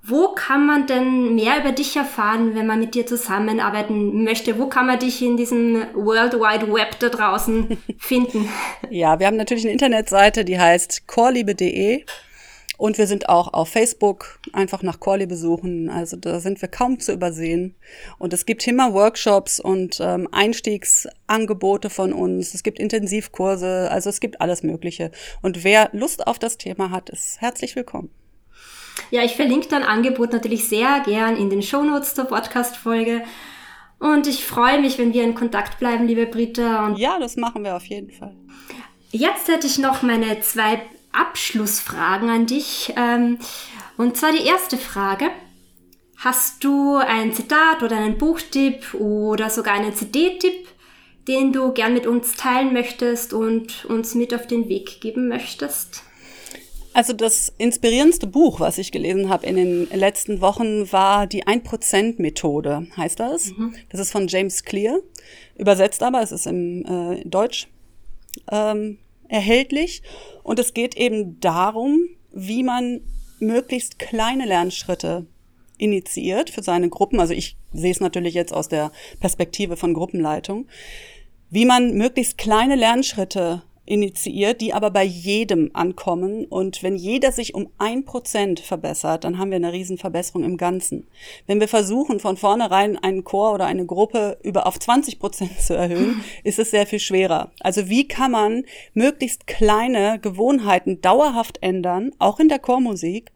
wo 0.07 0.29
kann 0.35 0.67
man 0.67 0.87
denn 0.87 1.35
mehr 1.35 1.61
über 1.61 1.73
dich 1.73 1.97
erfahren, 1.97 2.55
wenn 2.55 2.67
man 2.67 2.79
mit 2.79 2.95
dir 2.95 3.07
zusammenarbeiten 3.07 4.23
möchte? 4.23 4.59
Wo 4.59 4.67
kann 4.69 4.87
man 4.87 4.99
dich 4.99 5.23
in 5.23 5.39
diesem 5.39 5.87
World 5.95 6.35
Wide 6.35 6.71
Web 6.71 6.99
da 6.99 7.09
draußen 7.09 7.79
finden? 7.99 8.51
Ja, 8.91 9.19
wir 9.19 9.27
haben 9.27 9.39
natürlich 9.39 9.65
eine 9.65 9.73
Internetseite, 9.73 10.45
die 10.45 10.59
heißt 10.59 11.07
chorliebe.de. 11.07 12.05
Und 12.77 12.99
wir 12.99 13.07
sind 13.07 13.31
auch 13.31 13.55
auf 13.55 13.69
Facebook, 13.71 14.41
einfach 14.53 14.83
nach 14.83 15.01
Chorliebe 15.01 15.37
suchen. 15.37 15.89
Also 15.89 16.19
da 16.19 16.39
sind 16.41 16.61
wir 16.61 16.69
kaum 16.69 17.01
zu 17.01 17.13
übersehen. 17.13 17.75
Und 18.19 18.35
es 18.35 18.45
gibt 18.45 18.67
immer 18.67 18.93
Workshops 18.93 19.59
und 19.59 20.01
ähm, 20.01 20.29
Einstiegsangebote 20.33 21.89
von 21.89 22.13
uns. 22.13 22.53
Es 22.53 22.63
gibt 22.63 22.79
Intensivkurse, 22.79 23.89
also 23.91 24.11
es 24.11 24.21
gibt 24.21 24.43
alles 24.43 24.65
Mögliche. 24.65 25.13
Und 25.41 25.65
wer 25.65 25.89
Lust 25.93 26.27
auf 26.27 26.39
das 26.39 26.59
Thema 26.59 26.91
hat, 26.91 27.09
ist 27.09 27.41
herzlich 27.41 27.75
willkommen. 27.75 28.11
Ja, 29.11 29.23
ich 29.23 29.37
verlinke 29.37 29.69
dein 29.69 29.83
Angebot 29.83 30.33
natürlich 30.33 30.69
sehr 30.69 31.01
gern 31.01 31.37
in 31.37 31.51
den 31.51 31.63
Shownotes 31.63 32.15
zur 32.15 32.25
Podcast-Folge. 32.25 33.25
Und 33.99 34.27
ich 34.27 34.45
freue 34.45 34.81
mich, 34.81 34.99
wenn 34.99 35.15
wir 35.15 35.25
in 35.25 35.35
Kontakt 35.35 35.79
bleiben, 35.79 36.07
liebe 36.07 36.27
Britta. 36.27 36.87
Und 36.87 36.99
ja, 36.99 37.19
das 37.19 37.37
machen 37.37 37.65
wir 37.65 37.77
auf 37.77 37.87
jeden 37.87 38.11
Fall. 38.11 38.35
Jetzt 39.11 39.49
hätte 39.49 39.67
ich 39.67 39.79
noch 39.79 40.03
meine 40.03 40.41
zwei 40.41 40.83
Abschlussfragen 41.13 42.29
an 42.29 42.47
dich. 42.47 42.93
Ähm, 42.97 43.39
und 43.97 44.17
zwar 44.17 44.33
die 44.33 44.45
erste 44.45 44.77
Frage. 44.77 45.31
Hast 46.17 46.65
du 46.65 46.97
ein 46.97 47.33
Zitat 47.33 47.83
oder 47.83 47.97
einen 47.97 48.19
Buchtipp 48.19 48.95
oder 48.95 49.51
sogar 49.51 49.75
einen 49.75 49.95
CD-Tipp, 49.95 50.69
den 51.29 51.53
du 51.53 51.73
gern 51.73 51.95
mit 51.95 52.07
uns 52.07 52.35
teilen 52.35 52.73
möchtest 52.73 53.33
und 53.33 53.85
uns 53.87 54.15
mit 54.15 54.35
auf 54.35 54.47
den 54.47 54.69
Weg 54.69 55.01
geben 55.01 55.29
möchtest? 55.29 56.03
Also 56.95 57.13
das 57.13 57.53
inspirierendste 57.59 58.29
Buch, 58.29 58.61
was 58.61 58.79
ich 58.79 58.93
gelesen 58.93 59.29
habe 59.29 59.47
in 59.47 59.57
den 59.57 59.89
letzten 59.91 60.41
Wochen, 60.41 60.91
war 60.93 61.27
die 61.27 61.45
1%-Methode, 61.45 62.87
heißt 62.97 63.19
das. 63.19 63.51
Mhm. 63.51 63.75
Das 63.89 64.01
ist 64.01 64.13
von 64.13 64.29
James 64.29 64.63
Clear, 64.63 65.01
übersetzt 65.57 66.05
aber, 66.05 66.23
es 66.23 66.31
ist 66.31 66.47
im 66.47 66.87
äh, 66.87 67.25
Deutsch 67.25 67.67
ähm, 68.51 68.99
erhältlich. 69.29 70.03
Und 70.45 70.61
es 70.61 70.73
geht 70.73 70.97
eben 70.97 71.41
darum, 71.41 71.99
wie 72.33 72.63
man 72.63 73.01
möglichst 73.41 73.99
kleine 73.99 74.47
Lernschritte 74.47 75.27
initiiert 75.79 76.49
für 76.49 76.63
seine 76.63 76.91
Gruppen. 76.91 77.19
Also 77.19 77.35
ich 77.35 77.57
sehe 77.73 77.91
es 77.91 77.99
natürlich 77.99 78.35
jetzt 78.35 78.55
aus 78.55 78.69
der 78.69 78.93
Perspektive 79.19 79.77
von 79.77 79.95
Gruppenleitung. 79.95 80.69
Wie 81.51 81.65
man 81.65 81.95
möglichst 81.95 82.39
kleine 82.39 82.77
Lernschritte 82.77 83.63
initiiert, 83.87 84.61
die 84.61 84.73
aber 84.73 84.91
bei 84.91 85.05
jedem 85.05 85.71
ankommen. 85.75 86.47
Und 86.47 86.83
wenn 86.83 86.97
jeder 86.97 87.33
sich 87.33 87.55
um 87.55 87.69
ein 87.79 88.05
Prozent 88.05 88.61
verbessert, 88.61 89.25
dann 89.25 89.39
haben 89.39 89.51
wir 89.51 89.57
eine 89.57 89.73
Riesenverbesserung 89.73 90.45
im 90.45 90.57
Ganzen. 90.57 91.07
Wenn 91.47 91.61
wir 91.61 91.69
versuchen, 91.69 92.21
von 92.21 92.37
vornherein 92.37 92.97
einen 92.97 93.25
Chor 93.25 93.53
oder 93.53 93.67
eine 93.67 93.85
Gruppe 93.85 94.39
über 94.43 94.67
auf 94.67 94.79
20 94.79 95.19
Prozent 95.19 95.61
zu 95.61 95.75
erhöhen, 95.75 96.25
ist 96.45 96.59
es 96.59 96.71
sehr 96.71 96.87
viel 96.87 97.01
schwerer. 97.01 97.51
Also 97.61 97.89
wie 97.89 98.09
kann 98.09 98.31
man 98.31 98.65
möglichst 98.95 99.47
kleine 99.47 100.19
Gewohnheiten 100.21 101.01
dauerhaft 101.01 101.59
ändern, 101.61 102.13
auch 102.19 102.41
in 102.41 102.49
der 102.49 102.59
Chormusik, 102.59 103.33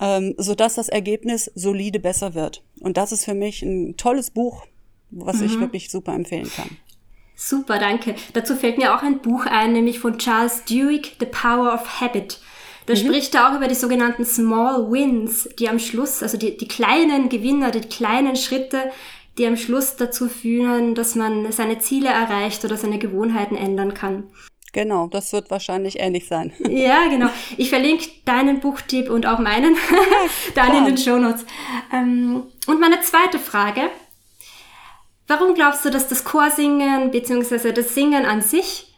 ähm, 0.00 0.34
sodass 0.36 0.74
das 0.74 0.88
Ergebnis 0.88 1.50
solide 1.54 2.00
besser 2.00 2.34
wird. 2.34 2.62
Und 2.80 2.96
das 2.96 3.12
ist 3.12 3.24
für 3.24 3.34
mich 3.34 3.62
ein 3.62 3.96
tolles 3.96 4.30
Buch, 4.30 4.66
was 5.10 5.36
mhm. 5.36 5.46
ich 5.46 5.60
wirklich 5.60 5.90
super 5.90 6.12
empfehlen 6.14 6.50
kann. 6.54 6.76
Super, 7.38 7.78
danke. 7.78 8.14
Dazu 8.32 8.56
fällt 8.56 8.78
mir 8.78 8.96
auch 8.96 9.02
ein 9.02 9.18
Buch 9.18 9.44
ein, 9.44 9.74
nämlich 9.74 9.98
von 9.98 10.16
Charles 10.16 10.64
Duhigg, 10.64 11.16
The 11.20 11.26
Power 11.26 11.74
of 11.74 12.00
Habit. 12.00 12.40
Da 12.86 12.94
mhm. 12.94 12.98
spricht 12.98 13.34
er 13.34 13.50
auch 13.50 13.56
über 13.56 13.68
die 13.68 13.74
sogenannten 13.74 14.24
Small 14.24 14.90
Wins, 14.90 15.48
die 15.58 15.68
am 15.68 15.78
Schluss, 15.78 16.22
also 16.22 16.38
die, 16.38 16.56
die 16.56 16.66
kleinen 16.66 17.28
Gewinner, 17.28 17.70
die 17.70 17.80
kleinen 17.82 18.36
Schritte, 18.36 18.90
die 19.36 19.46
am 19.46 19.58
Schluss 19.58 19.96
dazu 19.96 20.28
führen, 20.28 20.94
dass 20.94 21.14
man 21.14 21.52
seine 21.52 21.78
Ziele 21.78 22.08
erreicht 22.08 22.64
oder 22.64 22.78
seine 22.78 22.98
Gewohnheiten 22.98 23.54
ändern 23.54 23.92
kann. 23.92 24.24
Genau, 24.72 25.06
das 25.06 25.32
wird 25.32 25.50
wahrscheinlich 25.50 26.00
ähnlich 26.00 26.26
sein. 26.28 26.52
Ja, 26.68 27.08
genau. 27.08 27.28
Ich 27.56 27.68
verlinke 27.68 28.08
deinen 28.24 28.60
Buchtipp 28.60 29.10
und 29.10 29.26
auch 29.26 29.40
meinen 29.40 29.76
dann 30.54 30.74
in 30.76 30.84
den 30.86 30.96
Shownotes. 30.96 31.44
Ähm, 31.92 32.44
und 32.66 32.80
meine 32.80 33.00
zweite 33.00 33.38
Frage 33.38 33.90
Warum 35.26 35.54
glaubst 35.54 35.84
du, 35.84 35.90
dass 35.90 36.08
das 36.08 36.24
Chorsingen 36.24 37.10
bzw. 37.10 37.72
das 37.72 37.94
Singen 37.94 38.24
an 38.24 38.42
sich 38.42 38.94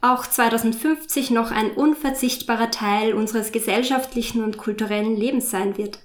auch 0.00 0.26
2050 0.26 1.30
noch 1.30 1.50
ein 1.50 1.70
unverzichtbarer 1.70 2.70
Teil 2.70 3.14
unseres 3.14 3.52
gesellschaftlichen 3.52 4.42
und 4.42 4.58
kulturellen 4.58 5.16
Lebens 5.16 5.50
sein 5.50 5.76
wird? 5.78 6.00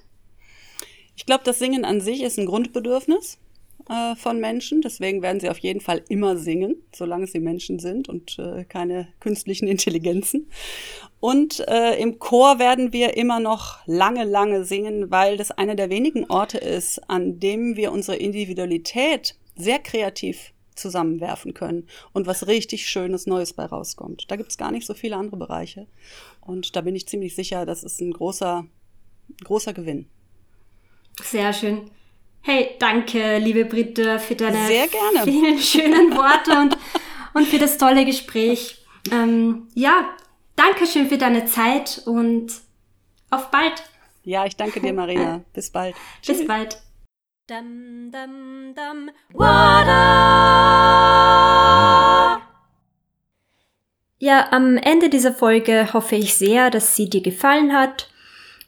Ich 1.15 1.25
glaube, 1.25 1.43
das 1.43 1.59
Singen 1.59 1.85
an 1.85 2.01
sich 2.01 2.23
ist 2.23 2.37
ein 2.37 2.45
Grundbedürfnis 2.45 3.37
äh, 3.89 4.15
von 4.15 4.39
Menschen. 4.39 4.81
Deswegen 4.81 5.21
werden 5.21 5.39
sie 5.39 5.49
auf 5.49 5.59
jeden 5.59 5.81
Fall 5.81 6.03
immer 6.07 6.37
singen, 6.37 6.75
solange 6.93 7.27
sie 7.27 7.39
Menschen 7.39 7.79
sind 7.79 8.09
und 8.09 8.37
äh, 8.39 8.65
keine 8.65 9.07
künstlichen 9.19 9.67
Intelligenzen. 9.67 10.49
Und 11.19 11.67
äh, 11.67 11.99
im 11.99 12.19
Chor 12.19 12.59
werden 12.59 12.93
wir 12.93 13.15
immer 13.15 13.39
noch 13.39 13.79
lange, 13.85 14.23
lange 14.23 14.65
singen, 14.65 15.11
weil 15.11 15.37
das 15.37 15.51
einer 15.51 15.75
der 15.75 15.89
wenigen 15.89 16.25
Orte 16.29 16.57
ist, 16.57 17.09
an 17.09 17.39
dem 17.39 17.75
wir 17.75 17.91
unsere 17.91 18.17
Individualität 18.17 19.35
sehr 19.55 19.79
kreativ 19.79 20.53
zusammenwerfen 20.75 21.53
können 21.53 21.87
und 22.13 22.27
was 22.27 22.47
richtig 22.47 22.87
Schönes 22.87 23.27
Neues 23.27 23.53
bei 23.53 23.65
rauskommt. 23.65 24.25
Da 24.29 24.35
gibt 24.35 24.49
es 24.49 24.57
gar 24.57 24.71
nicht 24.71 24.87
so 24.87 24.93
viele 24.93 25.17
andere 25.17 25.37
Bereiche. 25.37 25.87
Und 26.41 26.75
da 26.75 26.81
bin 26.81 26.95
ich 26.95 27.07
ziemlich 27.07 27.35
sicher, 27.35 27.65
das 27.65 27.83
ist 27.83 28.01
ein 28.01 28.11
großer, 28.11 28.65
großer 29.43 29.73
Gewinn. 29.73 30.07
Sehr 31.21 31.53
schön. 31.53 31.89
Hey, 32.41 32.71
danke, 32.79 33.37
liebe 33.37 33.65
Britta, 33.65 34.19
für 34.19 34.35
deine 34.35 34.57
vielen 35.23 35.59
schönen 35.59 36.15
Worte 36.15 36.51
und, 36.59 36.77
und 37.33 37.47
für 37.47 37.59
das 37.59 37.77
tolle 37.77 38.05
Gespräch. 38.05 38.83
Ähm, 39.11 39.67
ja, 39.75 40.09
danke 40.55 40.85
schön 40.85 41.07
für 41.07 41.17
deine 41.17 41.45
Zeit 41.45 42.01
und 42.05 42.51
auf 43.29 43.49
bald. 43.49 43.83
Ja, 44.23 44.45
ich 44.45 44.55
danke 44.55 44.81
dir, 44.81 44.93
Marina. 44.93 45.41
Bis 45.53 45.69
bald. 45.69 45.95
Bis 46.25 46.37
Tschüss. 46.37 46.47
bald. 46.47 46.81
Dum, 47.49 48.09
dum, 48.09 48.73
dum. 48.73 49.09
Ja, 54.17 54.47
am 54.51 54.77
Ende 54.77 55.09
dieser 55.09 55.33
Folge 55.33 55.91
hoffe 55.91 56.15
ich 56.15 56.35
sehr, 56.35 56.69
dass 56.69 56.95
sie 56.95 57.09
dir 57.09 57.21
gefallen 57.21 57.73
hat 57.73 58.09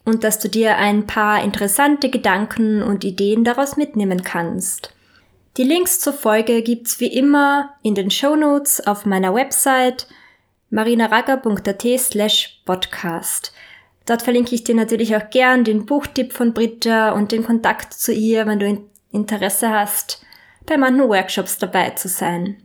und 0.04 0.26
dass 0.26 0.40
du 0.40 0.50
dir 0.50 0.76
ein 0.76 1.08
paar 1.08 1.42
interessante 1.42 2.10
Gedanken 2.10 2.84
und 2.84 3.06
Ideen 3.06 3.46
daraus 3.46 3.78
mitnehmen 3.78 4.26
kannst. 4.26 4.94
Die 5.56 5.64
Links 5.64 6.02
zur 6.02 6.12
Folge 6.12 6.62
gibt's 6.62 7.00
wie 7.00 7.18
immer 7.18 7.78
in 7.82 7.96
den 7.96 8.12
Show 8.12 8.36
Notes 8.36 8.86
auf 8.86 9.06
meiner 9.06 9.34
Website 9.34 10.06
marinaraga.at 10.70 11.86
slash 11.98 12.62
podcast. 12.66 13.54
Dort 14.06 14.22
verlinke 14.22 14.54
ich 14.54 14.64
dir 14.64 14.76
natürlich 14.76 15.16
auch 15.16 15.30
gern 15.30 15.64
den 15.64 15.86
Buchtipp 15.86 16.34
von 16.34 16.54
Britta 16.54 17.12
und 17.12 17.32
den 17.32 17.44
Kontakt 17.44 17.94
zu 17.94 18.14
ihr, 18.14 18.46
wenn 18.46 18.60
du 18.60 18.84
Interesse 19.12 19.70
hast, 19.70 20.24
bei 20.66 20.78
manchen 20.78 21.10
Workshops 21.10 21.58
dabei 21.58 21.92
zu 21.92 22.08
sein. 22.08 22.58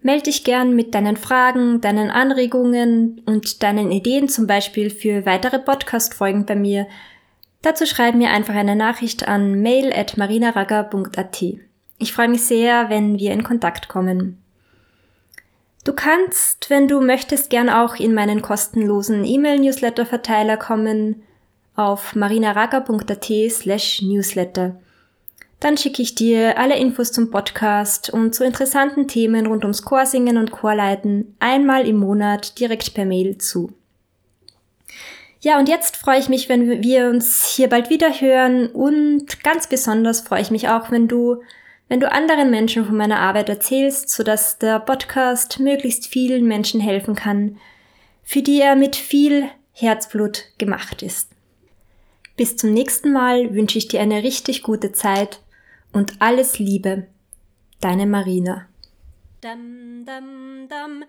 Meld 0.00 0.26
dich 0.26 0.44
gern 0.44 0.76
mit 0.76 0.94
deinen 0.94 1.16
Fragen, 1.16 1.80
deinen 1.80 2.10
Anregungen 2.10 3.20
und 3.26 3.62
deinen 3.64 3.90
Ideen 3.90 4.28
zum 4.28 4.46
Beispiel 4.46 4.90
für 4.90 5.26
weitere 5.26 5.58
Podcast-Folgen 5.58 6.46
bei 6.46 6.54
mir. 6.54 6.86
Dazu 7.62 7.84
schreib 7.84 8.14
mir 8.14 8.30
einfach 8.30 8.54
eine 8.54 8.76
Nachricht 8.76 9.26
an 9.26 9.60
mail 9.60 9.92
at 9.92 10.16
marinaraga.at. 10.16 11.42
Ich 11.98 12.12
freue 12.12 12.28
mich 12.28 12.44
sehr, 12.44 12.88
wenn 12.90 13.18
wir 13.18 13.32
in 13.32 13.42
Kontakt 13.42 13.88
kommen. 13.88 14.38
Du 15.88 15.94
kannst, 15.94 16.68
wenn 16.68 16.86
du 16.86 17.00
möchtest, 17.00 17.48
gern 17.48 17.70
auch 17.70 17.96
in 17.96 18.12
meinen 18.12 18.42
kostenlosen 18.42 19.24
E-Mail-Newsletter-Verteiler 19.24 20.58
kommen 20.58 21.22
auf 21.76 22.14
marinaraga.at 22.14 23.32
slash 23.48 24.02
newsletter. 24.02 24.78
Dann 25.60 25.78
schicke 25.78 26.02
ich 26.02 26.14
dir 26.14 26.58
alle 26.58 26.76
Infos 26.76 27.10
zum 27.10 27.30
Podcast 27.30 28.10
und 28.10 28.34
zu 28.34 28.44
interessanten 28.44 29.08
Themen 29.08 29.46
rund 29.46 29.64
ums 29.64 29.80
Chorsingen 29.80 30.36
und 30.36 30.50
Chorleiten 30.50 31.34
einmal 31.40 31.88
im 31.88 31.96
Monat 31.96 32.60
direkt 32.60 32.92
per 32.92 33.06
Mail 33.06 33.38
zu. 33.38 33.72
Ja, 35.40 35.58
und 35.58 35.70
jetzt 35.70 35.96
freue 35.96 36.20
ich 36.20 36.28
mich, 36.28 36.50
wenn 36.50 36.82
wir 36.82 37.08
uns 37.08 37.46
hier 37.46 37.70
bald 37.70 37.88
wieder 37.88 38.10
hören 38.10 38.66
und 38.66 39.42
ganz 39.42 39.66
besonders 39.68 40.20
freue 40.20 40.42
ich 40.42 40.50
mich 40.50 40.68
auch, 40.68 40.90
wenn 40.90 41.08
du 41.08 41.40
wenn 41.88 42.00
du 42.00 42.10
anderen 42.10 42.50
Menschen 42.50 42.84
von 42.84 42.96
meiner 42.96 43.20
Arbeit 43.20 43.48
erzählst, 43.48 44.10
sodass 44.10 44.58
der 44.58 44.78
Podcast 44.80 45.58
möglichst 45.58 46.06
vielen 46.06 46.46
Menschen 46.46 46.80
helfen 46.80 47.14
kann, 47.14 47.58
für 48.22 48.42
die 48.42 48.60
er 48.60 48.76
mit 48.76 48.94
viel 48.94 49.48
Herzblut 49.72 50.44
gemacht 50.58 51.02
ist. 51.02 51.30
Bis 52.36 52.56
zum 52.56 52.72
nächsten 52.72 53.12
Mal 53.12 53.54
wünsche 53.54 53.78
ich 53.78 53.88
dir 53.88 54.00
eine 54.00 54.22
richtig 54.22 54.62
gute 54.62 54.92
Zeit 54.92 55.40
und 55.92 56.20
alles 56.20 56.58
Liebe. 56.58 57.06
Deine 57.80 58.06
Marina. 58.06 58.66
Dum, 59.40 60.04
dum, 60.04 60.68
dum. 60.68 61.04